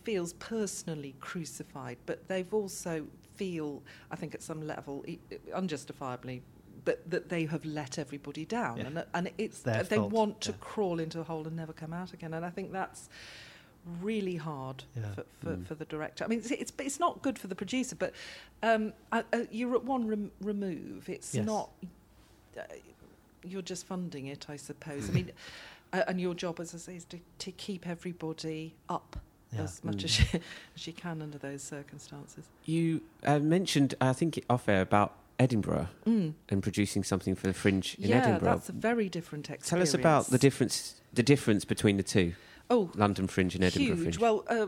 feels 0.05 0.31
personally 0.33 1.15
crucified, 1.19 1.97
but 2.05 2.29
they've 2.29 2.53
also 2.53 3.05
feel, 3.35 3.83
I 4.11 4.15
think, 4.15 4.35
at 4.35 4.41
some 4.41 4.65
level, 4.65 5.03
unjustifiably. 5.53 6.43
But 6.85 7.09
that 7.09 7.27
they 7.27 7.45
have 7.45 7.65
let 7.65 7.97
everybody 7.99 8.45
down, 8.45 8.77
Yeah. 8.77 8.85
and 8.87 9.05
and 9.13 9.31
it's 9.37 9.61
their 9.63 9.83
they 9.83 9.95
fault, 9.95 10.11
want 10.11 10.41
to 10.41 10.51
yeah. 10.51 10.57
crawl 10.59 10.99
into 10.99 11.19
a 11.19 11.23
hole 11.23 11.47
and 11.47 11.55
never 11.55 11.73
come 11.73 11.91
out 11.91 12.13
again. 12.13 12.33
And 12.33 12.45
I 12.45 12.51
think 12.51 12.71
that's 12.71 13.09
really 14.01 14.35
hard 14.35 14.83
Yeah. 14.95 15.13
for, 15.13 15.25
for, 15.41 15.55
Mm. 15.55 15.65
for 15.67 15.75
the 15.75 15.85
director. 15.85 16.23
I 16.23 16.27
mean, 16.27 16.39
it's, 16.39 16.51
it's 16.51 16.73
it's 16.79 16.99
not 16.99 17.21
good 17.21 17.37
for 17.37 17.47
the 17.47 17.55
producer, 17.55 17.95
but 17.95 18.13
um, 18.63 18.93
uh, 19.11 19.23
uh, 19.33 19.43
you're 19.51 19.75
at 19.75 19.83
one 19.83 20.07
rem- 20.07 20.31
remove. 20.41 21.07
It's 21.09 21.33
Yes. 21.35 21.45
not. 21.45 21.69
Uh, 22.57 22.61
you're 23.43 23.61
just 23.61 23.85
funding 23.85 24.25
it, 24.27 24.47
I 24.49 24.55
suppose. 24.55 25.09
I 25.09 25.13
mean, 25.13 25.31
and 25.93 26.19
your 26.19 26.33
job, 26.33 26.59
as 26.59 26.73
I 26.73 26.77
say, 26.79 26.95
is 26.95 27.05
to, 27.05 27.19
to 27.39 27.51
keep 27.51 27.87
everybody 27.87 28.73
up 28.89 29.17
Yeah. 29.53 29.61
as 29.63 29.83
much 29.83 30.03
as, 30.03 30.11
she, 30.11 30.25
as 30.75 30.87
you 30.87 30.93
can 30.93 31.21
under 31.21 31.37
those 31.37 31.61
circumstances. 31.61 32.45
You 32.65 33.01
uh, 33.23 33.37
mentioned, 33.39 33.93
I 34.01 34.13
think, 34.13 34.43
off 34.49 34.67
air 34.67 34.81
about 34.81 35.13
Edinburgh 35.37 35.89
Mm. 36.07 36.33
and 36.49 36.63
producing 36.63 37.03
something 37.03 37.35
for 37.35 37.45
the 37.47 37.53
Fringe 37.53 37.95
in 37.99 38.09
yeah, 38.09 38.17
Edinburgh. 38.25 38.49
that's 38.55 38.69
a 38.69 38.71
very 38.71 39.09
different 39.09 39.49
experience. 39.49 39.69
Tell 39.69 39.81
us 39.81 39.93
about 39.93 40.27
the 40.27 40.37
difference. 40.39 40.95
The 41.13 41.23
difference 41.23 41.65
between 41.65 41.97
the 41.97 42.03
two. 42.03 42.33
Oh, 42.69 42.89
London 42.95 43.27
Fringe 43.27 43.53
and 43.55 43.63
Edinburgh 43.63 43.95
huge. 43.95 44.17
Fringe. 44.17 44.19
Well, 44.19 44.43
uh, 44.49 44.67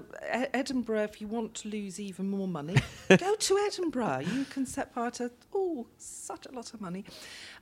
Edinburgh, 0.53 1.03
if 1.03 1.19
you 1.19 1.27
want 1.27 1.55
to 1.55 1.69
lose 1.69 1.99
even 1.99 2.29
more 2.29 2.47
money, 2.47 2.75
go 3.17 3.35
to 3.35 3.57
Edinburgh. 3.57 4.19
You 4.31 4.45
can 4.45 4.65
set 4.67 4.93
fire 4.93 5.09
to, 5.11 5.31
oh, 5.53 5.87
such 5.97 6.45
a 6.45 6.51
lot 6.51 6.73
of 6.73 6.81
money. 6.81 7.05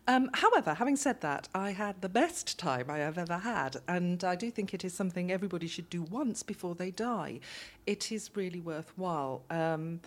Um, 0.07 0.29
however, 0.33 0.73
having 0.73 0.97
said 0.97 1.21
that, 1.21 1.47
I 1.55 1.71
had 1.71 2.01
the 2.01 2.09
best 2.09 2.59
time 2.59 2.89
I 2.89 2.97
have 2.97 3.17
ever 3.17 3.37
had, 3.37 3.77
and 3.87 4.23
I 4.23 4.35
do 4.35 4.51
think 4.51 4.73
it 4.73 4.83
is 4.83 4.93
something 4.93 5.31
everybody 5.31 5.67
should 5.67 5.89
do 5.89 6.03
once 6.03 6.43
before 6.43 6.75
they 6.75 6.91
die. 6.91 7.39
It 7.85 8.11
is 8.11 8.29
really 8.35 8.59
worthwhile. 8.59 9.43
Um, 9.49 10.01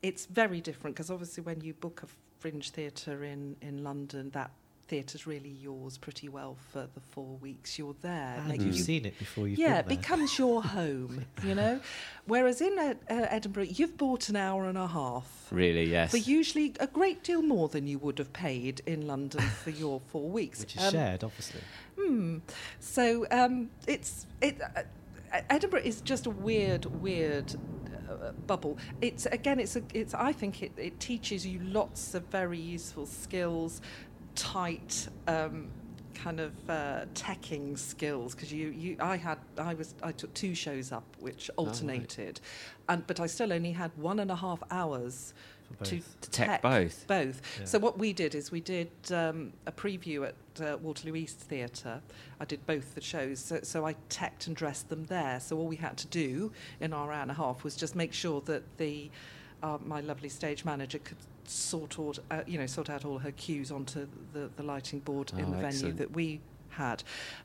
it's 0.00 0.26
very 0.26 0.60
different 0.60 0.94
because 0.94 1.10
obviously, 1.10 1.42
when 1.42 1.60
you 1.60 1.74
book 1.74 2.02
a 2.04 2.06
fringe 2.38 2.70
theatre 2.70 3.24
in, 3.24 3.56
in 3.60 3.82
London, 3.82 4.30
that 4.30 4.52
theatre's 4.88 5.26
really 5.26 5.48
yours 5.48 5.96
pretty 5.96 6.28
well 6.28 6.56
for 6.70 6.86
the 6.94 7.00
four 7.00 7.36
weeks 7.38 7.78
you're 7.78 7.94
there. 8.02 8.34
And 8.38 8.48
Like, 8.50 8.60
you've 8.60 8.76
you- 8.76 8.82
seen 8.82 9.06
it 9.06 9.18
before 9.18 9.48
you've 9.48 9.58
yeah, 9.58 9.78
it 9.78 9.88
becomes 9.88 10.38
your 10.38 10.62
home, 10.78 11.24
you 11.44 11.54
know. 11.54 11.80
Whereas 12.26 12.60
in 12.60 12.78
uh, 12.78 12.94
Edinburgh, 13.08 13.64
you've 13.70 13.96
bought 13.96 14.28
an 14.28 14.36
hour 14.36 14.66
and 14.66 14.76
a 14.76 14.86
half 14.86 15.48
really, 15.50 15.84
yes. 15.84 16.10
for 16.10 16.18
usually 16.18 16.74
a 16.80 16.86
great 16.86 17.22
deal 17.24 17.42
more 17.42 17.68
than 17.68 17.86
you 17.86 17.98
would 17.98 18.18
have 18.18 18.32
paid 18.32 18.82
in 18.86 19.06
London 19.06 19.40
for 19.40 19.70
your 19.70 20.00
four 20.08 20.28
weeks. 20.38 20.60
which 20.60 20.76
is 20.76 20.82
Um, 20.84 20.92
shared, 20.92 21.24
obviously. 21.24 21.60
Hmm. 21.98 22.38
So 22.80 23.26
um, 23.30 23.70
it's 23.86 24.26
it. 24.40 24.60
Uh, 24.60 24.82
Edinburgh 25.48 25.80
is 25.84 26.02
just 26.02 26.26
a 26.26 26.30
weird, 26.30 26.84
weird 27.00 27.54
uh, 28.10 28.32
bubble. 28.46 28.76
It's 29.00 29.24
again, 29.26 29.58
it's 29.58 29.76
a, 29.76 29.82
it's. 29.94 30.12
I 30.14 30.32
think 30.32 30.62
it, 30.62 30.72
it 30.76 31.00
teaches 31.00 31.46
you 31.46 31.58
lots 31.60 32.14
of 32.14 32.24
very 32.26 32.58
useful 32.58 33.06
skills, 33.06 33.80
tight. 34.34 35.08
Um, 35.26 35.68
kind 36.14 36.40
of 36.40 36.52
uh, 36.70 37.04
teching 37.14 37.76
skills 37.76 38.32
because 38.34 38.52
you, 38.52 38.68
you 38.68 38.96
I 39.00 39.16
had 39.16 39.38
I 39.58 39.74
was 39.74 39.94
I 40.04 40.12
took 40.12 40.32
two 40.34 40.54
shows 40.54 40.92
up 40.92 41.02
which 41.18 41.48
right. 41.48 41.66
alternated 41.66 42.38
and 42.88 43.04
but 43.08 43.18
I 43.18 43.26
still 43.26 43.52
only 43.52 43.72
had 43.72 43.90
one 43.96 44.20
and 44.20 44.30
a 44.30 44.36
half 44.36 44.62
hours 44.70 45.34
to. 45.84 46.00
To 46.20 46.30
tech 46.30 46.62
both. 46.62 47.06
both. 47.06 47.40
Yeah. 47.58 47.64
So 47.64 47.78
what 47.78 47.98
we 47.98 48.12
did 48.12 48.34
is 48.34 48.50
we 48.50 48.60
did 48.60 48.90
um, 49.10 49.52
a 49.66 49.72
preview 49.72 50.28
at 50.28 50.64
uh, 50.64 50.76
Waterloo 50.78 51.16
East 51.16 51.38
Theatre. 51.38 52.00
I 52.40 52.44
did 52.44 52.64
both 52.66 52.94
the 52.94 53.00
shows, 53.00 53.38
so, 53.40 53.60
so 53.62 53.86
I 53.86 53.94
teched 54.08 54.46
and 54.46 54.56
dressed 54.56 54.88
them 54.88 55.04
there. 55.04 55.40
So 55.40 55.56
all 55.58 55.66
we 55.66 55.76
had 55.76 55.96
to 55.98 56.06
do 56.08 56.52
in 56.80 56.92
our 56.92 57.12
hour 57.12 57.22
and 57.22 57.30
a 57.30 57.34
half 57.34 57.64
was 57.64 57.76
just 57.76 57.94
make 57.94 58.12
sure 58.12 58.40
that 58.42 58.62
the 58.78 59.10
uh, 59.62 59.78
my 59.84 60.00
lovely 60.00 60.28
stage 60.28 60.64
manager 60.64 60.98
could 60.98 61.16
sort 61.44 61.98
out, 61.98 62.18
uh, 62.30 62.42
you 62.46 62.58
know, 62.58 62.66
sort 62.66 62.90
out 62.90 63.04
all 63.04 63.18
her 63.18 63.32
cues 63.32 63.70
onto 63.70 64.06
the, 64.32 64.50
the 64.56 64.62
lighting 64.62 65.00
board 65.00 65.32
in 65.38 65.46
Oh, 65.46 65.50
the 65.50 65.56
venue 65.58 65.92
that 65.92 66.10
we 66.12 66.40
had. 66.70 67.02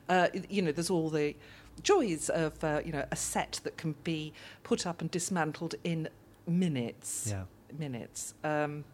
Uh, 0.08 0.28
you 0.48 0.62
know, 0.62 0.72
there's 0.72 0.90
all 0.90 1.10
the 1.10 1.34
joys 1.82 2.28
of 2.30 2.62
uh, 2.64 2.80
you 2.84 2.90
know 2.90 3.04
a 3.12 3.16
set 3.16 3.60
that 3.62 3.76
can 3.76 3.94
be 4.02 4.32
put 4.64 4.84
up 4.86 5.00
and 5.00 5.10
dismantled 5.10 5.74
in 5.84 6.08
minutes 6.46 7.28
Yeah. 7.30 7.44
minutes. 7.78 8.34
Um, 8.42 8.84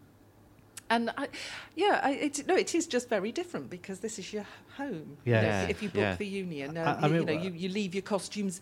and 0.91 1.09
I, 1.17 1.29
yeah, 1.77 2.01
I, 2.03 2.11
it, 2.13 2.47
no, 2.47 2.55
it 2.57 2.75
is 2.75 2.87
just 2.87 3.09
very 3.09 3.33
different 3.33 3.71
because 3.71 4.01
this 4.01 4.19
is 4.19 4.33
your 4.35 4.45
home. 4.77 5.17
You 5.25 5.33
know, 5.33 5.41
Yeah. 5.41 5.69
if, 5.69 5.83
you 5.83 5.89
book 5.89 6.01
Yeah. 6.03 6.17
the 6.17 6.27
union, 6.27 6.77
I- 6.77 6.83
uh, 6.83 7.07
you, 7.09 7.15
you 7.15 7.19
mean, 7.21 7.27
know, 7.27 7.41
uh, 7.41 7.43
you, 7.45 7.51
you 7.53 7.69
leave 7.71 7.95
your 7.95 8.03
costumes 8.03 8.61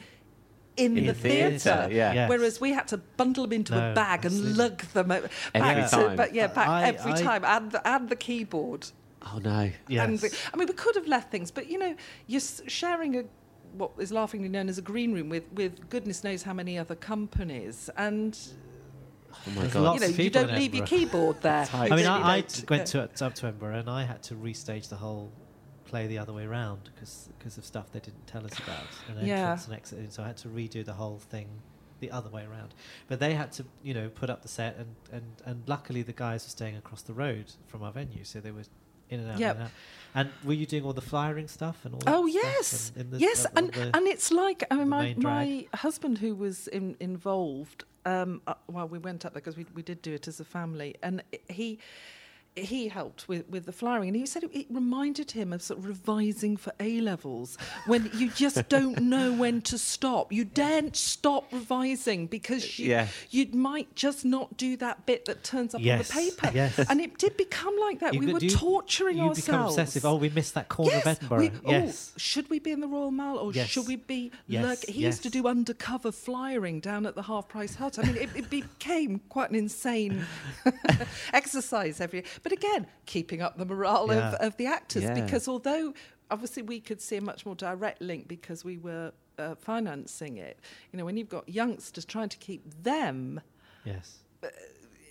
in, 0.76 0.96
In 0.96 1.06
the 1.06 1.12
the 1.12 1.18
theatre, 1.18 1.58
theatre. 1.58 1.88
yeah. 1.92 2.12
Yes. 2.14 2.28
Whereas 2.30 2.60
we 2.60 2.72
had 2.72 2.88
to 2.88 2.98
bundle 2.98 3.44
them 3.44 3.52
into 3.52 3.74
No, 3.74 3.90
a 3.90 3.94
bag 3.94 4.24
and 4.24 4.32
absolutely. 4.34 4.52
lug 4.54 4.78
them 4.94 5.10
o- 5.10 5.28
Every 5.54 5.80
back 5.82 5.90
time. 5.90 6.16
but 6.16 6.34
yeah, 6.34 6.46
back 6.46 6.68
I- 6.68 6.84
every 6.84 7.12
I- 7.12 7.20
time, 7.22 7.44
and 7.44 7.70
the, 7.72 7.86
and 7.88 8.08
the 8.08 8.16
keyboard. 8.16 8.86
oh 9.26 9.38
no. 9.42 9.70
Yes. 9.88 10.08
And 10.08 10.18
the, 10.18 10.38
I 10.52 10.56
mean, 10.56 10.68
we 10.68 10.74
could 10.74 10.94
have 10.96 11.06
left 11.06 11.30
things, 11.30 11.50
but 11.50 11.68
you 11.68 11.78
know, 11.78 11.94
you're 12.26 12.40
sharing 12.66 13.16
a 13.18 13.24
what 13.76 13.90
is 13.98 14.12
laughingly 14.12 14.48
known 14.50 14.68
as 14.68 14.76
a 14.76 14.82
green 14.82 15.12
room 15.14 15.28
with, 15.30 15.44
with 15.54 15.88
goodness 15.88 16.22
knows 16.24 16.42
how 16.42 16.52
many 16.52 16.78
other 16.78 16.94
companies, 16.94 17.88
and 17.96 18.38
Oh 19.46 19.50
my 19.54 19.62
There's 19.62 19.72
god. 19.72 19.94
you 19.94 20.00
know, 20.00 20.06
you 20.08 20.30
don't 20.30 20.50
in 20.50 20.56
leave 20.56 20.74
your 20.74 20.84
keyboard 20.86 21.40
there. 21.40 21.66
I 21.72 21.88
mean, 21.96 22.06
I, 22.06 22.36
I 22.38 22.44
went 22.68 22.86
to, 22.88 23.02
up 23.02 23.14
to 23.14 23.46
Edinburgh 23.46 23.76
and 23.78 23.88
I 23.88 24.04
had 24.04 24.22
to 24.24 24.34
restage 24.34 24.90
the 24.90 24.96
whole 24.96 25.32
play 25.92 26.06
the 26.06 26.18
other 26.18 26.32
way 26.32 26.46
round 26.46 26.82
because 26.94 27.58
of 27.58 27.64
stuff 27.72 27.86
they 27.92 28.00
didn't 28.00 28.26
tell 28.26 28.44
us 28.44 28.58
about 28.58 28.86
an 29.08 29.26
Yeah. 29.26 29.40
entrance 29.40 29.66
and 29.66 29.74
exit. 29.76 29.98
And 29.98 30.12
so 30.12 30.22
I 30.24 30.28
had 30.28 30.38
to 30.38 30.48
redo 30.48 30.80
the 30.84 30.94
whole 30.94 31.18
thing 31.18 31.48
the 32.00 32.10
other 32.10 32.30
way 32.30 32.44
around. 32.50 32.70
But 33.08 33.20
they 33.20 33.34
had 33.34 33.52
to, 33.58 33.64
you 33.82 33.94
know, 33.94 34.08
put 34.08 34.28
up 34.30 34.40
the 34.42 34.48
set 34.48 34.76
and, 34.82 34.90
and, 35.12 35.24
and 35.44 35.62
luckily 35.66 36.02
the 36.02 36.12
guys 36.26 36.44
were 36.46 36.50
staying 36.58 36.76
across 36.76 37.02
the 37.02 37.12
road 37.12 37.46
from 37.66 37.82
our 37.82 37.92
venue, 37.92 38.24
so 38.24 38.40
they 38.40 38.50
were 38.50 38.64
in 39.10 39.20
and 39.20 39.30
out. 39.32 39.38
Yep. 39.38 39.54
And, 39.56 39.64
out. 39.64 39.70
and 40.14 40.30
were 40.44 40.54
you 40.54 40.66
doing 40.66 40.84
all 40.84 40.94
the 40.94 41.08
flyering 41.12 41.46
stuff 41.48 41.84
and 41.84 41.94
all? 41.94 42.00
that 42.00 42.14
Oh 42.14 42.26
yes, 42.26 42.90
and 42.96 43.12
yes, 43.20 43.46
and 43.54 43.70
the- 43.72 43.90
and 43.96 44.06
it's 44.14 44.30
like 44.32 44.64
I 44.70 44.76
mean, 44.76 44.88
my 44.88 45.14
my 45.18 45.66
husband 45.74 46.18
who 46.18 46.34
was 46.34 46.66
in, 46.68 46.96
involved. 46.98 47.84
Um, 48.04 48.40
uh, 48.48 48.54
well, 48.74 48.88
we 48.88 48.98
went 48.98 49.24
up 49.26 49.32
there 49.34 49.40
because 49.42 49.56
we 49.60 49.66
we 49.78 49.82
did 49.82 50.00
do 50.08 50.12
it 50.18 50.26
as 50.26 50.40
a 50.40 50.44
family, 50.44 50.90
and 51.02 51.22
he. 51.48 51.78
He 52.54 52.88
helped 52.88 53.28
with, 53.28 53.48
with 53.48 53.64
the 53.64 53.72
flyering, 53.72 54.08
and 54.10 54.16
he 54.16 54.26
said 54.26 54.44
it, 54.44 54.50
it 54.54 54.66
reminded 54.68 55.30
him 55.30 55.54
of 55.54 55.62
sort 55.62 55.78
of 55.78 55.86
revising 55.86 56.58
for 56.58 56.70
A 56.80 57.00
levels 57.00 57.56
when 57.86 58.10
you 58.14 58.28
just 58.28 58.68
don't 58.68 59.00
know 59.00 59.32
when 59.32 59.62
to 59.62 59.78
stop. 59.78 60.32
You 60.34 60.44
daren't 60.44 60.94
stop 60.94 61.50
revising 61.50 62.26
because 62.26 62.78
you, 62.78 62.90
Yeah. 62.90 63.08
you 63.30 63.46
might 63.52 63.94
just 63.94 64.26
not 64.26 64.58
do 64.58 64.76
that 64.76 65.06
bit 65.06 65.24
that 65.24 65.42
turns 65.44 65.74
up 65.74 65.80
Yes, 65.80 66.10
on 66.14 66.24
the 66.24 66.30
paper. 66.30 66.50
yes. 66.54 66.78
And 66.90 67.00
it 67.00 67.16
did 67.16 67.38
become 67.38 67.74
like 67.80 68.00
that. 68.00 68.12
You 68.12 68.20
we 68.20 68.32
were 68.34 68.38
do- 68.40 68.50
torturing 68.50 69.16
you 69.16 69.22
ourselves. 69.28 69.46
become 69.46 69.66
obsessive. 69.68 70.04
Oh, 70.04 70.16
we 70.16 70.28
missed 70.28 70.52
that 70.52 70.68
corner 70.68 70.96
of 70.96 71.06
Edinburgh. 71.06 71.38
we- 71.38 71.50
oh, 71.64 71.70
yes. 71.70 72.12
Oh, 72.14 72.18
should 72.18 72.50
we 72.50 72.58
be 72.58 72.70
in 72.72 72.80
the 72.80 72.88
Royal 72.88 73.10
Mile 73.10 73.38
or 73.38 73.52
Yes. 73.54 73.68
should 73.70 73.86
we 73.86 73.96
be? 73.96 74.30
Yes, 74.46 74.62
Lurk? 74.62 74.84
He 74.94 75.04
used 75.04 75.22
to 75.22 75.30
do 75.30 75.46
undercover 75.46 76.12
flyering 76.12 76.80
down 76.80 77.06
at 77.06 77.14
the 77.14 77.22
half 77.22 77.48
price 77.48 77.76
hut. 77.76 77.98
I 77.98 78.02
mean, 78.02 78.16
it, 78.16 78.28
it 78.36 78.50
became 78.50 79.20
quite 79.30 79.48
an 79.48 79.56
insane 79.56 80.26
exercise 81.32 82.00
every. 82.00 82.24
But 82.42 82.52
again, 82.52 82.86
keeping 83.06 83.40
up 83.42 83.56
the 83.58 83.64
morale 83.66 84.08
Yeah. 84.08 84.32
of, 84.32 84.34
of 84.48 84.56
the 84.56 84.66
actors 84.66 85.04
Yeah. 85.04 85.14
because 85.14 85.48
although 85.48 85.94
obviously 86.30 86.62
we 86.62 86.80
could 86.80 87.00
see 87.00 87.16
a 87.16 87.20
much 87.20 87.44
more 87.46 87.54
direct 87.54 88.00
link 88.00 88.26
because 88.28 88.64
we 88.64 88.78
were 88.78 89.12
uh, 89.38 89.54
financing 89.54 90.36
it. 90.38 90.58
You 90.92 90.98
know, 90.98 91.04
when 91.04 91.16
you've 91.16 91.28
got 91.28 91.48
youngsters 91.48 92.04
trying 92.04 92.28
to 92.30 92.38
keep 92.38 92.62
them 92.82 93.40
yes. 93.84 94.18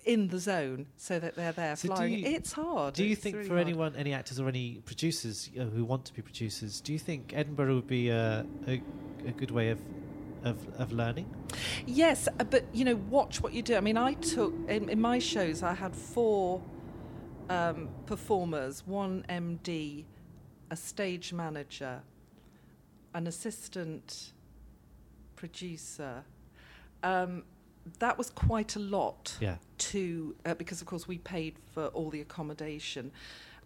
in 0.05 0.27
the 0.29 0.39
zone 0.39 0.87
so 0.97 1.19
that 1.19 1.35
they're 1.35 1.51
there 1.51 1.75
So 1.75 1.87
flying, 1.89 2.13
you- 2.19 2.25
it's 2.25 2.51
hard. 2.51 2.93
Do 2.95 3.03
you 3.05 3.15
think 3.15 3.35
really 3.35 3.47
for 3.47 3.55
hard. 3.55 3.67
anyone, 3.67 3.95
any 3.95 4.13
actors 4.13 4.39
or 4.39 4.47
any 4.47 4.81
producers 4.85 5.49
uh, 5.59 5.63
who 5.65 5.85
want 5.85 6.05
to 6.05 6.13
be 6.13 6.21
producers, 6.21 6.81
do 6.81 6.91
you 6.93 6.99
think 6.99 7.33
Edinburgh 7.35 7.75
would 7.75 7.87
be 7.87 8.09
a, 8.09 8.45
a, 8.67 8.81
a 9.27 9.31
good 9.31 9.51
way 9.51 9.69
of, 9.69 9.79
of 10.43 10.57
of 10.79 10.91
learning? 10.91 11.27
Yes, 11.85 12.27
uh, 12.39 12.43
but 12.43 12.63
you 12.73 12.83
know, 12.83 12.95
watch 13.09 13.41
what 13.41 13.53
you 13.53 13.61
do. 13.61 13.75
I 13.75 13.79
mean, 13.81 13.97
I 13.97 14.13
took 14.13 14.53
in, 14.67 14.89
in 14.89 14.99
my 14.99 15.19
shows. 15.19 15.61
I 15.61 15.73
had 15.75 15.95
four 15.95 16.61
um, 17.51 17.89
performers: 18.05 18.83
one 18.85 19.25
MD, 19.29 20.05
a 20.69 20.75
stage 20.75 21.33
manager, 21.33 22.01
an 23.13 23.27
assistant 23.27 24.33
producer. 25.35 26.23
Um, 27.03 27.43
that 27.99 28.17
was 28.17 28.29
quite 28.29 28.75
a 28.75 28.79
lot 28.79 29.35
Yeah. 29.41 29.55
to 29.79 30.35
uh, 30.45 30.53
because 30.53 30.81
of 30.81 30.87
course 30.87 31.07
we 31.07 31.17
paid 31.17 31.55
for 31.73 31.87
all 31.87 32.11
the 32.11 32.21
accommodation 32.21 33.11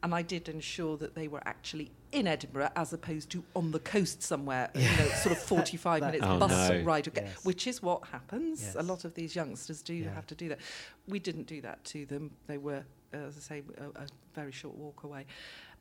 and 0.01 0.15
I 0.15 0.21
did 0.21 0.47
ensure 0.47 0.95
that 0.97 1.15
they 1.15 1.27
were 1.27 1.41
actually 1.45 1.91
in 2.13 2.25
Edinburgh 2.27 2.69
as 2.77 2.93
opposed 2.93 3.29
to 3.31 3.43
on 3.55 3.71
the 3.71 3.79
coast 3.79 4.21
somewhere, 4.23 4.69
you 4.73 4.83
know, 4.83 5.07
sort 5.21 5.35
of 5.35 5.39
45 5.53 5.99
That- 5.99 6.05
minutes 6.07 6.25
Oh, 6.25 6.39
bus 6.39 6.69
no. 6.69 6.81
ride, 6.83 7.07
okay, 7.09 7.23
Yes. 7.25 7.43
which 7.43 7.67
is 7.67 7.81
what 7.81 8.05
happens. 8.07 8.75
A 8.75 8.83
lot 8.83 9.03
of 9.03 9.15
these 9.15 9.35
youngsters 9.35 9.81
do 9.81 9.93
Yeah. 9.95 10.13
have 10.13 10.27
to 10.27 10.35
do 10.35 10.47
that. 10.49 10.59
We 11.07 11.19
didn't 11.19 11.47
do 11.47 11.59
that 11.61 11.83
to 11.85 12.05
them. 12.05 12.31
They 12.47 12.57
were, 12.57 12.85
as 13.15 13.37
I 13.37 13.39
say, 13.41 13.63
a, 13.77 14.01
a 14.01 14.07
very 14.33 14.51
short 14.51 14.75
walk 14.75 15.03
away. 15.03 15.25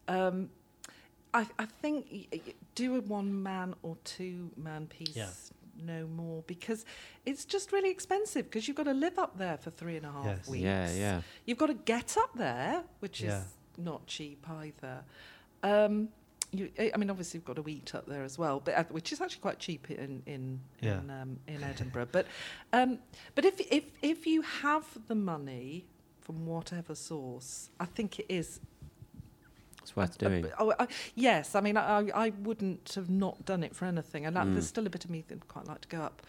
Um, 0.08 0.50
I, 1.32 1.46
I 1.58 1.66
think 1.66 2.06
y- 2.12 2.26
y- 2.32 2.40
do 2.74 2.96
a 2.96 3.00
one 3.00 3.42
man 3.42 3.74
or 3.82 3.96
two 4.04 4.50
man 4.56 4.86
piece. 4.86 5.16
Yeah. 5.16 5.30
No 5.84 6.06
more 6.06 6.44
because 6.46 6.84
it's 7.26 7.44
just 7.44 7.72
really 7.72 7.90
expensive 7.90 8.44
because 8.44 8.68
you've 8.68 8.76
got 8.76 8.84
to 8.84 8.94
live 8.94 9.18
up 9.18 9.36
there 9.36 9.56
for 9.58 9.70
three 9.70 9.96
and 9.96 10.06
a 10.06 10.12
half 10.12 10.24
Yes. 10.24 10.48
weeks. 10.48 10.62
Yeah, 10.62 10.92
yeah. 10.94 11.20
You've 11.46 11.58
got 11.58 11.66
to 11.66 11.74
get 11.74 12.16
up 12.16 12.30
there, 12.36 12.84
which 13.00 13.20
Yeah. 13.20 13.40
is 13.40 13.44
not 13.76 14.06
cheap 14.06 14.46
either. 14.48 15.02
Um, 15.64 16.10
you, 16.52 16.70
I 16.78 16.92
I 16.94 16.96
mean, 16.96 17.10
obviously 17.10 17.38
you've 17.38 17.44
got 17.44 17.56
to 17.56 17.68
eat 17.68 17.92
up 17.96 18.06
there 18.06 18.22
as 18.22 18.38
well, 18.38 18.60
but 18.64 18.74
uh, 18.74 18.84
which 18.90 19.12
is 19.12 19.20
actually 19.20 19.40
quite 19.40 19.58
cheap 19.58 19.90
in 19.90 20.22
in 20.26 20.60
Yeah. 20.80 21.00
in, 21.00 21.10
um, 21.10 21.38
in 21.48 21.64
Edinburgh. 21.64 22.06
But 22.12 22.26
um, 22.72 23.00
but 23.34 23.44
if 23.44 23.60
if 23.72 23.84
if 24.00 24.28
you 24.28 24.42
have 24.42 24.86
the 25.08 25.16
money 25.16 25.86
from 26.24 26.46
whatever 26.46 26.94
source, 26.94 27.70
I 27.78 27.84
think 27.84 28.18
it 28.18 28.26
is 28.28 28.60
It's 29.82 29.94
worth 29.94 30.16
doing. 30.18 30.46
Oh, 30.58 30.72
I, 30.78 30.86
yes, 31.14 31.54
I 31.54 31.60
mean, 31.60 31.76
I, 31.76 31.98
I 32.00 32.26
I 32.26 32.32
wouldn't 32.42 32.92
have 32.94 33.10
not 33.10 33.44
done 33.44 33.62
it 33.62 33.76
for 33.76 33.84
anything. 33.84 34.24
And 34.26 34.34
Mm. 34.36 34.52
there's 34.54 34.66
still 34.66 34.86
a 34.86 34.90
bit 34.90 35.04
of 35.04 35.10
me 35.10 35.22
that 35.28 35.34
would 35.34 35.48
quite 35.48 35.66
like 35.68 35.82
to 35.82 35.88
go 35.88 36.00
up 36.00 36.22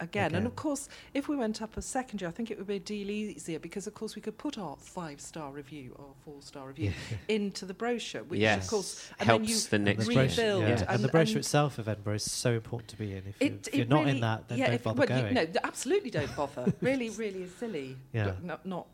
again. 0.00 0.34
And 0.34 0.44
of 0.46 0.56
course, 0.56 0.88
if 1.14 1.26
we 1.28 1.36
went 1.36 1.62
up 1.62 1.76
a 1.76 1.82
second 1.82 2.20
year, 2.20 2.28
I 2.28 2.32
think 2.32 2.50
it 2.50 2.58
would 2.58 2.66
be 2.66 2.76
a 2.76 2.80
deal 2.80 3.08
easier 3.08 3.58
because, 3.60 3.86
of 3.86 3.94
course, 3.94 4.16
we 4.16 4.20
could 4.22 4.36
put 4.36 4.58
our 4.58 4.76
five 4.76 5.20
star 5.20 5.52
review 5.52 5.94
or 5.96 6.08
four 6.24 6.42
star 6.42 6.66
review 6.66 6.92
into 7.28 7.64
the 7.64 7.72
brochure, 7.74 8.24
which, 8.24 8.40
yes. 8.40 8.64
of 8.64 8.70
course, 8.70 9.10
and 9.20 9.26
helps 9.28 9.46
then 9.46 9.48
you 9.54 9.60
the 9.70 9.78
next 9.78 10.08
rebuild. 10.08 10.26
brochure, 10.26 10.58
yeah. 10.68 10.74
and- 10.80 10.88
and, 10.88 11.04
the 11.04 11.08
brochure 11.08 11.36
and- 11.36 11.44
itself 11.44 11.78
of 11.78 11.86
Edinburgh 11.88 12.14
is 12.16 12.30
so 12.30 12.50
important 12.54 12.88
to 12.90 12.96
be 12.96 13.12
in. 13.12 13.18
If, 13.28 13.40
you, 13.40 13.46
It, 13.46 13.68
if 13.68 13.74
you're 13.74 13.82
it 13.84 13.88
not 13.88 14.00
really, 14.00 14.10
in 14.16 14.20
that, 14.22 14.48
then 14.48 14.58
yeah, 14.58 14.66
don't 14.66 14.74
if, 14.74 14.82
bother 14.82 14.98
well, 14.98 15.08
going. 15.08 15.28
You, 15.36 15.46
no, 15.46 15.60
absolutely 15.62 16.10
don't 16.10 16.34
bother. 16.36 16.74
really, 16.80 17.08
really 17.10 17.44
is 17.44 17.54
silly. 17.54 17.96
Yeah. 18.12 18.32
Not, 18.42 18.66
not 18.66 18.86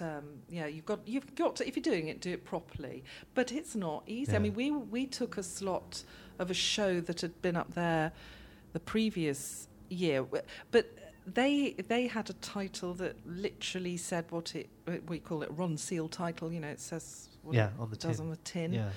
um, 0.00 0.24
yeah, 0.48 0.66
you've 0.66 0.86
got 0.86 1.00
you've 1.06 1.34
got 1.34 1.56
to 1.56 1.66
if 1.68 1.76
you're 1.76 1.82
doing 1.82 2.08
it, 2.08 2.20
do 2.20 2.32
it 2.32 2.44
properly. 2.44 3.04
But 3.34 3.52
it's 3.52 3.74
not 3.74 4.02
easy. 4.06 4.34
I 4.34 4.38
mean, 4.38 4.54
we 4.54 4.70
we 4.70 5.06
took 5.06 5.36
a 5.36 5.42
slot 5.42 6.04
of 6.38 6.50
a 6.50 6.54
show 6.54 7.00
that 7.00 7.20
had 7.20 7.40
been 7.42 7.56
up 7.56 7.74
there 7.74 8.12
the 8.72 8.80
previous 8.80 9.68
year, 9.88 10.24
but 10.70 10.86
they 11.26 11.74
they 11.88 12.06
had 12.06 12.30
a 12.30 12.34
title 12.34 12.94
that 12.94 13.16
literally 13.26 13.96
said 13.96 14.24
what 14.30 14.54
it 14.54 14.68
we 15.08 15.18
call 15.18 15.42
it 15.42 15.56
Ronseal 15.56 16.10
title. 16.10 16.52
You 16.52 16.60
know, 16.60 16.68
it 16.68 16.80
says 16.80 17.28
what 17.42 17.54
yeah, 17.54 17.68
it 17.68 17.72
on 17.78 17.90
the 17.90 17.96
does 17.96 18.16
tin. 18.16 18.24
on 18.24 18.30
the 18.30 18.36
tin. 18.38 18.72
Yeah, 18.72 18.90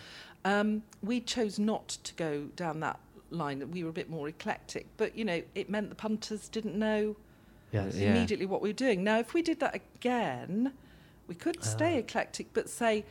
Um, 0.45 0.83
we 1.01 1.21
chose 1.21 1.57
not 1.59 1.87
to 1.89 2.13
go 2.15 2.45
down 2.55 2.79
that 2.81 2.99
line. 3.31 3.69
We 3.71 3.83
were 3.83 3.89
a 3.89 3.93
bit 3.93 4.09
more 4.09 4.27
eclectic, 4.27 4.87
but 4.97 5.15
you 5.17 5.25
know, 5.25 5.41
it 5.55 5.69
meant 5.69 5.89
the 5.89 5.95
punters 5.95 6.49
didn't 6.49 6.75
know 6.75 7.15
yes. 7.71 7.95
Yeah. 7.95 8.11
immediately 8.11 8.45
what 8.45 8.61
we 8.61 8.69
were 8.69 8.73
doing. 8.73 9.03
Now, 9.03 9.19
if 9.19 9.33
we 9.33 9.41
did 9.41 9.59
that 9.59 9.75
again, 9.75 10.73
we 11.29 11.35
could 11.35 11.63
stay 11.63 11.93
Ah. 11.95 11.99
eclectic, 11.99 12.47
but 12.53 12.67
say 12.69 13.05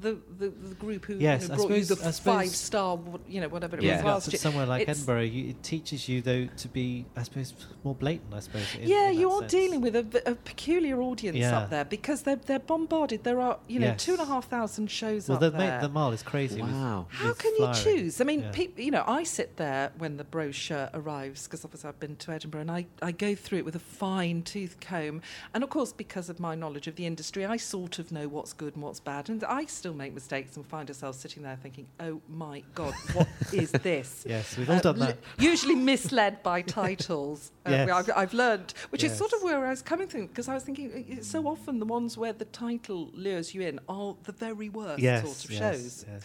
the 0.00 0.18
the, 0.38 0.48
the 0.50 0.74
group 0.74 1.04
who, 1.06 1.14
Yes, 1.16 1.46
who 1.46 1.52
I 1.52 1.56
brought 1.56 1.70
you 1.70 1.84
the 1.84 1.96
suppose- 1.96 2.18
five 2.20 2.48
star, 2.50 2.98
you 3.28 3.40
know, 3.40 3.48
whatever 3.48 3.76
it 3.76 3.82
Yeah. 3.82 3.92
was 3.92 3.98
If 4.00 4.04
that's 4.04 4.14
last 4.26 4.32
year. 4.32 4.38
somewhere 4.40 4.66
like 4.66 4.82
It's- 4.82 4.96
Edinburgh, 4.98 5.22
you, 5.22 5.48
it 5.50 5.62
teaches 5.62 6.08
you 6.08 6.22
though 6.22 6.46
to 6.46 6.68
be, 6.68 7.06
I 7.16 7.22
suppose, 7.22 7.54
more 7.84 7.94
blatant. 7.94 8.34
I 8.34 8.40
suppose. 8.40 8.62
In, 8.74 8.88
yeah, 8.88 9.10
in 9.10 9.18
you 9.20 9.30
are 9.30 9.40
sense. 9.40 9.52
dealing 9.52 9.80
with 9.80 9.96
a 9.96 10.36
peculiar 10.44 11.00
audience 11.00 11.36
Yeah. 11.36 11.58
up 11.58 11.70
there 11.70 11.84
because 11.84 12.22
they're 12.22 12.36
they're 12.36 12.58
bombarded. 12.58 13.24
There 13.24 13.40
are 13.40 13.58
you 13.68 13.78
know 13.80 13.86
Yes. 13.88 14.04
two 14.04 14.12
and 14.12 14.20
a 14.20 14.26
half 14.26 14.48
thousand 14.48 14.90
shows 14.90 15.28
Well, 15.28 15.36
up 15.36 15.40
the, 15.40 15.50
there. 15.50 15.76
ma- 15.76 15.80
the 15.80 15.88
mile 15.88 16.12
is 16.12 16.22
crazy. 16.22 16.60
with- 16.62 16.70
Wow. 16.70 17.06
How 17.10 17.28
with 17.28 17.38
can 17.38 17.52
you 17.58 17.72
choose? 17.74 18.20
I 18.20 18.24
mean, 18.24 18.40
Yeah. 18.40 18.50
peop 18.50 18.78
you 18.78 18.90
know, 18.90 19.04
I 19.06 19.22
sit 19.22 19.56
there 19.56 19.92
when 19.98 20.16
the 20.16 20.24
brochure 20.24 20.90
arrives 20.94 21.44
because 21.44 21.64
obviously 21.64 21.88
I've 21.88 22.00
been 22.00 22.16
to 22.16 22.32
Edinburgh 22.32 22.62
and 22.62 22.70
I, 22.70 22.86
I 23.02 23.12
go 23.12 23.34
through 23.34 23.58
it 23.58 23.64
with 23.64 23.76
a 23.76 23.80
fine 23.80 24.42
tooth 24.42 24.78
comb. 24.80 25.22
And 25.52 25.62
of 25.62 25.70
course, 25.70 25.92
because 25.92 26.28
of 26.28 26.40
my 26.40 26.54
knowledge 26.54 26.86
of 26.86 26.96
the 26.96 27.06
industry, 27.06 27.44
I 27.44 27.56
sort 27.56 27.98
of 27.98 28.10
know 28.10 28.28
what's 28.28 28.52
good 28.52 28.74
and 28.74 28.82
what's 28.82 29.00
bad. 29.00 29.28
And 29.28 29.42
I 29.44 29.66
still 29.84 29.92
make 29.92 30.14
mistakes 30.14 30.56
and 30.56 30.64
find 30.66 30.88
ourselves 30.88 31.18
sitting 31.18 31.42
there 31.42 31.58
thinking, 31.62 31.86
oh 32.00 32.18
my 32.30 32.62
God, 32.74 32.94
what 33.12 33.28
is 33.52 33.70
this? 33.70 34.24
Yes, 34.26 34.56
we've 34.56 34.70
all 34.70 34.76
Uh, 34.76 34.80
done 34.80 34.98
li- 34.98 35.06
that. 35.08 35.18
usually 35.38 35.74
misled 35.74 36.42
by 36.42 36.62
titles. 36.62 37.50
Uh, 37.66 37.70
Yes. 37.70 37.90
I've, 37.90 38.10
I've 38.16 38.34
learned, 38.34 38.72
which 38.90 39.02
is 39.04 39.16
sort 39.16 39.32
of 39.32 39.42
where 39.42 39.64
I 39.66 39.70
was 39.70 39.80
coming 39.82 40.06
from, 40.06 40.26
because 40.26 40.48
I 40.48 40.54
was 40.54 40.62
thinking, 40.64 40.88
uh, 41.18 41.22
so 41.22 41.46
often 41.46 41.78
the 41.78 41.86
ones 41.86 42.16
where 42.18 42.32
the 42.34 42.44
title 42.46 43.10
lures 43.14 43.54
you 43.54 43.62
in 43.62 43.78
are 43.88 44.14
the 44.24 44.32
very 44.32 44.68
worst 44.70 45.02
Yes, 45.02 45.22
sort 45.24 45.44
of 45.44 45.50
yes, 45.50 45.60
shows. 45.60 46.04
yes. 46.10 46.22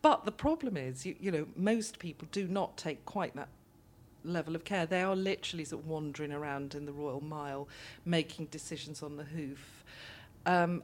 But 0.00 0.24
the 0.24 0.30
problem 0.32 0.76
is, 0.76 1.04
you, 1.06 1.14
you 1.20 1.30
know, 1.32 1.46
most 1.56 1.98
people 1.98 2.26
do 2.30 2.46
not 2.46 2.76
take 2.76 3.04
quite 3.04 3.34
that 3.34 3.48
level 4.24 4.54
of 4.56 4.62
care. 4.64 4.86
They 4.86 5.02
are 5.02 5.16
literally 5.16 5.64
sort 5.64 5.82
of 5.82 5.88
wandering 5.88 6.32
around 6.32 6.74
in 6.76 6.86
the 6.86 6.92
Royal 6.92 7.20
Mile, 7.22 7.66
making 8.04 8.46
decisions 8.46 9.02
on 9.02 9.16
the 9.16 9.24
hoof. 9.24 9.84
Um, 10.46 10.82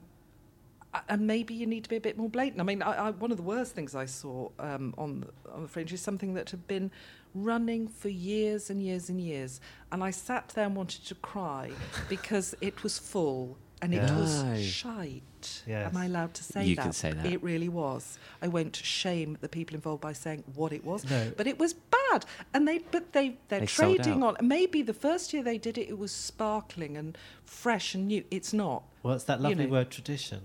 and 1.09 1.27
maybe 1.27 1.55
you 1.55 1.67
need 1.67 1.85
to 1.85 1.91
be 1.91 1.97
a 1.97 2.01
bit 2.01 2.17
more 2.19 2.29
blatant. 2.29 2.61
I 2.61 2.65
mean, 2.65 2.83
I, 2.83 2.93
I, 3.09 3.11
one 3.11 3.31
of 3.31 3.37
the 3.39 3.43
worst 3.43 3.75
things 3.75 3.95
I 3.95 4.05
saw 4.07 4.51
um, 4.59 4.95
on 4.99 5.21
the, 5.21 5.51
on 5.53 5.63
the 5.63 5.69
fringe 5.69 5.93
is 5.93 6.01
something 6.01 6.35
that 6.35 6.51
had 6.51 6.67
been 6.67 6.91
running 7.35 7.89
for 7.89 8.09
years 8.11 8.69
and 8.71 8.83
years 8.83 9.09
and 9.09 9.21
years, 9.21 9.61
and 9.91 10.05
I 10.05 10.11
sat 10.11 10.49
there 10.51 10.67
and 10.67 10.77
wanted 10.77 11.05
to 11.07 11.15
cry 11.15 11.71
because 12.09 12.55
it 12.61 12.83
was 12.83 12.99
full 12.99 13.57
and 13.81 13.93
it 13.95 13.97
Yeah. 14.03 14.19
was 14.19 14.63
shite. 14.65 15.23
Yes. 15.67 15.91
Am 15.93 15.97
I 15.97 16.05
allowed 16.07 16.35
to 16.35 16.45
say 16.45 16.65
You 16.67 16.77
that? 16.77 16.83
can 16.83 16.93
say 16.93 17.13
that. 17.13 17.27
It 17.27 17.43
really 17.43 17.69
was. 17.69 18.17
I 18.41 18.47
won't 18.47 18.77
shame 18.77 19.39
the 19.41 19.49
people 19.49 19.75
involved 19.75 20.01
by 20.03 20.13
saying 20.13 20.45
what 20.55 20.73
it 20.73 20.85
was, 20.85 21.09
No. 21.11 21.33
but 21.37 21.47
it 21.49 21.59
was 21.59 21.73
bad. 21.75 22.25
And 22.55 22.69
they, 22.69 22.79
but 22.79 23.13
they, 23.13 23.39
they're 23.49 23.61
They 23.61 23.67
trading 23.67 24.23
out. 24.23 24.37
on. 24.41 24.47
Maybe 24.47 24.83
the 24.83 24.95
first 24.95 25.33
year 25.33 25.43
they 25.43 25.59
did 25.59 25.79
it, 25.79 25.89
it 25.89 25.99
was 25.99 26.13
sparkling 26.13 26.97
and 26.97 27.19
fresh 27.45 27.95
and 27.97 28.07
new. 28.07 28.23
It's 28.31 28.53
not. 28.53 28.85
Well, 29.03 29.15
it's 29.15 29.25
that 29.25 29.41
you 29.41 29.49
lovely 29.49 29.65
know. 29.67 29.73
word 29.73 29.91
tradition. 29.91 30.43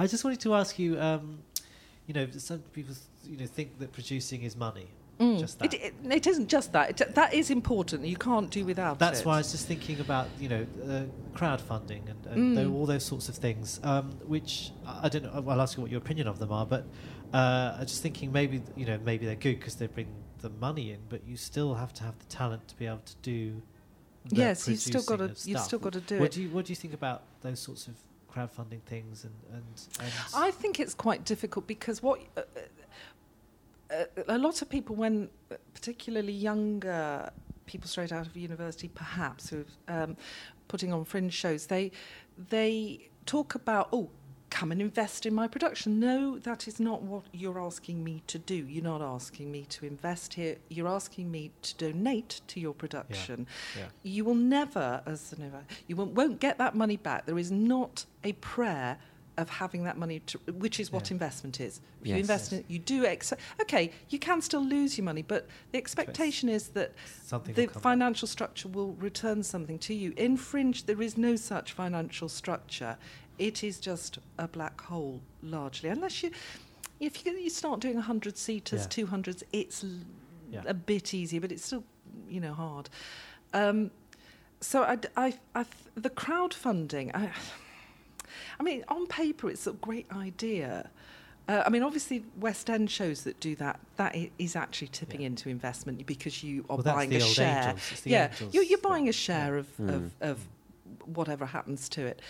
I 0.00 0.06
just 0.06 0.24
wanted 0.24 0.40
to 0.40 0.54
ask 0.54 0.78
you. 0.78 0.98
Um, 1.00 1.38
you 2.06 2.14
know, 2.14 2.26
some 2.38 2.58
people, 2.72 2.94
you 3.24 3.36
know, 3.36 3.46
think 3.46 3.78
that 3.78 3.92
producing 3.92 4.42
is 4.42 4.56
money. 4.56 4.88
Just 5.38 5.58
that. 5.58 5.74
It, 5.74 5.80
it, 5.82 5.94
it 6.10 6.26
isn't 6.26 6.48
just 6.48 6.72
that. 6.72 6.98
It, 6.98 7.14
that 7.14 7.34
is 7.34 7.50
important. 7.50 8.06
You 8.06 8.16
can't 8.16 8.48
do 8.50 8.64
without 8.64 8.98
That's 8.98 9.22
why 9.22 9.34
I 9.34 9.38
was 9.38 9.52
just 9.52 9.66
thinking 9.68 10.00
about 10.00 10.28
you 10.40 10.48
know 10.48 10.66
uh, 10.88 11.02
crowdfunding 11.38 12.02
and, 12.08 12.26
and 12.32 12.56
Mm. 12.56 12.74
all 12.74 12.86
those 12.86 13.04
sorts 13.04 13.28
of 13.28 13.34
things, 13.36 13.80
um, 13.84 14.06
which 14.26 14.72
I 14.86 15.00
I 15.04 15.08
don't 15.10 15.24
know. 15.24 15.44
I'll 15.50 15.60
ask 15.60 15.76
you 15.76 15.82
what 15.82 15.90
your 15.90 15.98
opinion 15.98 16.26
of 16.26 16.38
them 16.38 16.50
are, 16.50 16.64
but 16.64 16.84
uh, 17.34 17.76
I'm 17.78 17.86
just 17.86 18.02
thinking 18.02 18.32
maybe 18.32 18.62
you 18.76 18.86
know 18.86 18.98
maybe 19.04 19.26
they're 19.26 19.34
good 19.34 19.58
because 19.58 19.74
they 19.74 19.88
bring 19.88 20.08
the 20.40 20.48
money 20.58 20.90
in, 20.92 21.00
but 21.10 21.20
you 21.26 21.36
still 21.36 21.74
have 21.74 21.92
to 21.98 22.02
have 22.04 22.18
the 22.18 22.24
talent 22.26 22.66
to 22.68 22.74
be 22.76 22.86
able 22.86 23.02
to 23.04 23.16
do. 23.20 23.60
the 24.24 24.36
Yes, 24.36 24.66
you've 24.68 24.78
still 24.80 25.02
gotta- 25.02 25.34
you've 25.44 25.60
still 25.60 25.78
gotta 25.78 26.00
do 26.00 26.18
what 26.18 26.26
it. 26.28 26.32
Do 26.32 26.42
you, 26.42 26.48
what 26.48 26.64
do 26.64 26.72
you 26.72 26.76
think 26.76 26.94
about 26.94 27.22
those 27.42 27.60
sorts 27.60 27.88
of 27.88 27.94
crowdfunding 28.34 28.82
things 28.82 29.24
and 29.24 29.34
and, 29.52 29.64
and 30.00 30.12
I 30.34 30.50
think 30.50 30.80
it's 30.80 30.94
quite 30.94 31.24
difficult 31.24 31.66
because 31.66 32.02
what 32.02 32.20
uh, 32.36 32.42
uh, 33.90 34.04
a 34.28 34.38
lot 34.38 34.62
of 34.62 34.68
people, 34.68 34.94
when 34.94 35.28
particularly 35.74 36.32
younger 36.32 37.30
people 37.66 37.88
straight 37.88 38.12
out 38.12 38.26
of 38.26 38.36
university, 38.36 38.88
perhaps 38.88 39.50
who 39.50 39.64
um, 39.88 40.16
putting 40.68 40.92
on 40.92 41.04
fringe 41.04 41.32
shows, 41.32 41.66
they 41.66 41.90
they 42.48 43.08
talk 43.26 43.54
about 43.54 43.88
oh. 43.92 44.10
Come 44.50 44.72
and 44.72 44.80
invest 44.82 45.26
in 45.26 45.34
my 45.34 45.46
production. 45.46 46.00
No, 46.00 46.38
that 46.40 46.66
is 46.66 46.80
not 46.80 47.02
what 47.02 47.22
you're 47.32 47.60
asking 47.60 48.02
me 48.02 48.22
to 48.26 48.36
do. 48.38 48.54
You're 48.56 48.82
not 48.84 49.00
asking 49.00 49.50
me 49.52 49.64
to 49.70 49.86
invest 49.86 50.34
here. 50.34 50.56
You're 50.68 50.88
asking 50.88 51.30
me 51.30 51.52
to 51.62 51.74
donate 51.76 52.40
to 52.48 52.58
your 52.60 52.74
production. 52.74 53.46
yeah. 53.78 53.86
You 54.02 54.24
will 54.24 54.34
never, 54.34 55.02
as 55.06 55.32
an 55.32 55.52
you 55.86 55.94
won't, 55.96 56.12
won't 56.14 56.40
get 56.40 56.58
that 56.58 56.74
money 56.74 56.96
back. 56.96 57.26
There 57.26 57.38
is 57.38 57.52
not 57.52 58.04
a 58.24 58.32
prayer 58.34 58.98
of 59.38 59.48
having 59.48 59.84
that 59.84 59.96
money, 59.96 60.18
to, 60.18 60.38
which 60.52 60.78
is 60.80 60.90
what 60.92 61.08
Yeah. 61.08 61.14
investment 61.14 61.60
is. 61.60 61.80
If 62.00 62.08
you 62.08 62.14
Yes. 62.14 62.20
invest 62.20 62.52
in 62.52 62.58
it, 62.58 62.64
you 62.68 62.78
do. 62.80 63.06
Ex- 63.06 63.32
okay, 63.62 63.92
you 64.10 64.18
can 64.18 64.42
still 64.42 64.62
lose 64.64 64.98
your 64.98 65.04
money, 65.04 65.22
but 65.22 65.46
the 65.72 65.78
expectation 65.78 66.48
is 66.48 66.68
that 66.70 66.92
something 67.24 67.54
the 67.54 67.62
will 67.62 67.68
come 67.68 67.74
back. 67.74 67.82
financial 67.82 68.28
structure 68.28 68.68
will 68.68 68.92
return 68.94 69.42
something 69.44 69.78
to 69.78 69.94
you. 69.94 70.12
In 70.16 70.36
Fringe, 70.36 70.84
there 70.84 71.00
is 71.00 71.16
no 71.16 71.36
such 71.36 71.72
financial 71.72 72.28
structure. 72.28 72.98
It 73.40 73.64
is 73.64 73.80
just 73.80 74.18
a 74.38 74.46
black 74.46 74.78
hole, 74.82 75.20
largely. 75.42 75.88
Unless 75.88 76.22
you, 76.22 76.30
if 77.00 77.24
you, 77.24 77.32
you 77.32 77.48
start 77.50 77.80
doing 77.80 77.94
100 77.94 78.36
seaters, 78.36 78.82
Yeah. 78.82 79.04
200s, 79.06 79.42
it's 79.52 79.82
l- 79.82 79.90
Yeah. 80.52 80.62
a 80.66 80.74
bit 80.74 81.14
easier, 81.14 81.40
but 81.40 81.50
it's 81.50 81.64
still, 81.64 81.82
you 82.28 82.40
know, 82.40 82.52
hard. 82.52 82.90
Um, 83.54 83.90
so 84.60 84.82
I, 84.82 84.98
I, 85.16 85.34
I, 85.54 85.64
the 85.94 86.10
crowdfunding, 86.10 87.10
I, 87.14 87.30
I 88.58 88.62
mean, 88.62 88.84
on 88.88 89.06
paper, 89.06 89.48
it's 89.48 89.66
a 89.66 89.72
great 89.72 90.06
idea. 90.12 90.90
Uh, 91.48 91.62
I 91.64 91.70
mean, 91.70 91.82
obviously, 91.82 92.22
West 92.38 92.68
End 92.68 92.90
shows 92.90 93.24
that 93.24 93.40
do 93.40 93.56
that, 93.56 93.80
that 93.96 94.14
i- 94.14 94.30
actually 94.54 94.88
tipping 94.88 95.22
Yeah. 95.22 95.28
into 95.28 95.48
investment 95.48 96.06
because 96.06 96.42
you 96.44 96.60
are 96.68 96.76
Well, 96.76 96.82
that's 96.82 96.94
buying 96.94 97.08
the 97.10 97.16
a 97.16 97.22
old 97.22 97.30
share. 97.32 97.62
Angels, 97.70 97.88
it's 97.92 98.00
the 98.02 98.10
yeah, 98.10 98.28
Angels 98.30 98.54
you're, 98.54 98.64
you're 98.64 98.78
buying 98.80 99.08
a 99.08 99.12
share 99.12 99.56
of, 99.56 99.66
of, 99.80 100.12
of 100.20 100.46
whatever 101.06 101.46
happens 101.46 101.88
to 101.90 102.04
it. 102.04 102.20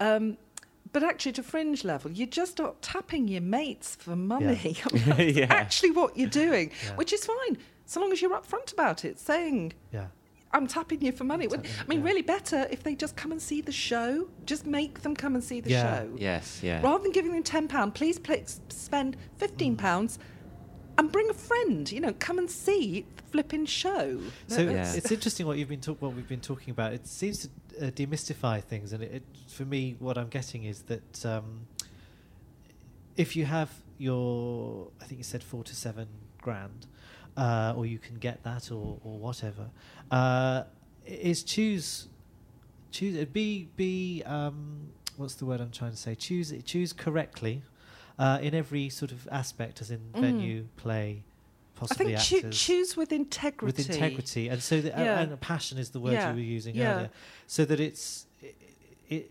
Um, 0.00 0.36
but 0.92 1.02
actually, 1.02 1.32
to 1.32 1.42
fringe 1.42 1.84
level, 1.84 2.10
you're 2.10 2.26
just 2.26 2.58
not 2.58 2.82
tapping 2.82 3.28
your 3.28 3.42
mates 3.42 3.96
for 3.96 4.16
money. 4.16 4.76
I 4.92 5.14
mean, 5.16 5.34
Yeah. 5.36 5.46
actually 5.50 5.90
what 5.92 6.16
you're 6.16 6.28
doing, 6.28 6.70
Yeah. 6.84 6.96
which 6.96 7.12
is 7.12 7.24
fine, 7.24 7.58
so 7.86 8.00
long 8.00 8.12
as 8.12 8.20
you're 8.22 8.30
upfront 8.36 8.72
about 8.72 9.04
it, 9.04 9.18
saying, 9.18 9.72
yeah. 9.92 10.06
I'm 10.52 10.66
tapping 10.66 11.00
you 11.00 11.12
for 11.12 11.22
money. 11.22 11.46
Tapping, 11.46 11.70
I 11.80 11.84
mean, 11.86 12.00
yeah. 12.00 12.04
really 12.06 12.22
better 12.22 12.66
if 12.72 12.82
they 12.82 12.96
just 12.96 13.14
come 13.14 13.30
and 13.30 13.40
see 13.40 13.60
the 13.60 13.70
show. 13.70 14.26
Just 14.46 14.66
make 14.66 15.02
them 15.02 15.14
come 15.14 15.36
and 15.36 15.44
see 15.44 15.60
the 15.60 15.70
Yeah. 15.70 16.00
show. 16.00 16.10
Yes, 16.16 16.60
yeah. 16.60 16.82
Rather 16.82 17.04
than 17.04 17.12
giving 17.12 17.30
them 17.32 17.44
£10, 17.44 17.94
please 17.94 18.18
pla 18.18 18.34
spend 18.68 19.16
£15 19.38 19.76
Mm. 19.76 20.18
And 21.00 21.10
bring 21.12 21.28
a 21.30 21.34
friend. 21.34 21.90
You 21.90 22.00
know, 22.00 22.14
come 22.18 22.38
and 22.38 22.50
see 22.50 23.04
the 23.16 23.22
flipping 23.24 23.66
show. 23.66 24.20
So 24.46 24.60
Yeah. 24.62 24.70
it's, 24.82 24.94
it's 24.96 25.10
interesting 25.12 25.46
what 25.46 25.58
you've 25.58 25.68
been 25.68 25.80
talk- 25.80 26.00
what 26.00 26.14
we've 26.14 26.28
been 26.28 26.40
talking 26.40 26.70
about. 26.70 26.92
It 26.92 27.06
seems 27.06 27.48
to 27.78 27.86
uh, 27.86 27.90
demystify 27.90 28.62
things, 28.62 28.92
and 28.92 29.02
it, 29.02 29.12
it, 29.16 29.22
for 29.48 29.64
me, 29.64 29.96
what 29.98 30.16
I'm 30.18 30.28
getting 30.28 30.64
is 30.64 30.82
that 30.82 31.26
um, 31.26 31.66
if 33.16 33.36
you 33.36 33.44
have 33.44 33.70
your, 33.98 34.88
I 35.00 35.04
think 35.04 35.18
you 35.18 35.24
said 35.24 35.42
four 35.42 35.62
to 35.64 35.74
seven 35.74 36.08
grand, 36.40 36.86
uh, 37.36 37.74
or 37.76 37.86
you 37.86 37.98
can 37.98 38.16
get 38.16 38.42
that, 38.44 38.70
or 38.70 38.98
or 39.04 39.18
whatever, 39.18 39.70
uh, 40.10 40.64
is 41.06 41.42
choose 41.42 42.08
choose 42.90 43.24
be 43.26 43.68
be 43.76 44.22
um, 44.26 44.88
what's 45.16 45.34
the 45.34 45.46
word 45.46 45.60
I'm 45.60 45.70
trying 45.70 45.92
to 45.92 45.96
say? 45.96 46.14
Choose 46.14 46.52
choose 46.64 46.92
correctly 46.92 47.62
uh, 48.24 48.38
in 48.46 48.52
every 48.62 48.86
sort 49.00 49.12
of 49.16 49.20
aspect, 49.40 49.80
as 49.82 49.90
in 49.90 50.00
Mm. 50.12 50.20
venue, 50.20 50.58
play, 50.76 51.08
I 51.76 51.78
possibly 51.80 52.06
think 52.14 52.18
choo- 52.28 52.36
actors. 52.38 52.60
choose 52.68 52.90
with 53.00 53.10
integrity. 53.12 53.66
with 53.66 53.78
integrity, 53.90 54.44
and 54.52 54.60
so 54.62 54.74
that 54.84 54.92
Yeah. 54.98 55.20
and 55.22 55.40
passion 55.52 55.76
is 55.78 55.88
the 55.96 56.00
word 56.00 56.12
Yeah. 56.12 56.28
you 56.30 56.34
were 56.40 56.50
using 56.58 56.74
Yeah. 56.76 56.82
earlier. 56.94 57.10
So 57.46 57.60
that 57.70 57.80
it's 57.88 58.26
it, 58.42 58.54
it 59.16 59.24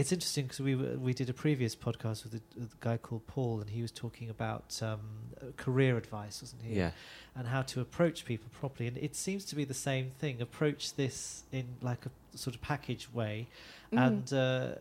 it's 0.00 0.10
interesting 0.10 0.44
because 0.46 0.58
we 0.70 0.74
were, 0.74 0.96
we 1.08 1.12
did 1.14 1.28
a 1.30 1.32
previous 1.46 1.76
podcast 1.76 2.18
with 2.24 2.34
a, 2.40 2.42
with 2.60 2.72
a 2.72 2.80
guy 2.88 2.96
called 3.06 3.24
Paul, 3.28 3.60
and 3.60 3.70
he 3.70 3.80
was 3.86 3.92
talking 3.92 4.28
about 4.28 4.68
um, 4.82 4.98
uh, 5.40 5.52
career 5.56 5.96
advice, 5.96 6.42
wasn't 6.42 6.62
he? 6.62 6.74
Yeah. 6.74 6.90
And 7.36 7.46
how 7.46 7.62
to 7.62 7.80
approach 7.80 8.24
people 8.24 8.48
properly, 8.60 8.88
and 8.88 8.96
it 8.98 9.14
seems 9.14 9.44
to 9.50 9.54
be 9.54 9.64
the 9.64 9.80
same 9.90 10.06
thing. 10.20 10.42
Approach 10.42 10.82
this 11.02 11.44
in 11.52 11.66
like 11.80 12.02
a 12.06 12.10
sort 12.36 12.56
of 12.56 12.60
package 12.62 13.04
way, 13.12 13.46
Mm. 13.92 14.06
and 14.06 14.32
uh, 14.32 14.74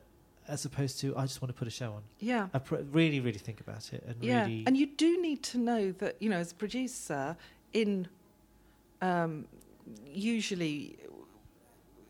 as 0.48 0.66
opposed 0.66 1.00
to 1.02 1.16
I 1.18 1.24
just 1.24 1.42
want 1.42 1.54
to 1.54 1.58
put 1.58 1.68
a 1.68 1.72
show 1.72 1.92
on. 1.94 2.04
Yeah. 2.20 2.48
Appro- 2.54 2.86
really, 2.92 3.20
really 3.20 3.40
think 3.40 3.60
about 3.62 3.94
it, 3.94 4.04
and 4.08 4.24
Yeah, 4.24 4.44
really 4.44 4.64
and 4.68 4.76
you 4.78 4.88
do 4.88 5.22
need 5.22 5.44
to 5.44 5.58
know 5.58 5.92
that 5.94 6.18
you 6.22 6.30
know 6.30 6.38
as 6.38 6.52
a 6.52 6.56
producer 6.56 7.36
in 7.74 8.08
um, 9.02 9.46
usually 10.14 10.98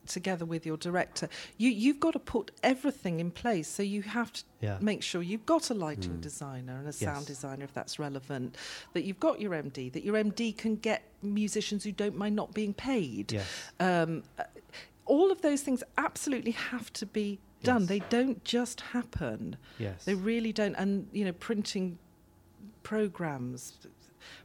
together 0.05 0.43
with 0.45 0.65
your 0.65 0.75
director, 0.75 1.29
you 1.57 1.69
you've 1.69 1.99
got 1.99 2.11
to 2.11 2.19
put 2.19 2.51
everything 2.61 3.19
in 3.21 3.31
place. 3.31 3.67
So 3.69 3.81
you 3.83 4.01
have 4.01 4.33
to 4.33 4.43
yeah. 4.59 4.77
make 4.81 5.01
sure 5.01 5.21
you've 5.21 5.45
got 5.45 5.69
a 5.69 5.73
lighting 5.73 6.17
Mm. 6.17 6.21
designer 6.21 6.75
and 6.77 6.87
a 6.87 6.91
sound 6.93 7.19
Yes. 7.19 7.27
designer 7.27 7.63
if 7.63 7.73
that's 7.73 7.99
relevant. 7.99 8.57
That 8.93 9.05
you've 9.05 9.19
got 9.21 9.39
your 9.39 9.53
MD. 9.53 9.89
That 9.93 10.03
your 10.03 10.15
MD 10.17 10.51
can 10.57 10.75
get 10.75 11.03
musicians 11.21 11.85
who 11.85 11.93
don't 11.93 12.17
mind 12.17 12.35
not 12.35 12.53
being 12.53 12.73
paid. 12.73 13.31
Yes. 13.31 13.47
Um, 13.79 14.23
uh, 14.37 14.43
all 15.05 15.31
of 15.31 15.41
those 15.41 15.61
things 15.61 15.83
absolutely 15.97 16.51
have 16.51 16.91
to 16.93 17.05
be 17.05 17.39
done. 17.63 17.81
Yes. 17.81 17.89
They 17.89 17.99
don't 18.09 18.43
just 18.43 18.81
happen. 18.81 19.57
Yes. 19.79 20.05
They 20.05 20.15
really 20.15 20.53
don't. 20.53 20.75
And 20.75 21.07
you 21.11 21.25
know, 21.25 21.31
printing 21.33 21.97
programs, 22.83 23.73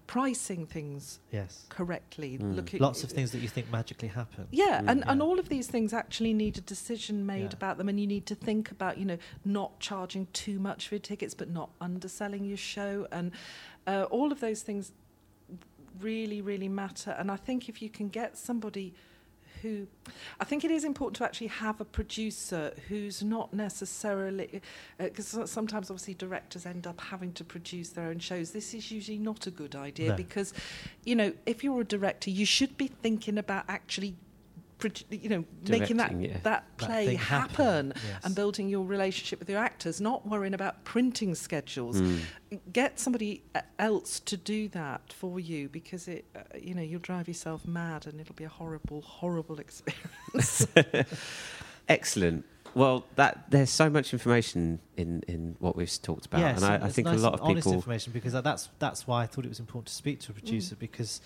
pricing 0.06 0.66
things 0.66 1.20
yes. 1.32 1.66
correctly, 1.68 2.38
Mm. 2.38 2.56
looking 2.56 2.80
Lots 2.80 3.02
of 3.04 3.10
things 3.10 3.30
that 3.32 3.40
you 3.40 3.48
think 3.48 3.70
magically 3.70 4.08
happen. 4.08 4.46
Yeah, 4.50 4.80
Mm. 4.80 4.90
and, 4.90 5.04
and 5.06 5.22
all 5.22 5.38
of 5.38 5.48
these 5.48 5.66
things 5.66 5.92
actually 5.92 6.32
need 6.32 6.56
a 6.56 6.60
decision 6.62 7.26
made 7.26 7.50
Yeah. 7.52 7.58
about 7.58 7.78
them, 7.78 7.88
and 7.88 8.00
you 8.00 8.06
need 8.06 8.26
to 8.26 8.34
think 8.34 8.70
about, 8.70 8.98
you 8.98 9.04
know, 9.04 9.18
not 9.44 9.78
charging 9.80 10.26
too 10.32 10.58
much 10.58 10.88
for 10.88 10.94
your 10.94 11.00
tickets, 11.00 11.34
but 11.34 11.48
not 11.50 11.70
underselling 11.80 12.44
your 12.44 12.56
show, 12.56 13.06
and 13.12 13.32
uh, 13.86 14.04
all 14.10 14.32
of 14.32 14.40
those 14.40 14.62
things 14.62 14.92
really, 16.00 16.40
really 16.40 16.68
matter. 16.68 17.10
And 17.18 17.30
I 17.30 17.36
think 17.36 17.68
if 17.68 17.82
you 17.82 17.88
can 17.90 18.08
get 18.08 18.36
somebody 18.36 18.94
who, 19.62 19.86
I 20.40 20.44
think 20.44 20.64
it 20.64 20.70
is 20.70 20.84
important 20.84 21.16
to 21.16 21.24
actually 21.24 21.48
have 21.48 21.80
a 21.80 21.84
producer 21.84 22.72
who's 22.88 23.22
not 23.22 23.52
necessarily, 23.54 24.62
uh, 25.00 25.04
because 25.04 25.50
sometimes 25.50 25.90
obviously 25.90 26.14
directors 26.14 26.66
end 26.66 26.86
up 26.86 27.00
having 27.00 27.32
to 27.34 27.44
produce 27.44 27.90
their 27.90 28.08
own 28.08 28.18
shows. 28.18 28.50
This 28.52 28.74
is 28.74 28.90
usually 28.90 29.18
not 29.18 29.46
a 29.46 29.50
good 29.50 29.74
idea 29.74 30.10
No. 30.10 30.16
because, 30.16 30.52
you 31.04 31.16
know, 31.16 31.32
if 31.46 31.62
you're 31.64 31.80
a 31.80 31.84
director, 31.84 32.30
you 32.30 32.46
should 32.46 32.76
be 32.76 32.88
thinking 32.88 33.38
about 33.38 33.64
actually. 33.68 34.16
Produ- 34.78 35.22
You 35.22 35.28
know, 35.28 35.44
making 35.68 35.96
that 35.98 36.12
yeah. 36.20 36.34
that 36.34 36.42
That 36.42 36.76
play 36.76 37.06
thing 37.06 37.18
happen, 37.18 37.56
happen, 37.56 37.92
yes. 37.96 38.24
and 38.24 38.34
building 38.34 38.68
your 38.68 38.84
relationship 38.84 39.38
with 39.40 39.50
your 39.50 39.58
actors, 39.58 40.00
not 40.00 40.26
worrying 40.26 40.54
about 40.54 40.84
printing 40.84 41.34
schedules 41.34 42.00
Mm. 42.00 42.20
get 42.72 42.98
somebody 43.00 43.42
e- 43.56 43.60
else 43.78 44.20
to 44.20 44.36
do 44.36 44.68
that 44.68 45.12
for 45.12 45.38
you 45.40 45.68
because 45.68 46.08
it 46.08 46.24
uh, 46.36 46.40
you 46.58 46.74
know 46.74 46.82
you'll 46.82 47.00
drive 47.00 47.26
yourself 47.28 47.66
mad 47.66 48.06
and 48.06 48.20
it'll 48.20 48.34
be 48.34 48.44
a 48.44 48.48
horrible 48.48 49.00
horrible 49.02 49.58
experience 49.66 50.66
Excellent. 51.88 52.44
Well, 52.74 53.04
that 53.16 53.50
there's 53.50 53.70
so 53.70 53.88
much 53.88 54.12
information 54.12 54.78
in, 54.96 55.22
in 55.26 55.56
what 55.58 55.74
we've 55.74 55.90
talked 56.02 56.26
about, 56.26 56.40
Yes, 56.40 56.62
and 56.62 56.70
I, 56.70 56.86
I 56.86 56.90
think 56.90 57.06
nice 57.06 57.18
a 57.18 57.22
lot 57.22 57.32
of 57.34 57.40
honest 57.40 57.64
people. 57.66 57.72
information 57.72 58.12
because 58.12 58.34
that's 58.34 58.68
that's 58.78 59.06
why 59.06 59.22
I 59.22 59.26
thought 59.26 59.44
it 59.46 59.48
was 59.48 59.58
important 59.58 59.86
to 59.88 59.94
speak 59.94 60.20
to 60.20 60.32
a 60.32 60.34
producer 60.34 60.76
Mm. 60.76 60.78
because 60.80 61.20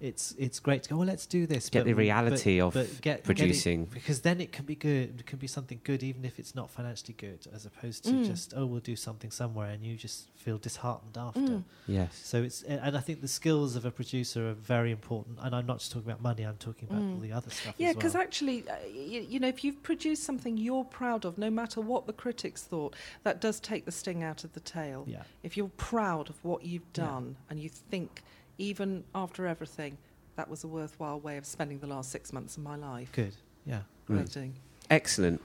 it's 0.00 0.34
it's 0.38 0.60
great 0.60 0.82
to 0.84 0.90
go. 0.90 0.96
Well, 0.96 1.06
let's 1.06 1.26
do 1.26 1.46
this. 1.46 1.68
Get 1.68 1.80
but 1.80 1.86
the 1.86 1.92
reality 1.94 2.60
but- 2.60 2.66
of 2.66 2.74
but 2.74 2.86
get- 2.86 3.00
get 3.02 3.18
it- 3.18 3.24
producing. 3.24 3.84
because 3.86 4.20
then 4.20 4.40
it 4.40 4.52
can 4.52 4.64
be 4.64 4.74
good. 4.74 5.20
It 5.20 5.26
can 5.26 5.38
be 5.38 5.46
something 5.46 5.80
good, 5.84 6.02
even 6.02 6.24
if 6.24 6.38
it's 6.38 6.54
not 6.54 6.70
financially 6.70 7.14
good, 7.18 7.46
as 7.52 7.66
opposed 7.66 8.04
to 8.04 8.10
Mm. 8.12 8.26
just 8.26 8.54
oh, 8.56 8.64
we'll 8.66 8.80
do 8.80 8.96
something 8.96 9.30
somewhere, 9.30 9.70
and 9.70 9.84
you 9.84 9.96
just 9.96 10.28
feel 10.36 10.56
disheartened 10.58 11.16
after. 11.16 11.40
Mm. 11.40 11.64
Yes. 11.88 12.20
So 12.24 12.42
it's 12.42 12.62
and 12.62 12.96
I 12.96 13.00
think 13.00 13.20
the 13.22 13.28
skills 13.28 13.74
of 13.76 13.84
a 13.84 13.90
producer 13.90 14.48
are 14.50 14.54
very 14.54 14.92
important. 14.92 15.38
And 15.42 15.54
I'm 15.54 15.66
not 15.66 15.78
just 15.80 15.90
talking 15.92 16.08
about 16.08 16.22
money. 16.22 16.44
I'm 16.44 16.56
talking 16.58 16.88
about 16.88 17.02
Mm. 17.02 17.14
all 17.14 17.20
the 17.20 17.32
other 17.32 17.50
stuff. 17.50 17.74
yeah 17.78 17.92
because 17.92 18.14
well. 18.14 18.22
actually 18.22 18.68
uh, 18.68 18.76
you, 18.92 19.20
you 19.20 19.40
know 19.40 19.48
if 19.48 19.64
you've 19.64 19.82
produced 19.82 20.22
something 20.22 20.56
you're 20.56 20.84
proud 20.84 21.24
of 21.24 21.38
no 21.38 21.50
matter 21.50 21.80
what 21.80 22.06
the 22.06 22.12
critics 22.12 22.62
thought 22.62 22.94
that 23.24 23.40
does 23.40 23.58
take 23.60 23.84
the 23.84 23.92
sting 23.92 24.22
out 24.22 24.44
of 24.44 24.52
the 24.52 24.60
tail 24.60 25.04
yeah, 25.08 25.22
if 25.42 25.56
you're 25.56 25.68
proud 25.76 26.28
of 26.30 26.36
what 26.44 26.64
you've 26.64 26.82
Yeah. 26.94 27.04
done 27.04 27.36
and 27.50 27.58
you 27.60 27.68
think 27.68 28.22
even 28.58 29.04
after 29.14 29.46
everything 29.46 29.96
that 30.36 30.48
was 30.48 30.62
a 30.64 30.68
worthwhile 30.68 31.18
way 31.18 31.36
of 31.36 31.46
spending 31.46 31.78
the 31.78 31.86
last 31.86 32.10
six 32.10 32.32
months 32.32 32.56
of 32.56 32.62
my 32.62 32.76
life 32.76 33.10
good. 33.12 33.34
Yeah. 33.64 33.80
Mm. 34.08 34.52
Excellent. 34.90 35.42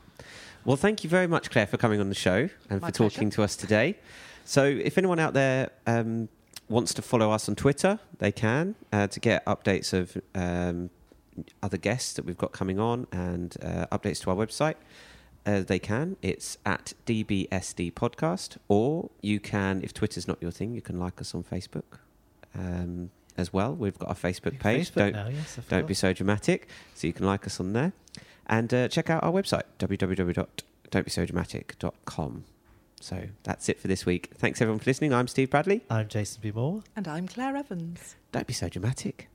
Well, 0.63 0.77
thank 0.77 1.03
you 1.03 1.09
very 1.09 1.27
much, 1.27 1.49
Claire, 1.49 1.67
for 1.67 1.77
coming 1.77 1.99
on 1.99 2.09
the 2.09 2.15
show 2.15 2.49
and 2.69 2.81
My 2.81 2.87
for 2.87 2.93
talking 2.93 3.29
to 3.31 3.43
us 3.43 3.55
today. 3.55 3.97
So, 4.45 4.63
if 4.63 4.97
anyone 4.97 5.19
out 5.19 5.33
there 5.33 5.71
um, 5.85 6.29
wants 6.69 6.93
to 6.93 7.01
follow 7.01 7.31
us 7.31 7.49
on 7.49 7.55
Twitter, 7.55 7.99
they 8.19 8.31
can 8.31 8.75
uh, 8.93 9.07
to 9.07 9.19
get 9.19 9.45
updates 9.45 9.91
of 9.91 10.17
um, 10.33 10.89
other 11.61 11.77
guests 11.77 12.13
that 12.13 12.25
we've 12.25 12.37
got 12.37 12.53
coming 12.53 12.79
on 12.79 13.07
and 13.11 13.57
uh, 13.61 13.87
updates 13.91 14.21
to 14.21 14.29
our 14.29 14.35
website. 14.35 14.75
Uh, 15.45 15.59
they 15.59 15.79
can. 15.79 16.15
It's 16.21 16.57
at 16.65 16.93
DBSD 17.05 17.93
Podcast, 17.93 18.57
or 18.69 19.09
you 19.21 19.41
can, 19.41 19.81
if 19.83 19.93
Twitter's 19.93 20.27
not 20.27 20.41
your 20.41 20.51
thing, 20.51 20.73
you 20.73 20.81
can 20.81 20.97
like 20.97 21.19
us 21.19 21.35
on 21.35 21.43
Facebook 21.43 21.99
um, 22.55 23.09
as 23.37 23.53
well. 23.53 23.73
We've 23.75 23.97
got 23.97 24.11
a 24.11 24.15
Facebook 24.15 24.59
page. 24.59 24.91
Facebook 24.91 24.95
Don't 24.95 25.13
now, 25.13 25.27
yes, 25.27 25.59
don't 25.69 25.87
be 25.87 25.93
so 25.93 26.13
dramatic. 26.13 26.67
So 26.93 27.07
you 27.07 27.13
can 27.13 27.25
like 27.25 27.45
us 27.47 27.59
on 27.59 27.73
there. 27.73 27.93
And 28.47 28.73
uh, 28.73 28.87
check 28.89 29.09
out 29.09 29.23
our 29.23 29.31
website, 29.31 29.63
www.don'tbesodramatic.com. 29.79 32.43
So 32.99 33.23
that's 33.43 33.69
it 33.69 33.79
for 33.79 33.87
this 33.87 34.05
week. 34.05 34.29
Thanks 34.35 34.61
everyone 34.61 34.79
for 34.79 34.89
listening. 34.89 35.13
I'm 35.13 35.27
Steve 35.27 35.49
Bradley. 35.49 35.81
I'm 35.89 36.07
Jason 36.07 36.39
B. 36.41 36.51
Moore. 36.51 36.83
and 36.95 37.07
i'm 37.07 37.27
claire 37.27 37.55
evans 37.55 38.15
Don't 38.31 38.47
be 38.47 38.53
so 38.53 38.69
dramatic. 38.69 39.29